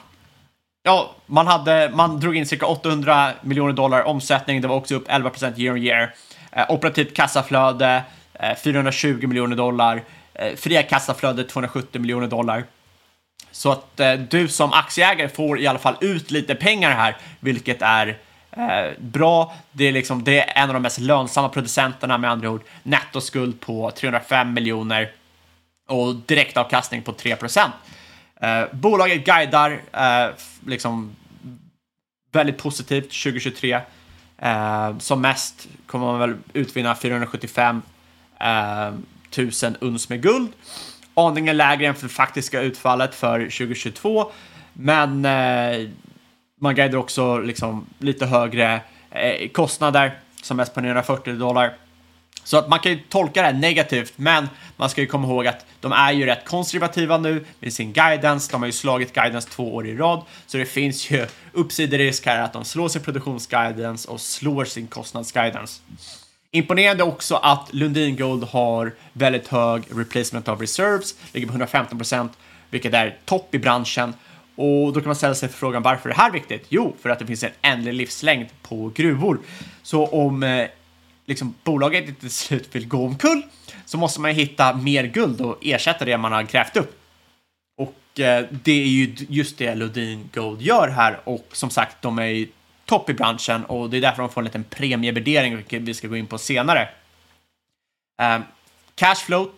Ja, 0.83 1.15
man, 1.25 1.47
hade, 1.47 1.91
man 1.93 2.19
drog 2.19 2.35
in 2.35 2.45
cirka 2.45 2.65
800 2.65 3.31
miljoner 3.41 3.73
dollar 3.73 4.03
omsättning. 4.03 4.61
Det 4.61 4.67
var 4.67 4.75
också 4.75 4.95
upp 4.95 5.05
11 5.07 5.29
procent 5.29 5.59
year 5.59 5.73
on 5.73 5.83
year. 5.83 6.13
Eh, 6.51 6.71
operativt 6.71 7.15
kassaflöde 7.15 8.03
eh, 8.33 8.55
420 8.63 9.27
miljoner 9.27 9.55
dollar. 9.55 10.03
Eh, 10.39 10.55
fria 10.55 10.83
kassaflödet 10.83 11.49
270 11.49 12.01
miljoner 12.01 12.27
dollar. 12.27 12.63
Så 13.51 13.71
att 13.71 13.99
eh, 13.99 14.13
du 14.13 14.47
som 14.47 14.73
aktieägare 14.73 15.29
får 15.29 15.59
i 15.59 15.67
alla 15.67 15.79
fall 15.79 15.95
ut 16.01 16.31
lite 16.31 16.55
pengar 16.55 16.91
här, 16.91 17.17
vilket 17.39 17.81
är 17.81 18.17
eh, 18.51 18.91
bra. 18.99 19.53
Det 19.71 19.83
är, 19.83 19.91
liksom, 19.91 20.23
det 20.23 20.39
är 20.39 20.63
en 20.63 20.69
av 20.69 20.73
de 20.73 20.81
mest 20.81 20.99
lönsamma 20.99 21.49
producenterna 21.49 22.17
med 22.17 22.31
andra 22.31 22.49
ord. 22.49 22.61
Nettoskuld 22.83 23.59
på 23.59 23.91
305 23.91 24.53
miljoner 24.53 25.11
och 25.87 26.15
direktavkastning 26.15 27.01
på 27.01 27.13
3 27.13 27.35
procent. 27.35 27.73
Eh, 28.41 28.63
bolaget 28.71 29.25
guidar 29.25 29.81
eh, 29.93 30.33
liksom 30.65 31.15
väldigt 32.31 32.57
positivt 32.57 33.23
2023. 33.23 33.79
Eh, 34.37 34.97
som 34.97 35.21
mest 35.21 35.67
kommer 35.85 36.05
man 36.05 36.19
väl 36.19 36.35
utvinna 36.53 36.95
475 36.95 37.81
tusen 39.29 39.77
uns 39.81 40.09
med 40.09 40.21
guld. 40.21 40.49
Aningen 41.13 41.57
lägre 41.57 41.87
än 41.87 41.95
för 41.95 42.07
faktiska 42.07 42.61
utfallet 42.61 43.15
för 43.15 43.39
2022, 43.39 44.31
men 44.73 45.25
eh, 45.25 45.89
man 46.61 46.75
guidar 46.75 46.97
också 46.97 47.37
liksom 47.37 47.85
lite 47.99 48.25
högre 48.25 48.81
eh, 49.11 49.49
kostnader, 49.49 50.19
som 50.41 50.57
mest 50.57 50.73
på 50.73 50.81
940 50.81 51.33
dollar. 51.33 51.73
Så 52.43 52.57
att 52.57 52.69
man 52.69 52.79
kan 52.79 52.91
ju 52.91 52.99
tolka 53.09 53.41
det 53.41 53.47
här 53.47 53.53
negativt, 53.53 54.13
men 54.15 54.49
man 54.77 54.89
ska 54.89 55.01
ju 55.01 55.07
komma 55.07 55.27
ihåg 55.27 55.47
att 55.47 55.65
de 55.79 55.91
är 55.91 56.11
ju 56.11 56.25
rätt 56.25 56.45
konservativa 56.45 57.17
nu 57.17 57.45
med 57.59 57.73
sin 57.73 57.93
guidance. 57.93 58.51
De 58.51 58.61
har 58.61 58.67
ju 58.67 58.71
slagit 58.71 59.13
guidance 59.13 59.49
två 59.49 59.75
år 59.75 59.87
i 59.87 59.95
rad, 59.95 60.21
så 60.45 60.57
det 60.57 60.65
finns 60.65 61.11
ju 61.11 61.27
uppsiderisk 61.53 62.25
här 62.25 62.41
att 62.41 62.53
de 62.53 62.65
slår 62.65 62.87
sin 62.89 63.01
produktionsguidance 63.01 64.11
och 64.11 64.21
slår 64.21 64.65
sin 64.65 64.87
kostnadsguidance. 64.87 65.81
Imponerande 66.51 67.03
också 67.03 67.35
att 67.35 67.73
Lundin 67.73 68.15
Gold 68.15 68.43
har 68.43 68.95
väldigt 69.13 69.47
hög 69.47 69.83
replacement 69.95 70.47
of 70.47 70.61
reserves, 70.61 71.15
ligger 71.33 71.47
på 71.47 71.51
115 71.51 71.97
procent, 71.97 72.31
vilket 72.69 72.93
är 72.93 73.17
topp 73.25 73.55
i 73.55 73.59
branschen. 73.59 74.13
Och 74.55 74.93
då 74.93 74.99
kan 74.99 75.05
man 75.05 75.15
ställa 75.15 75.35
sig 75.35 75.49
frågan 75.49 75.83
varför 75.83 76.09
är 76.09 76.13
det 76.13 76.21
här 76.21 76.31
viktigt? 76.31 76.65
Jo, 76.69 76.95
för 77.01 77.09
att 77.09 77.19
det 77.19 77.25
finns 77.25 77.43
en 77.43 77.51
ändlig 77.61 77.93
livslängd 77.93 78.47
på 78.61 78.91
gruvor. 78.95 79.39
Så 79.83 80.05
om 80.05 80.43
eh, 80.43 80.67
liksom, 81.25 81.53
bolaget 81.63 82.07
inte 82.07 82.21
till 82.21 82.31
slut 82.31 82.75
vill 82.75 82.87
gå 82.87 83.05
omkull 83.05 83.41
så 83.85 83.97
måste 83.97 84.21
man 84.21 84.31
hitta 84.31 84.73
mer 84.73 85.03
guld 85.03 85.41
och 85.41 85.57
ersätta 85.61 86.05
det 86.05 86.17
man 86.17 86.31
har 86.31 86.43
grävt 86.43 86.77
upp. 86.77 86.99
Och 87.77 88.19
eh, 88.19 88.45
det 88.51 88.71
är 88.71 88.87
ju 88.87 89.15
just 89.29 89.57
det 89.57 89.75
Lundin 89.75 90.29
Gold 90.33 90.61
gör 90.61 90.87
här 90.87 91.19
och 91.23 91.47
som 91.51 91.69
sagt, 91.69 92.01
de 92.01 92.19
är 92.19 92.25
ju 92.25 92.47
topp 92.89 93.09
i 93.09 93.13
branschen 93.13 93.65
och 93.65 93.89
det 93.89 93.97
är 93.97 94.01
därför 94.01 94.21
de 94.21 94.29
får 94.29 94.41
en 94.41 94.45
liten 94.45 94.63
premievärdering, 94.63 95.55
vilket 95.55 95.81
vi 95.81 95.93
ska 95.93 96.07
gå 96.07 96.17
in 96.17 96.27
på 96.27 96.37
senare. 96.37 96.89
Eh, 98.21 98.39
cash 98.95 99.49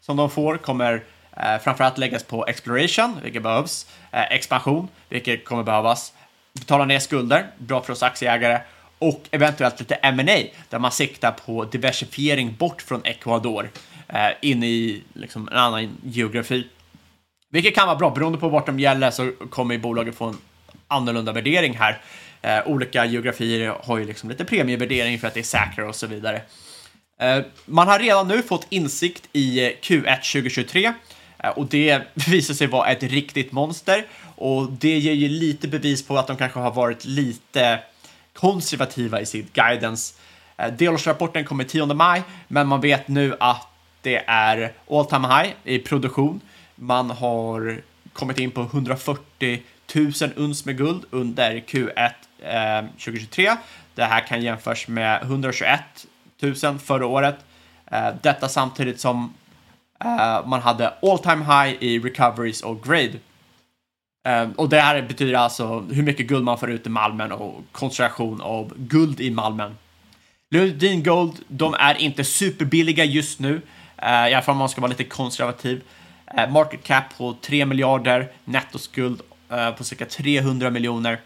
som 0.00 0.16
de 0.16 0.30
får 0.30 0.56
kommer 0.56 1.04
eh, 1.36 1.58
framförallt 1.58 1.98
läggas 1.98 2.22
på 2.22 2.46
exploration, 2.46 3.20
vilket 3.22 3.42
behövs, 3.42 3.86
eh, 4.12 4.32
expansion, 4.32 4.88
vilket 5.08 5.44
kommer 5.44 5.62
behövas, 5.62 6.12
betala 6.52 6.84
ner 6.84 6.98
skulder, 6.98 7.46
bra 7.58 7.82
för 7.82 7.92
oss 7.92 8.02
aktieägare, 8.02 8.60
och 8.98 9.22
eventuellt 9.30 9.80
lite 9.80 9.94
M&A 9.94 10.38
där 10.68 10.78
man 10.78 10.92
siktar 10.92 11.32
på 11.32 11.64
diversifiering 11.64 12.54
bort 12.58 12.82
från 12.82 13.00
Ecuador 13.04 13.70
eh, 14.08 14.30
in 14.40 14.62
i 14.62 15.02
liksom, 15.12 15.48
en 15.48 15.56
annan 15.56 15.96
geografi. 16.04 16.68
Vilket 17.50 17.74
kan 17.74 17.86
vara 17.86 17.98
bra, 17.98 18.10
beroende 18.10 18.38
på 18.38 18.48
vart 18.48 18.66
de 18.66 18.80
gäller 18.80 19.10
så 19.10 19.32
kommer 19.50 19.74
ju 19.74 19.80
bolaget 19.80 20.14
få 20.14 20.24
en 20.24 20.38
annorlunda 20.88 21.32
värdering 21.32 21.78
här. 21.78 22.00
Eh, 22.42 22.66
olika 22.66 23.06
geografier 23.06 23.74
har 23.82 23.98
ju 23.98 24.04
liksom 24.04 24.28
lite 24.28 24.44
premievärdering 24.44 25.18
för 25.18 25.28
att 25.28 25.34
det 25.34 25.40
är 25.40 25.44
säkrare 25.44 25.88
och 25.88 25.96
så 25.96 26.06
vidare. 26.06 26.42
Eh, 27.20 27.40
man 27.66 27.88
har 27.88 27.98
redan 27.98 28.28
nu 28.28 28.42
fått 28.42 28.66
insikt 28.68 29.28
i 29.32 29.60
Q1 29.82 30.32
2023 30.32 30.92
eh, 31.38 31.50
och 31.50 31.66
det 31.66 32.02
visar 32.28 32.54
sig 32.54 32.66
vara 32.66 32.88
ett 32.88 33.02
riktigt 33.02 33.52
monster 33.52 34.06
och 34.36 34.72
det 34.72 34.98
ger 34.98 35.12
ju 35.12 35.28
lite 35.28 35.68
bevis 35.68 36.06
på 36.06 36.18
att 36.18 36.26
de 36.26 36.36
kanske 36.36 36.60
har 36.60 36.70
varit 36.70 37.04
lite 37.04 37.78
konservativa 38.32 39.20
i 39.20 39.26
sitt 39.26 39.52
guidance. 39.52 40.14
Eh, 40.56 40.72
Delårsrapporten 40.72 41.44
kommer 41.44 41.64
10 41.64 41.86
maj, 41.86 42.22
men 42.48 42.66
man 42.66 42.80
vet 42.80 43.08
nu 43.08 43.36
att 43.40 43.66
det 44.02 44.24
är 44.26 44.72
all 44.90 45.06
time 45.06 45.28
high 45.28 45.52
i 45.64 45.78
produktion. 45.78 46.40
Man 46.74 47.10
har 47.10 47.80
kommit 48.12 48.38
in 48.38 48.50
på 48.50 48.60
140 48.60 49.62
000 49.94 50.12
uns 50.36 50.64
med 50.64 50.76
guld 50.76 51.04
under 51.10 51.56
Q1 51.56 52.10
eh, 52.42 52.84
2023. 52.90 53.56
Det 53.94 54.04
här 54.04 54.26
kan 54.26 54.42
jämföras 54.42 54.88
med 54.88 55.22
121 55.22 55.80
000 56.42 56.78
förra 56.78 57.06
året. 57.06 57.36
Eh, 57.90 58.08
detta 58.22 58.48
samtidigt 58.48 59.00
som 59.00 59.34
eh, 60.04 60.46
man 60.46 60.60
hade 60.60 60.94
all 61.02 61.18
time 61.18 61.44
high 61.44 61.82
i 61.82 61.98
recoveries 61.98 62.62
och 62.62 62.84
grade. 62.84 63.18
Eh, 64.28 64.48
och 64.56 64.68
det 64.68 64.80
här 64.80 65.02
betyder 65.02 65.34
alltså 65.34 65.80
hur 65.80 66.02
mycket 66.02 66.26
guld 66.26 66.44
man 66.44 66.58
får 66.58 66.70
ut 66.70 66.86
i 66.86 66.90
malmen 66.90 67.32
och 67.32 67.64
koncentration 67.72 68.40
av 68.40 68.72
guld 68.76 69.20
i 69.20 69.30
malmen. 69.30 69.76
Lundin 70.50 71.02
Gold, 71.02 71.34
de 71.48 71.74
är 71.74 71.94
inte 71.94 72.24
superbilliga 72.24 73.04
just 73.04 73.40
nu, 73.40 73.62
eh, 73.96 74.28
i 74.28 74.34
alla 74.34 74.42
fall 74.42 74.52
om 74.52 74.58
man 74.58 74.68
ska 74.68 74.80
vara 74.80 74.88
lite 74.88 75.04
konservativ. 75.04 75.82
Eh, 76.36 76.50
market 76.50 76.82
cap 76.82 77.04
på 77.18 77.36
3 77.40 77.66
miljarder, 77.66 78.32
nettoskuld 78.44 79.20
eh, 79.50 79.70
på 79.70 79.84
cirka 79.84 80.06
300 80.06 80.70
miljoner 80.70 81.20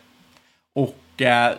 och 0.74 1.03
Eh, 1.20 1.50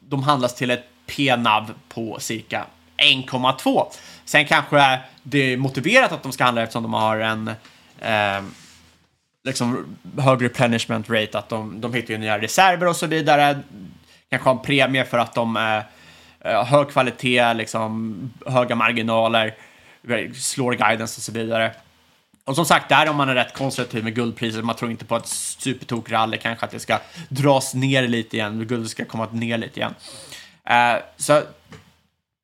de 0.00 0.22
handlas 0.22 0.54
till 0.54 0.70
ett 0.70 0.84
PNAV 1.06 1.74
på 1.88 2.16
cirka 2.20 2.66
1,2. 2.96 3.86
Sen 4.24 4.46
kanske 4.46 5.00
det 5.22 5.52
är 5.52 5.56
motiverat 5.56 6.12
att 6.12 6.22
de 6.22 6.32
ska 6.32 6.44
handla 6.44 6.62
eftersom 6.62 6.82
de 6.82 6.94
har 6.94 7.18
en 7.18 7.48
eh, 8.00 8.42
liksom 9.44 9.96
högre 10.18 10.44
replenishment 10.44 11.10
rate, 11.10 11.38
att 11.38 11.48
de, 11.48 11.80
de 11.80 11.94
hittar 11.94 12.14
ju 12.14 12.18
nya 12.18 12.38
reserver 12.38 12.86
och 12.86 12.96
så 12.96 13.06
vidare. 13.06 13.58
Kanske 14.30 14.48
har 14.48 14.54
en 14.56 14.62
premie 14.62 15.04
för 15.04 15.18
att 15.18 15.34
de 15.34 15.56
har 15.56 15.84
eh, 16.40 16.64
hög 16.64 16.88
kvalitet, 16.88 17.54
liksom 17.54 18.14
höga 18.46 18.74
marginaler, 18.74 19.54
slår 20.34 20.72
guidance 20.72 21.18
och 21.18 21.22
så 21.22 21.32
vidare. 21.32 21.72
Och 22.46 22.56
som 22.56 22.66
sagt, 22.66 22.88
där 22.88 23.08
om 23.08 23.16
man 23.16 23.28
är 23.28 23.34
rätt 23.34 23.54
konservativ 23.54 24.04
med 24.04 24.14
guldpriset, 24.14 24.64
man 24.64 24.76
tror 24.76 24.90
inte 24.90 25.04
på 25.04 25.16
ett 25.16 25.26
supertok-rally, 25.26 26.36
kanske 26.36 26.64
att 26.64 26.70
det 26.70 26.80
ska 26.80 26.98
dras 27.28 27.74
ner 27.74 28.08
lite 28.08 28.36
igen, 28.36 28.66
guldet 28.66 28.90
ska 28.90 29.04
komma 29.04 29.28
ner 29.32 29.58
lite 29.58 29.80
igen. 29.80 29.94
Uh, 30.70 31.02
så 31.16 31.42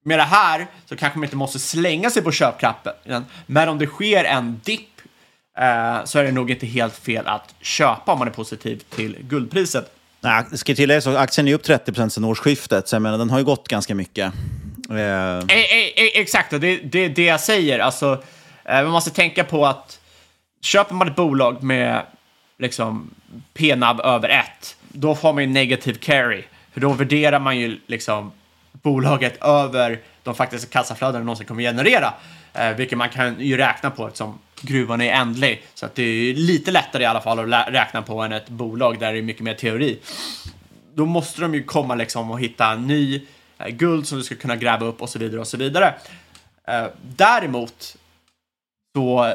med 0.05 0.19
det 0.19 0.25
här 0.25 0.67
så 0.87 0.97
kanske 0.97 1.19
man 1.19 1.25
inte 1.25 1.37
måste 1.37 1.59
slänga 1.59 2.11
sig 2.11 2.23
på 2.23 2.33
köpknappen, 2.33 3.25
men 3.47 3.69
om 3.69 3.79
det 3.79 3.87
sker 3.87 4.25
en 4.25 4.61
dipp 4.65 5.01
uh, 5.59 6.05
så 6.05 6.19
är 6.19 6.25
det 6.25 6.33
nog 6.33 6.51
inte 6.51 6.67
helt 6.67 6.97
fel 6.97 7.27
att 7.27 7.55
köpa 7.61 8.13
om 8.13 8.19
man 8.19 8.29
är 8.29 8.33
positiv 8.33 8.83
till 8.91 9.17
guldpriset. 9.21 9.93
Nej, 10.21 10.45
det 10.51 10.59
ska 10.59 10.75
tilläggas 10.75 11.07
att 11.07 11.17
aktien 11.17 11.49
är 11.49 11.55
upp 11.55 11.67
30% 11.67 12.09
sedan 12.09 12.25
årsskiftet, 12.25 12.89
så 12.89 12.95
jag 12.95 13.03
menar, 13.03 13.19
den 13.19 13.31
har 13.31 13.39
ju 13.39 13.45
gått 13.45 13.69
ganska 13.69 13.95
mycket. 13.95 14.33
Uh... 14.91 14.99
E 14.99 15.45
e 15.49 15.93
e 15.97 16.21
exakt, 16.21 16.53
och 16.53 16.61
det 16.61 16.69
är 16.69 16.81
det, 16.85 17.09
det 17.09 17.25
jag 17.25 17.41
säger. 17.41 17.79
Alltså, 17.79 18.23
Eh, 18.65 18.83
man 18.83 18.91
måste 18.91 19.11
tänka 19.11 19.45
på 19.45 19.67
att 19.67 20.01
köper 20.61 20.95
man 20.95 21.09
ett 21.09 21.17
bolag 21.17 21.63
med 21.63 22.03
liksom 22.59 23.11
PNAB 23.55 24.01
över 24.01 24.29
1. 24.29 24.77
då 24.89 25.15
får 25.15 25.33
man 25.33 25.43
ju 25.43 25.49
negativ 25.49 25.95
carry. 25.95 26.45
För 26.73 26.81
då 26.81 26.93
värderar 26.93 27.39
man 27.39 27.59
ju 27.59 27.81
liksom 27.87 28.33
bolaget 28.73 29.43
över 29.43 30.01
de 30.23 30.35
faktiska 30.35 30.73
kassaflöden 30.73 31.21
det 31.21 31.25
någonsin 31.25 31.47
kommer 31.47 31.63
generera. 31.63 32.15
Eh, 32.55 32.71
vilket 32.77 32.99
man 32.99 33.09
kan 33.09 33.41
ju 33.41 33.57
räkna 33.57 33.91
på 33.91 34.07
eftersom 34.07 34.39
gruvan 34.61 35.01
är 35.01 35.13
ändlig. 35.13 35.63
Så 35.75 35.87
att 35.87 35.95
det 35.95 36.03
är 36.03 36.35
lite 36.35 36.71
lättare 36.71 37.03
i 37.03 37.07
alla 37.07 37.21
fall 37.21 37.55
att 37.55 37.69
räkna 37.69 38.03
på 38.03 38.21
än 38.23 38.33
ett 38.33 38.49
bolag 38.49 38.99
där 38.99 39.13
det 39.13 39.19
är 39.19 39.23
mycket 39.23 39.43
mer 39.43 39.55
teori. 39.55 39.99
Då 40.95 41.07
måste 41.07 41.41
de 41.41 41.55
ju 41.55 41.63
komma 41.63 41.95
liksom 41.95 42.31
och 42.31 42.41
hitta 42.41 42.75
ny 42.75 43.27
eh, 43.59 43.69
guld 43.69 44.07
som 44.07 44.19
du 44.19 44.25
ska 44.25 44.35
kunna 44.35 44.57
gräva 44.57 44.87
upp 44.87 45.03
och 45.03 45.09
så 45.09 45.19
vidare 45.19 45.41
och 45.41 45.49
så 45.49 45.57
vidare. 45.57 45.95
Eh, 46.69 46.87
däremot 47.03 47.97
så 48.95 49.35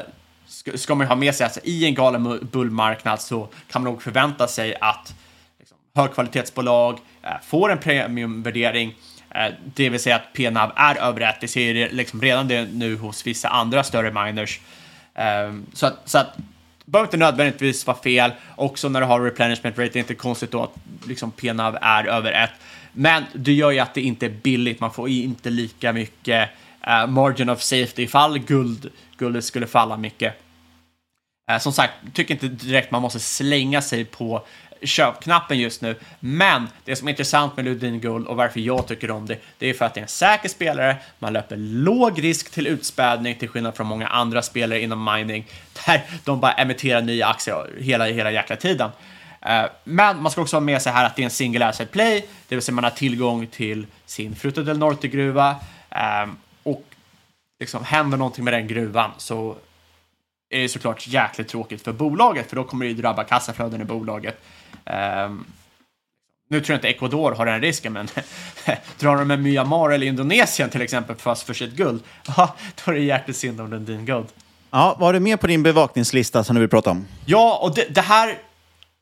ska 0.74 0.94
man 0.94 1.04
ju 1.04 1.08
ha 1.08 1.16
med 1.16 1.34
sig 1.34 1.46
att 1.46 1.58
i 1.64 1.84
en 1.84 1.94
galen 1.94 2.48
bullmarknad 2.52 3.20
så 3.20 3.48
kan 3.70 3.82
man 3.82 3.92
nog 3.92 4.02
förvänta 4.02 4.48
sig 4.48 4.74
att 4.80 5.14
liksom, 5.58 5.76
högkvalitetsbolag 5.94 6.98
eh, 7.22 7.30
får 7.46 7.72
en 7.72 7.78
premiumvärdering, 7.78 8.94
eh, 9.30 9.52
det 9.74 9.88
vill 9.88 10.00
säga 10.00 10.16
att 10.16 10.32
PNAV 10.32 10.72
är 10.76 10.96
över 10.96 11.20
ett. 11.20 11.36
Det 11.40 11.48
ser 11.48 11.90
liksom 11.90 12.22
redan 12.22 12.48
det 12.48 12.68
nu 12.72 12.96
hos 12.96 13.26
vissa 13.26 13.48
andra 13.48 13.84
större 13.84 14.24
miners. 14.24 14.60
Eh, 15.14 15.54
så 15.72 15.86
att, 15.86 16.00
så 16.04 16.18
att 16.18 16.36
det 16.36 16.90
behöver 16.90 17.06
inte 17.06 17.16
nödvändigtvis 17.16 17.86
vara 17.86 17.96
fel. 17.96 18.30
Också 18.56 18.88
när 18.88 19.00
du 19.00 19.06
har 19.06 19.20
replenishment 19.20 19.78
rate, 19.78 19.90
det 19.92 19.98
är 19.98 20.00
inte 20.00 20.14
konstigt 20.14 20.50
då 20.50 20.62
att 20.62 20.74
liksom 21.08 21.30
PNAV 21.30 21.78
är 21.80 22.06
över 22.06 22.32
ett. 22.32 22.50
Men 22.92 23.24
det 23.34 23.52
gör 23.52 23.70
ju 23.70 23.78
att 23.78 23.94
det 23.94 24.00
inte 24.00 24.26
är 24.26 24.30
billigt, 24.30 24.80
man 24.80 24.92
får 24.92 25.08
inte 25.08 25.50
lika 25.50 25.92
mycket 25.92 26.50
uh, 26.88 27.06
margin 27.06 27.48
of 27.48 27.62
safety 27.62 28.02
ifall 28.02 28.38
guld, 28.38 28.90
guldet 29.18 29.44
skulle 29.44 29.66
falla 29.66 29.96
mycket. 29.96 30.34
Eh, 31.50 31.58
som 31.58 31.72
sagt, 31.72 31.92
tycker 32.14 32.34
inte 32.34 32.48
direkt 32.48 32.90
man 32.90 33.02
måste 33.02 33.20
slänga 33.20 33.82
sig 33.82 34.04
på 34.04 34.46
köpknappen 34.82 35.58
just 35.58 35.82
nu, 35.82 35.96
men 36.20 36.68
det 36.84 36.96
som 36.96 37.08
är 37.08 37.12
intressant 37.12 37.56
med 37.56 37.64
Ludin 37.64 38.00
Guld 38.00 38.26
och 38.26 38.36
varför 38.36 38.60
jag 38.60 38.86
tycker 38.86 39.10
om 39.10 39.26
det, 39.26 39.38
det 39.58 39.70
är 39.70 39.74
för 39.74 39.84
att 39.84 39.94
det 39.94 40.00
är 40.00 40.02
en 40.02 40.08
säker 40.08 40.48
spelare, 40.48 40.96
man 41.18 41.32
löper 41.32 41.56
låg 41.56 42.24
risk 42.24 42.50
till 42.50 42.66
utspädning 42.66 43.34
till 43.34 43.48
skillnad 43.48 43.76
från 43.76 43.86
många 43.86 44.06
andra 44.06 44.42
spelare 44.42 44.80
inom 44.80 45.04
mining, 45.14 45.46
där 45.86 46.02
de 46.24 46.40
bara 46.40 46.52
emitterar 46.52 47.02
nya 47.02 47.26
aktier 47.26 47.70
hela, 47.80 48.04
hela 48.04 48.30
jäkla 48.30 48.56
tiden. 48.56 48.90
Eh, 49.42 49.64
men 49.84 50.22
man 50.22 50.32
ska 50.32 50.40
också 50.40 50.56
ha 50.56 50.60
med 50.60 50.82
sig 50.82 50.92
här 50.92 51.06
att 51.06 51.16
det 51.16 51.22
är 51.22 51.24
en 51.24 51.30
single 51.30 51.66
asset 51.66 51.92
play, 51.92 52.28
det 52.48 52.54
vill 52.54 52.62
säga 52.62 52.74
man 52.74 52.84
har 52.84 52.90
tillgång 52.90 53.46
till 53.46 53.86
sin 54.06 54.36
Fruto 54.36 54.62
del 54.62 54.78
Norte-gruva 54.78 55.56
eh, 55.90 56.26
liksom 57.60 57.84
händer 57.84 58.18
någonting 58.18 58.44
med 58.44 58.54
den 58.54 58.66
gruvan 58.66 59.10
så 59.18 59.56
är 60.50 60.60
det 60.60 60.68
såklart 60.68 61.06
jäkligt 61.06 61.48
tråkigt 61.48 61.82
för 61.82 61.92
bolaget, 61.92 62.48
för 62.48 62.56
då 62.56 62.64
kommer 62.64 62.84
det 62.84 62.90
ju 62.90 62.96
drabba 62.96 63.24
kassaflöden 63.24 63.80
i 63.80 63.84
bolaget. 63.84 64.40
Um, 65.26 65.46
nu 66.48 66.60
tror 66.60 66.74
jag 66.74 66.78
inte 66.78 66.88
Ecuador 66.88 67.32
har 67.32 67.46
den 67.46 67.60
risken, 67.60 67.92
men 67.92 68.08
drar 68.98 69.16
de 69.16 69.28
med 69.28 69.42
Myanmar 69.42 69.90
eller 69.90 70.06
Indonesien 70.06 70.70
till 70.70 70.82
exempel 70.82 71.16
fast 71.16 71.42
för 71.42 71.54
sitt 71.54 71.72
guld, 71.72 72.02
ja, 72.36 72.54
då 72.84 72.90
är 72.90 72.94
det 72.94 73.02
jäkligt 73.02 73.36
synd 73.36 73.60
om 73.60 73.70
Lundin 73.70 74.06
Gold. 74.06 74.28
Ja, 74.70 74.96
har 74.98 75.12
du 75.12 75.20
med 75.20 75.40
på 75.40 75.46
din 75.46 75.62
bevakningslista 75.62 76.44
som 76.44 76.54
du 76.54 76.60
vill 76.60 76.70
prata 76.70 76.90
om? 76.90 77.06
Ja, 77.26 77.58
och 77.62 77.74
det, 77.74 77.94
det 77.94 78.00
här... 78.00 78.38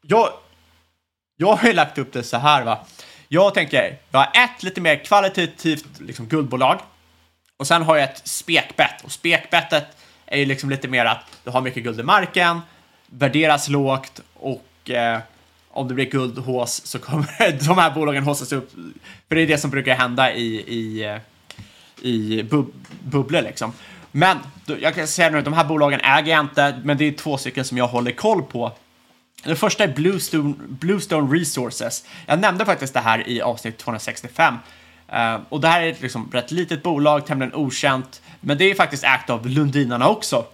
Jag, 0.07 0.29
jag 1.37 1.57
har 1.57 1.69
ju 1.69 1.75
lagt 1.75 1.99
upp 1.99 2.13
det 2.13 2.23
så 2.23 2.37
här, 2.37 2.65
va. 2.65 2.87
Jag 3.29 3.55
tänker, 3.55 3.99
jag 4.11 4.19
har 4.19 4.45
ett 4.45 4.63
lite 4.63 4.81
mer 4.81 5.05
kvalitativt 5.05 6.01
liksom, 6.01 6.27
guldbolag 6.27 6.79
och 7.57 7.67
sen 7.67 7.83
har 7.83 7.97
jag 7.97 8.05
ett 8.05 8.29
spekbett 8.29 9.05
och 9.05 9.13
spekbettet 9.13 9.87
är 10.27 10.39
ju 10.39 10.45
liksom 10.45 10.71
lite 10.71 10.89
mer 10.89 11.05
att 11.05 11.41
du 11.45 11.51
har 11.51 11.61
mycket 11.61 11.83
guld 11.83 12.01
i 12.01 12.03
marken, 12.03 12.61
värderas 13.07 13.69
lågt 13.69 14.21
och 14.35 14.91
eh, 14.91 15.19
om 15.71 15.89
det 15.89 15.95
blir 15.95 16.11
guldhås 16.11 16.87
så 16.87 16.99
kommer 16.99 17.67
de 17.67 17.79
här 17.79 17.91
bolagen 17.91 18.23
håsas 18.23 18.53
upp. 18.53 18.71
För 19.29 19.35
det 19.35 19.41
är 19.41 19.47
det 19.47 19.59
som 19.59 19.71
brukar 19.71 19.95
hända 19.95 20.35
i, 20.35 20.47
i, 20.57 21.05
eh, 21.05 21.19
i 22.03 22.43
bub 22.43 22.73
bubblor 23.03 23.43
liksom. 23.43 23.73
Men 24.11 24.39
jag 24.81 24.95
kan 24.95 25.09
säga 25.09 25.31
nu 25.31 25.39
att 25.39 25.45
de 25.45 25.55
här 25.55 25.65
bolagen 25.65 26.01
äger 26.01 26.33
jag 26.33 26.41
inte, 26.41 26.81
men 26.85 26.97
det 26.97 27.05
är 27.05 27.13
två 27.13 27.39
stycken 27.39 27.65
som 27.65 27.79
jag 27.79 27.87
håller 27.89 28.13
koll 28.13 28.43
på. 28.43 28.73
Den 29.45 29.57
första 29.57 29.85
är 29.85 29.89
Bluestone, 29.89 30.55
Bluestone 30.69 31.39
Resources. 31.39 32.05
Jag 32.27 32.39
nämnde 32.39 32.65
faktiskt 32.65 32.95
det 32.95 33.01
här 33.01 33.29
i 33.29 33.43
avsnitt 33.43 33.79
265. 33.79 34.55
Eh, 35.09 35.39
och 35.49 35.61
det 35.61 35.69
här 35.69 35.83
är 35.83 35.93
ett 35.93 36.01
liksom 36.01 36.31
rätt 36.33 36.51
litet 36.51 36.83
bolag, 36.83 37.27
tämligen 37.27 37.55
okänt, 37.55 38.23
men 38.41 38.59
det 38.59 38.65
är 38.71 38.75
faktiskt 38.75 39.05
ägt 39.05 39.31
av 39.31 39.47
Lundinarna 39.47 40.09
också. 40.09 40.47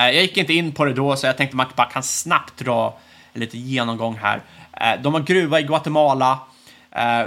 Eh, 0.00 0.04
jag 0.04 0.22
gick 0.22 0.36
inte 0.36 0.52
in 0.52 0.72
på 0.72 0.84
det 0.84 0.92
då, 0.92 1.16
så 1.16 1.26
jag 1.26 1.36
tänkte 1.36 1.56
man 1.56 1.66
bara 1.76 1.86
kan 1.86 2.02
snabbt 2.02 2.56
dra 2.56 2.98
en 3.32 3.40
liten 3.40 3.60
genomgång 3.60 4.16
här. 4.16 4.42
Eh, 4.72 5.02
de 5.02 5.14
har 5.14 5.20
gruva 5.20 5.60
i 5.60 5.62
Guatemala. 5.62 6.38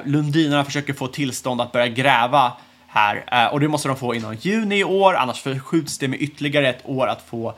Lundinarna 0.04 0.66
försöker 0.66 0.94
få 0.94 1.08
tillstånd 1.08 1.62
att 1.62 1.72
börja 1.72 1.88
gräva 1.88 2.54
här 2.88 3.50
och 3.52 3.60
det 3.60 3.68
måste 3.68 3.88
de 3.88 3.98
få 3.98 4.16
innan 4.16 4.36
juni 4.36 4.80
i 4.80 4.84
år, 4.84 5.14
annars 5.14 5.42
förskjuts 5.42 5.98
det 5.98 6.08
med 6.08 6.22
ytterligare 6.22 6.70
ett 6.70 6.82
år 6.86 7.08
att 7.08 7.22
få 7.22 7.54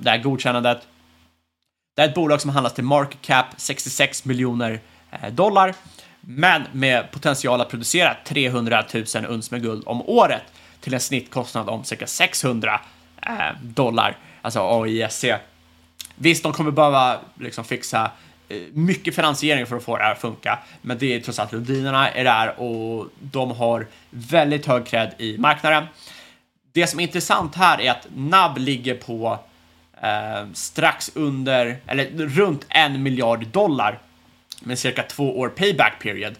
det 0.00 0.10
här 0.10 0.18
godkännandet. 0.18 0.78
Det 1.96 2.02
är 2.02 2.08
ett 2.08 2.14
bolag 2.14 2.40
som 2.40 2.50
handlas 2.50 2.74
till 2.74 2.84
market 2.84 3.22
cap 3.22 3.46
66 3.56 4.24
miljoner 4.24 4.80
dollar 5.30 5.74
men 6.26 6.62
med 6.72 7.10
potential 7.10 7.60
att 7.60 7.68
producera 7.68 8.16
300 8.24 8.84
000 8.94 9.04
uns 9.28 9.50
med 9.50 9.62
guld 9.62 9.82
om 9.86 10.02
året 10.08 10.42
till 10.80 10.94
en 10.94 11.00
snittkostnad 11.00 11.68
om 11.68 11.84
cirka 11.84 12.06
600 12.06 12.80
eh, 13.22 13.32
dollar, 13.62 14.16
alltså 14.42 14.60
AISC. 14.60 15.24
Visst, 16.14 16.42
de 16.42 16.52
kommer 16.52 16.70
behöva 16.70 17.18
liksom 17.40 17.64
fixa 17.64 18.10
eh, 18.48 18.58
mycket 18.72 19.14
finansiering 19.14 19.66
för 19.66 19.76
att 19.76 19.84
få 19.84 19.96
det 19.96 20.04
här 20.04 20.12
att 20.12 20.20
funka, 20.20 20.58
men 20.82 20.98
det 20.98 21.14
är 21.14 21.20
trots 21.20 21.38
allt 21.38 21.52
Lundinerna 21.52 22.10
är 22.10 22.24
där 22.24 22.60
och 22.60 23.08
de 23.20 23.50
har 23.50 23.86
väldigt 24.10 24.66
hög 24.66 24.86
cred 24.86 25.14
i 25.18 25.38
marknaden. 25.38 25.84
Det 26.72 26.86
som 26.86 27.00
är 27.00 27.04
intressant 27.04 27.54
här 27.54 27.80
är 27.80 27.90
att 27.90 28.06
NAB 28.16 28.58
ligger 28.58 28.94
på 28.94 29.38
eh, 30.02 30.52
strax 30.52 31.10
under, 31.14 31.76
eller 31.86 32.26
runt 32.26 32.66
en 32.68 33.02
miljard 33.02 33.46
dollar 33.46 33.98
med 34.64 34.78
cirka 34.78 35.02
två 35.02 35.38
år 35.38 35.48
payback 35.48 36.02
period. 36.02 36.34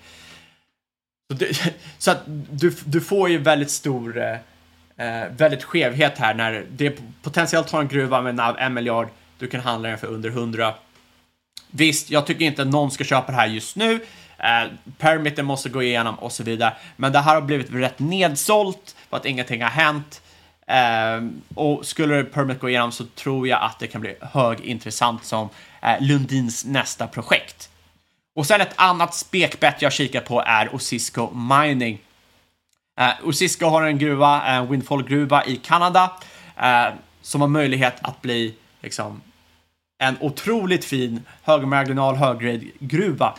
Så, 1.30 1.36
du, 1.36 1.52
så 1.98 2.10
att 2.10 2.22
du, 2.50 2.76
du 2.84 3.00
får 3.00 3.28
ju 3.28 3.38
väldigt 3.38 3.70
stor, 3.70 4.18
eh, 4.18 4.32
eh 4.96 5.28
väldigt 5.30 5.64
skevhet 5.64 6.18
här 6.18 6.34
när 6.34 6.66
det 6.70 6.98
potentiellt 7.22 7.70
har 7.70 7.80
en 7.80 7.88
gruva 7.88 8.20
med 8.20 8.34
NAV 8.34 8.56
en 8.58 8.74
miljard, 8.74 9.08
du 9.38 9.46
kan 9.46 9.60
handla 9.60 9.88
den 9.88 9.98
för 9.98 10.06
under 10.06 10.30
100. 10.30 10.74
Visst, 11.70 12.10
jag 12.10 12.26
tycker 12.26 12.44
inte 12.44 12.62
att 12.62 12.68
någon 12.68 12.90
ska 12.90 13.04
köpa 13.04 13.32
det 13.32 13.38
här 13.38 13.46
just 13.46 13.76
nu. 13.76 14.00
Eh, 14.38 14.70
permiten 14.98 15.46
måste 15.46 15.68
gå 15.68 15.82
igenom 15.82 16.14
och 16.14 16.32
så 16.32 16.42
vidare. 16.42 16.72
Men 16.96 17.12
det 17.12 17.18
här 17.18 17.34
har 17.34 17.42
blivit 17.42 17.72
rätt 17.72 17.98
nedsålt 17.98 18.96
för 19.10 19.16
att 19.16 19.26
ingenting 19.26 19.62
har 19.62 19.70
hänt. 19.70 20.22
Eh, 20.66 21.28
och 21.54 21.86
skulle 21.86 22.24
Permit 22.24 22.60
gå 22.60 22.68
igenom 22.68 22.92
så 22.92 23.04
tror 23.04 23.48
jag 23.48 23.62
att 23.62 23.78
det 23.78 23.86
kan 23.86 24.00
bli 24.00 24.14
högintressant 24.20 25.24
som 25.24 25.48
eh, 25.82 26.00
Lundins 26.00 26.64
nästa 26.64 27.06
projekt. 27.06 27.70
Och 28.34 28.46
sen 28.46 28.60
ett 28.60 28.74
annat 28.76 29.14
spekbett 29.14 29.82
jag 29.82 29.92
kikar 29.92 30.20
på 30.20 30.42
är 30.46 30.74
Osisko 30.74 31.30
Mining. 31.34 31.98
Eh, 33.00 33.28
Osisko 33.28 33.66
har 33.66 33.82
en 33.82 33.98
gruva, 33.98 34.42
en 34.42 34.70
Windfall-gruva 34.70 35.44
i 35.44 35.56
Kanada, 35.56 36.12
eh, 36.56 36.86
som 37.22 37.40
har 37.40 37.48
möjlighet 37.48 37.94
att 38.00 38.22
bli 38.22 38.54
liksom, 38.80 39.20
en 39.98 40.16
otroligt 40.20 40.84
fin 40.84 41.22
högmarginal 41.42 42.16
höggrade-gruva. 42.16 43.34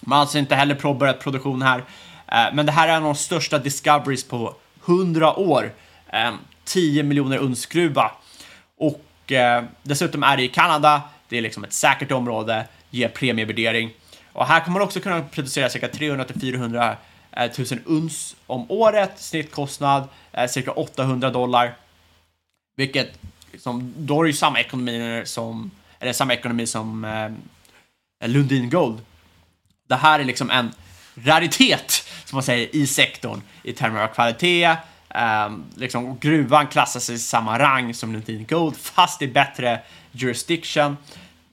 Man 0.00 0.16
har 0.16 0.20
alltså 0.20 0.38
inte 0.38 0.54
heller 0.54 0.74
påbörjat 0.74 1.20
produktion 1.20 1.62
här, 1.62 1.78
eh, 2.26 2.54
men 2.54 2.66
det 2.66 2.72
här 2.72 2.88
är 2.88 2.92
en 2.92 2.96
av 2.96 3.02
de 3.02 3.14
största 3.14 3.58
discoveries 3.58 4.24
på 4.24 4.54
100 4.84 5.38
år. 5.38 5.72
Eh, 6.12 6.32
10 6.64 7.02
miljoner 7.02 7.38
unsgruva. 7.38 8.10
Och 8.78 9.32
eh, 9.32 9.64
dessutom 9.82 10.22
är 10.22 10.36
det 10.36 10.42
i 10.42 10.48
Kanada, 10.48 11.02
det 11.28 11.38
är 11.38 11.42
liksom 11.42 11.64
ett 11.64 11.72
säkert 11.72 12.12
område, 12.12 12.64
ger 12.90 13.08
premievärdering. 13.08 13.90
Och 14.32 14.46
här 14.46 14.60
kommer 14.60 14.78
man 14.78 14.86
också 14.86 15.00
kunna 15.00 15.22
producera 15.22 15.68
cirka 15.68 15.88
300 15.88 16.24
till 16.24 16.40
400 16.40 16.96
000 17.36 17.66
eh, 17.70 17.78
uns 17.84 18.36
om 18.46 18.70
året, 18.70 19.12
snittkostnad 19.16 20.08
eh, 20.32 20.46
cirka 20.46 20.72
800 20.72 21.30
dollar. 21.30 21.76
Vilket, 22.76 23.18
liksom, 23.52 23.94
då 23.96 24.20
är 24.20 24.24
det 24.24 24.30
ju 24.30 24.36
samma 24.36 24.60
ekonomi 24.60 25.22
som, 25.24 25.70
eller 26.00 26.12
samma 26.12 26.34
ekonomi 26.34 26.66
som 26.66 27.04
eh, 27.04 28.28
Lundin 28.28 28.70
Gold. 28.70 29.00
Det 29.88 29.96
här 29.96 30.20
är 30.20 30.24
liksom 30.24 30.50
en 30.50 30.72
raritet, 31.14 32.08
som 32.24 32.36
man 32.36 32.42
säger, 32.42 32.76
i 32.76 32.86
sektorn 32.86 33.42
i 33.62 33.72
termer 33.72 34.02
av 34.02 34.08
kvalitet. 34.08 34.76
Eh, 35.08 35.50
liksom, 35.76 36.18
gruvan 36.18 36.66
klassas 36.66 37.10
i 37.10 37.18
samma 37.18 37.58
rang 37.58 37.94
som 37.94 38.12
Lundin 38.12 38.46
Gold, 38.48 38.76
fast 38.76 39.22
i 39.22 39.28
bättre 39.28 39.80
jurisdiction. 40.12 40.96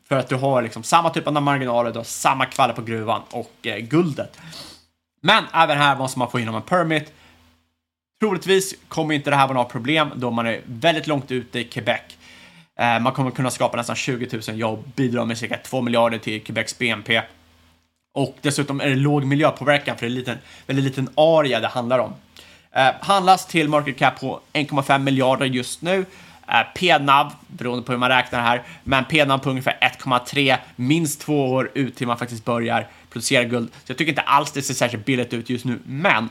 För 0.09 0.15
att 0.15 0.29
du 0.29 0.35
har 0.35 0.61
liksom 0.61 0.83
samma 0.83 1.09
typ 1.09 1.27
av 1.27 1.33
marginaler, 1.33 1.91
du 1.91 1.99
har 1.99 2.03
samma 2.03 2.45
kvalitet 2.45 2.75
på 2.75 2.81
gruvan 2.81 3.21
och 3.31 3.53
eh, 3.63 3.77
guldet. 3.77 4.37
Men 5.21 5.43
även 5.53 5.77
här 5.77 5.95
måste 5.95 6.19
man 6.19 6.31
få 6.31 6.39
igenom 6.39 6.55
en 6.55 6.61
permit. 6.61 7.13
Troligtvis 8.19 8.75
kommer 8.87 9.15
inte 9.15 9.29
det 9.29 9.35
här 9.35 9.47
vara 9.47 9.53
några 9.53 9.69
problem 9.69 10.11
då 10.15 10.31
man 10.31 10.47
är 10.47 10.61
väldigt 10.65 11.07
långt 11.07 11.31
ute 11.31 11.59
i 11.59 11.63
Quebec. 11.63 12.01
Eh, 12.79 12.99
man 12.99 13.13
kommer 13.13 13.31
kunna 13.31 13.51
skapa 13.51 13.77
nästan 13.77 13.95
20 13.95 14.41
000 14.47 14.59
jobb, 14.59 14.91
bidra 14.95 15.25
med 15.25 15.37
cirka 15.37 15.57
2 15.57 15.81
miljarder 15.81 16.17
till 16.17 16.43
Quebecs 16.43 16.77
BNP. 16.77 17.21
Och 18.13 18.37
dessutom 18.41 18.81
är 18.81 18.89
det 18.89 18.95
låg 18.95 19.23
miljöpåverkan 19.23 19.97
för 19.97 20.05
det 20.05 20.07
är 20.07 20.11
en 20.11 20.15
liten, 20.15 20.37
väldigt 20.67 20.85
liten 20.85 21.09
area 21.15 21.59
det 21.59 21.67
handlar 21.67 21.99
om. 21.99 22.13
Eh, 22.71 22.91
handlas 22.99 23.45
till 23.45 23.69
market 23.69 23.97
cap 23.97 24.19
på 24.19 24.39
1,5 24.53 24.99
miljarder 24.99 25.45
just 25.45 25.81
nu. 25.81 26.05
Eh, 26.51 26.63
PNAV, 26.75 27.31
beroende 27.47 27.83
på 27.83 27.91
hur 27.91 27.99
man 27.99 28.09
räknar 28.09 28.41
här, 28.41 28.63
men 28.83 29.05
PNAV 29.05 29.37
på 29.37 29.49
ungefär 29.49 29.77
1,3, 29.81 30.57
minst 30.75 31.21
två 31.21 31.51
år 31.51 31.71
ut 31.73 31.95
till 31.95 32.07
man 32.07 32.17
faktiskt 32.17 32.45
börjar 32.45 32.87
producera 33.09 33.43
guld. 33.43 33.69
Så 33.73 33.91
jag 33.91 33.97
tycker 33.97 34.11
inte 34.11 34.21
alls 34.21 34.51
det 34.51 34.61
ser 34.61 34.73
särskilt 34.73 35.05
billigt 35.05 35.33
ut 35.33 35.49
just 35.49 35.65
nu, 35.65 35.79
men 35.85 36.29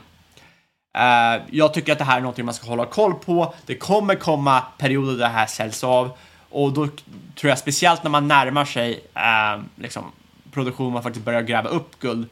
eh, 0.97 1.41
jag 1.49 1.73
tycker 1.73 1.91
att 1.91 1.97
det 1.97 2.03
här 2.03 2.17
är 2.17 2.21
någonting 2.21 2.45
man 2.45 2.53
ska 2.53 2.67
hålla 2.67 2.85
koll 2.85 3.13
på. 3.13 3.53
Det 3.65 3.75
kommer 3.75 4.15
komma 4.15 4.63
perioder 4.77 5.11
där 5.11 5.19
det 5.19 5.27
här 5.27 5.45
säljs 5.45 5.83
av 5.83 6.11
och 6.49 6.73
då 6.73 6.87
tror 7.35 7.49
jag 7.49 7.57
speciellt 7.57 8.03
när 8.03 8.11
man 8.11 8.27
närmar 8.27 8.65
sig 8.65 9.05
eh, 9.13 9.61
liksom, 9.75 10.03
produktion, 10.51 10.93
man 10.93 11.03
faktiskt 11.03 11.25
börjar 11.25 11.41
gräva 11.41 11.69
upp 11.69 11.99
guld, 11.99 12.27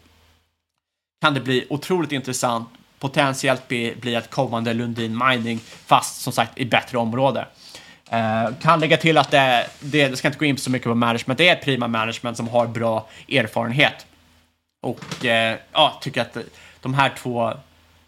kan 1.21 1.33
det 1.33 1.39
bli 1.39 1.67
otroligt 1.69 2.11
intressant. 2.11 2.69
Potentiellt 2.99 3.67
bli, 3.67 3.95
bli 4.01 4.15
ett 4.15 4.29
kommande 4.29 4.73
Lundin 4.73 5.23
Mining, 5.27 5.59
fast 5.85 6.21
som 6.21 6.33
sagt 6.33 6.57
i 6.57 6.65
bättre 6.65 6.97
område. 6.97 7.45
Uh, 8.13 8.57
kan 8.61 8.79
lägga 8.79 8.97
till 8.97 9.17
att 9.17 9.31
det, 9.31 9.67
det, 9.79 10.07
det 10.07 10.17
ska 10.17 10.27
inte 10.27 10.39
gå 10.39 10.45
in 10.45 10.57
så 10.57 10.71
mycket 10.71 10.87
på 10.87 10.95
management, 10.95 11.37
det 11.37 11.49
är 11.49 11.53
ett 11.53 11.63
prima 11.63 11.87
management 11.87 12.37
som 12.37 12.47
har 12.47 12.67
bra 12.67 13.07
erfarenhet. 13.29 14.05
Och 14.81 15.25
eh, 15.25 15.57
ja, 15.73 15.99
tycker 16.01 16.21
att 16.21 16.37
de 16.81 16.93
här 16.93 17.13
två 17.17 17.53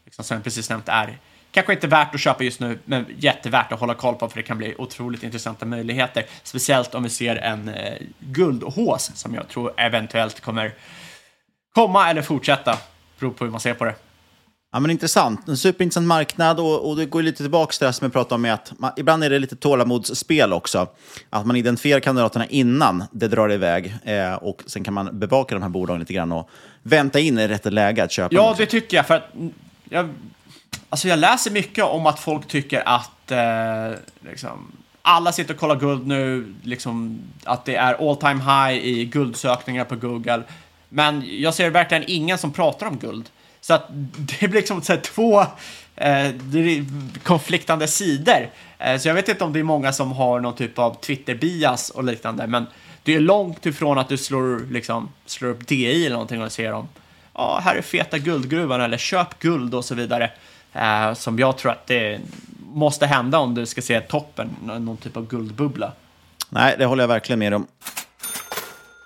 liksom, 0.06 0.24
som 0.24 0.36
jag 0.36 0.44
precis 0.44 0.70
nämnt 0.70 0.90
är 0.90 1.18
kanske 1.52 1.74
inte 1.74 1.88
värt 1.88 2.16
att 2.16 2.22
köpa 2.22 2.44
just 2.44 2.60
nu, 2.60 2.80
men 2.86 3.06
jättevärt 3.18 3.72
att 3.72 3.80
hålla 3.80 3.94
koll 3.94 4.16
på 4.16 4.30
för 4.30 4.38
det 4.38 4.44
kan 4.44 4.58
bli 4.58 4.76
otroligt 4.78 5.24
intressanta 5.24 5.66
möjligheter. 5.66 6.26
Speciellt 6.44 6.96
om 6.96 7.04
vi 7.04 7.10
ser 7.10 7.36
en 7.36 7.70
eh, 7.70 7.94
guldhås 8.20 9.12
som 9.16 9.36
jag 9.36 9.48
tror 9.48 9.74
eventuellt 9.78 10.40
kommer 10.40 10.74
komma 11.74 12.10
eller 12.10 12.22
fortsätta. 12.22 12.78
Beror 13.20 13.32
på 13.32 13.44
hur 13.44 13.52
man 13.52 13.60
ser 13.60 13.74
på 13.74 13.86
det. 13.86 13.96
Ja, 14.72 14.80
men 14.80 14.92
intressant. 14.92 15.48
En 15.48 15.58
superintressant 15.58 16.08
marknad 16.08 16.60
och, 16.60 16.90
och 16.90 16.96
det 16.96 17.06
går 17.06 17.22
lite 17.22 17.38
tillbaka 17.44 17.72
till 17.72 17.88
det 17.88 17.94
som 17.94 18.06
jag 18.06 18.14
pratade 18.14 18.36
om 18.36 18.42
med 18.42 18.54
att 18.54 18.74
man, 18.80 18.92
ibland 18.98 19.24
är 19.24 19.30
det 19.30 19.40
lite 19.40 19.56
tålamodsspel 19.56 20.54
också. 20.54 20.88
Att 21.30 21.46
man 21.46 21.56
identifierar 21.56 22.00
kandidaterna 22.00 22.46
innan 22.46 23.04
det 23.12 23.28
drar 23.28 23.52
iväg 23.52 23.96
eh, 24.04 24.34
och 24.34 24.64
sen 24.66 24.84
kan 24.84 24.94
man 24.94 25.20
bevaka 25.20 25.56
de 25.56 25.62
här 25.62 25.70
bolagen 25.70 26.00
lite 26.00 26.14
grann 26.14 26.32
och 26.32 26.50
vänta 26.84 27.20
in 27.20 27.40
i 27.40 27.48
rätt 27.48 27.74
läge 27.74 28.04
att 28.04 28.12
köpa. 28.12 28.36
Ja, 28.36 28.56
det 28.58 28.66
tycker 28.66 28.98
jag. 28.98 29.08
För 29.08 29.16
att 29.16 29.30
jag, 29.90 30.10
alltså 30.90 31.08
jag 31.08 31.20
läser 31.20 31.52
mycket 31.52 31.84
om 31.84 32.06
att 32.06 32.20
folk 32.20 32.48
tycker 32.48 32.84
att 32.86 33.32
eh, 33.32 34.00
liksom, 34.30 34.72
alla 35.02 35.32
sitter 35.32 35.54
och 35.54 35.60
kollar 35.60 35.76
guld 35.76 36.08
nu, 36.08 36.54
liksom, 36.64 37.20
att 37.44 37.66
det 37.66 37.76
är 37.76 38.10
all 38.10 38.16
time 38.16 38.44
high 38.44 38.86
i 38.86 39.06
guldsökningar 39.06 39.86
på 39.86 39.96
Google. 39.96 40.44
Men 40.90 41.24
jag 41.28 41.54
ser 41.54 41.70
verkligen 41.70 42.04
ingen 42.08 42.38
som 42.38 42.52
pratar 42.52 42.88
om 42.88 42.98
guld. 42.98 43.30
Så 43.62 43.74
att 43.74 43.88
det 44.40 44.48
blir 44.48 44.60
liksom 44.60 44.82
så 44.82 44.98
två 44.98 45.42
eh, 45.96 46.32
konfliktande 47.24 47.88
sidor. 47.88 48.50
Eh, 48.80 48.98
så 48.98 49.08
jag 49.08 49.16
vet 49.16 49.30
inte 49.30 49.44
om 49.44 49.54
det 49.54 49.60
är 49.60 49.64
många 49.64 49.94
som 49.94 50.12
har 50.12 50.40
någon 50.40 50.56
typ 50.56 50.80
av 50.80 51.02
Twitter-bias 51.02 51.90
och 51.90 52.04
liknande, 52.04 52.48
men 52.48 52.66
det 53.04 53.16
är 53.16 53.20
långt 53.20 53.66
ifrån 53.66 53.98
att 53.98 54.10
du 54.10 54.18
slår, 54.18 54.72
liksom, 54.72 55.10
slår 55.26 55.50
upp 55.50 55.68
DI 55.68 56.06
eller 56.06 56.16
någonting 56.16 56.42
och 56.42 56.52
ser 56.52 56.72
dem 56.72 56.88
ja, 57.40 57.60
här 57.64 57.76
är 57.76 57.82
feta 57.82 58.18
guldgruvan 58.18 58.82
eller 58.82 58.98
köp 58.98 59.40
guld 59.40 59.76
och 59.76 59.86
så 59.86 59.96
vidare. 59.96 60.32
Eh, 60.74 61.14
som 61.14 61.40
jag 61.40 61.58
tror 61.58 61.72
att 61.72 61.88
det 61.88 62.20
måste 62.74 63.06
hända 63.06 63.40
om 63.40 63.56
du 63.56 63.66
ska 63.66 63.82
se 63.82 64.02
toppen, 64.02 64.50
någon 64.64 64.98
typ 64.98 65.18
av 65.18 65.28
guldbubbla. 65.28 65.92
Nej, 66.50 66.76
det 66.78 66.86
håller 66.86 67.04
jag 67.04 67.08
verkligen 67.08 67.40
med 67.40 67.54
om. 67.54 67.68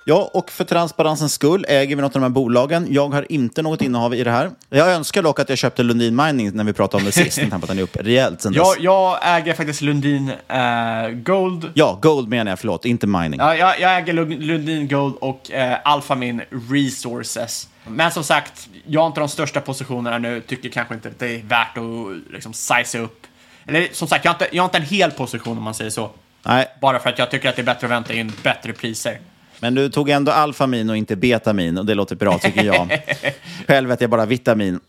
Ja, 0.05 0.29
och 0.33 0.51
för 0.51 0.63
transparensens 0.63 1.33
skull 1.33 1.65
äger 1.67 1.95
vi 1.95 2.01
något 2.01 2.15
av 2.15 2.21
de 2.21 2.23
här 2.23 2.29
bolagen. 2.29 2.87
Jag 2.89 3.09
har 3.09 3.31
inte 3.31 3.61
något 3.61 3.81
innehav 3.81 4.15
i 4.15 4.23
det 4.23 4.31
här. 4.31 4.51
Jag 4.69 4.91
önskar 4.91 5.23
dock 5.23 5.39
att 5.39 5.49
jag 5.49 5.57
köpte 5.57 5.83
Lundin 5.83 6.15
Mining 6.15 6.51
när 6.53 6.63
vi 6.63 6.73
pratade 6.73 7.01
om 7.01 7.05
det 7.05 7.11
sist, 7.11 7.41
den 7.67 7.79
är 7.79 7.83
upp 7.83 7.95
rejält 7.95 8.41
sen 8.41 8.53
jag, 8.53 8.75
jag 8.79 9.19
äger 9.37 9.53
faktiskt 9.53 9.81
Lundin 9.81 10.29
uh, 10.29 11.09
Gold. 11.23 11.71
Ja, 11.73 11.99
Gold 12.01 12.29
menar 12.29 12.51
jag, 12.51 12.59
förlåt, 12.59 12.85
inte 12.85 13.07
Mining. 13.07 13.39
Ja, 13.39 13.55
jag, 13.55 13.79
jag 13.79 13.97
äger 13.97 14.13
Lundin 14.13 14.87
Gold 14.87 15.15
och 15.15 15.51
uh, 15.53 15.75
Alphamin 15.83 16.41
Resources. 16.69 17.69
Men 17.87 18.11
som 18.11 18.23
sagt, 18.23 18.69
jag 18.85 19.01
har 19.01 19.07
inte 19.07 19.19
de 19.19 19.29
största 19.29 19.61
positionerna 19.61 20.17
nu, 20.17 20.41
tycker 20.41 20.69
kanske 20.69 20.93
inte 20.93 21.07
att 21.07 21.19
det 21.19 21.35
är 21.35 21.43
värt 21.43 21.77
att 21.77 22.33
liksom 22.33 22.53
size 22.53 22.99
upp. 22.99 23.27
Eller 23.65 23.87
som 23.91 24.07
sagt, 24.07 24.25
jag 24.25 24.31
har, 24.31 24.35
inte, 24.35 24.55
jag 24.55 24.63
har 24.63 24.67
inte 24.67 24.77
en 24.77 24.83
hel 24.83 25.11
position 25.11 25.57
om 25.57 25.63
man 25.63 25.73
säger 25.73 25.91
så. 25.91 26.09
Nej. 26.43 26.67
Bara 26.81 26.99
för 26.99 27.09
att 27.09 27.19
jag 27.19 27.31
tycker 27.31 27.49
att 27.49 27.55
det 27.55 27.61
är 27.61 27.65
bättre 27.65 27.87
att 27.87 27.91
vänta 27.91 28.13
in 28.13 28.33
bättre 28.43 28.73
priser. 28.73 29.19
Men 29.63 29.75
du 29.75 29.89
tog 29.89 30.09
ändå 30.09 30.31
alfamin 30.31 30.89
och 30.89 30.97
inte 30.97 31.15
betamin 31.15 31.77
och 31.77 31.85
det 31.85 31.95
låter 31.95 32.15
bra 32.15 32.37
tycker 32.37 32.63
jag. 32.63 32.99
Själv 33.67 33.91
äter 33.91 34.03
jag 34.03 34.09
bara 34.09 34.25
vitamin. 34.25 34.79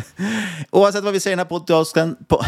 Oavsett 0.70 1.04
vad 1.04 1.12
vi 1.12 1.20
säger 1.20 1.32
i 1.32 1.36
den 1.36 1.38
här 1.38 1.58
podcasten... 1.58 2.16
Po 2.28 2.42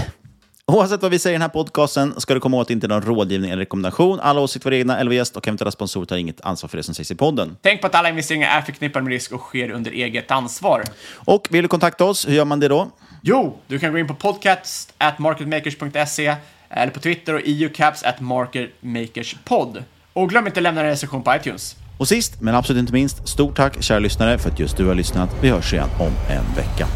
Oavsett 0.66 1.02
vad 1.02 1.10
vi 1.10 1.18
säger 1.18 1.34
i 1.34 1.38
den 1.38 1.42
här 1.42 1.48
podcasten 1.48 2.20
ska 2.20 2.34
du 2.34 2.40
komma 2.40 2.56
åt 2.56 2.70
inte 2.70 2.88
någon 2.88 3.02
rådgivning 3.02 3.50
eller 3.50 3.60
rekommendation. 3.60 4.20
Alla 4.20 4.40
åsikter 4.40 4.70
var 4.70 4.76
egna 4.76 4.98
eller 4.98 5.12
gäst 5.12 5.36
och 5.36 5.48
eventuella 5.48 5.70
sponsorer 5.70 6.06
tar 6.06 6.16
inget 6.16 6.40
ansvar 6.40 6.68
för 6.68 6.76
det 6.76 6.82
som 6.82 6.94
sägs 6.94 7.10
i 7.10 7.14
podden. 7.14 7.56
Tänk 7.62 7.80
på 7.80 7.86
att 7.86 7.94
alla 7.94 8.08
investeringar 8.08 8.58
är 8.58 8.62
förknippade 8.62 9.02
med 9.02 9.12
risk 9.12 9.32
och 9.32 9.40
sker 9.40 9.70
under 9.70 9.90
eget 9.90 10.30
ansvar. 10.30 10.84
Och 11.14 11.48
vill 11.50 11.62
du 11.62 11.68
kontakta 11.68 12.04
oss, 12.04 12.28
hur 12.28 12.34
gör 12.34 12.44
man 12.44 12.60
det 12.60 12.68
då? 12.68 12.90
Jo, 13.22 13.58
du 13.66 13.78
kan 13.78 13.92
gå 13.92 13.98
in 13.98 14.06
på 14.06 14.14
podcast 14.14 14.94
at 14.98 15.18
marketmakers.se 15.18 16.36
eller 16.70 16.92
på 16.92 17.00
Twitter 17.00 17.34
och 17.34 17.40
eucaps 17.44 18.02
at 18.02 18.20
marketmakerspod. 18.20 19.84
Och 20.16 20.28
glöm 20.28 20.46
inte 20.46 20.60
att 20.60 20.62
lämna 20.62 20.80
en 20.80 20.86
recension 20.86 21.22
på 21.22 21.34
iTunes. 21.34 21.76
Och 21.98 22.08
sist, 22.08 22.40
men 22.40 22.54
absolut 22.54 22.80
inte 22.80 22.92
minst, 22.92 23.28
stort 23.28 23.56
tack 23.56 23.82
kära 23.82 23.98
lyssnare 23.98 24.38
för 24.38 24.50
att 24.50 24.58
just 24.58 24.76
du 24.76 24.86
har 24.86 24.94
lyssnat. 24.94 25.30
Vi 25.40 25.48
hörs 25.48 25.72
igen 25.72 25.88
om 26.00 26.12
en 26.28 26.44
vecka. 26.56 26.86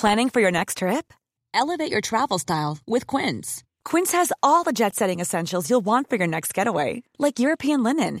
Planning 0.00 0.30
for 0.30 0.42
your 0.42 0.52
next 0.52 0.78
trip? 0.78 1.12
Elevate 1.54 1.92
your 1.92 2.00
travel 2.00 2.38
style 2.38 2.78
with 2.86 3.16
Quince. 3.16 3.62
Quince 3.90 4.16
has 4.16 4.32
all 4.42 4.64
the 4.64 4.72
jet-setting 4.72 5.20
essentials 5.20 5.70
you'll 5.70 5.84
want 5.84 6.10
for 6.10 6.18
your 6.18 6.26
next 6.26 6.58
getaway, 6.58 7.02
like 7.18 7.38
European 7.38 7.82
linen 7.82 8.20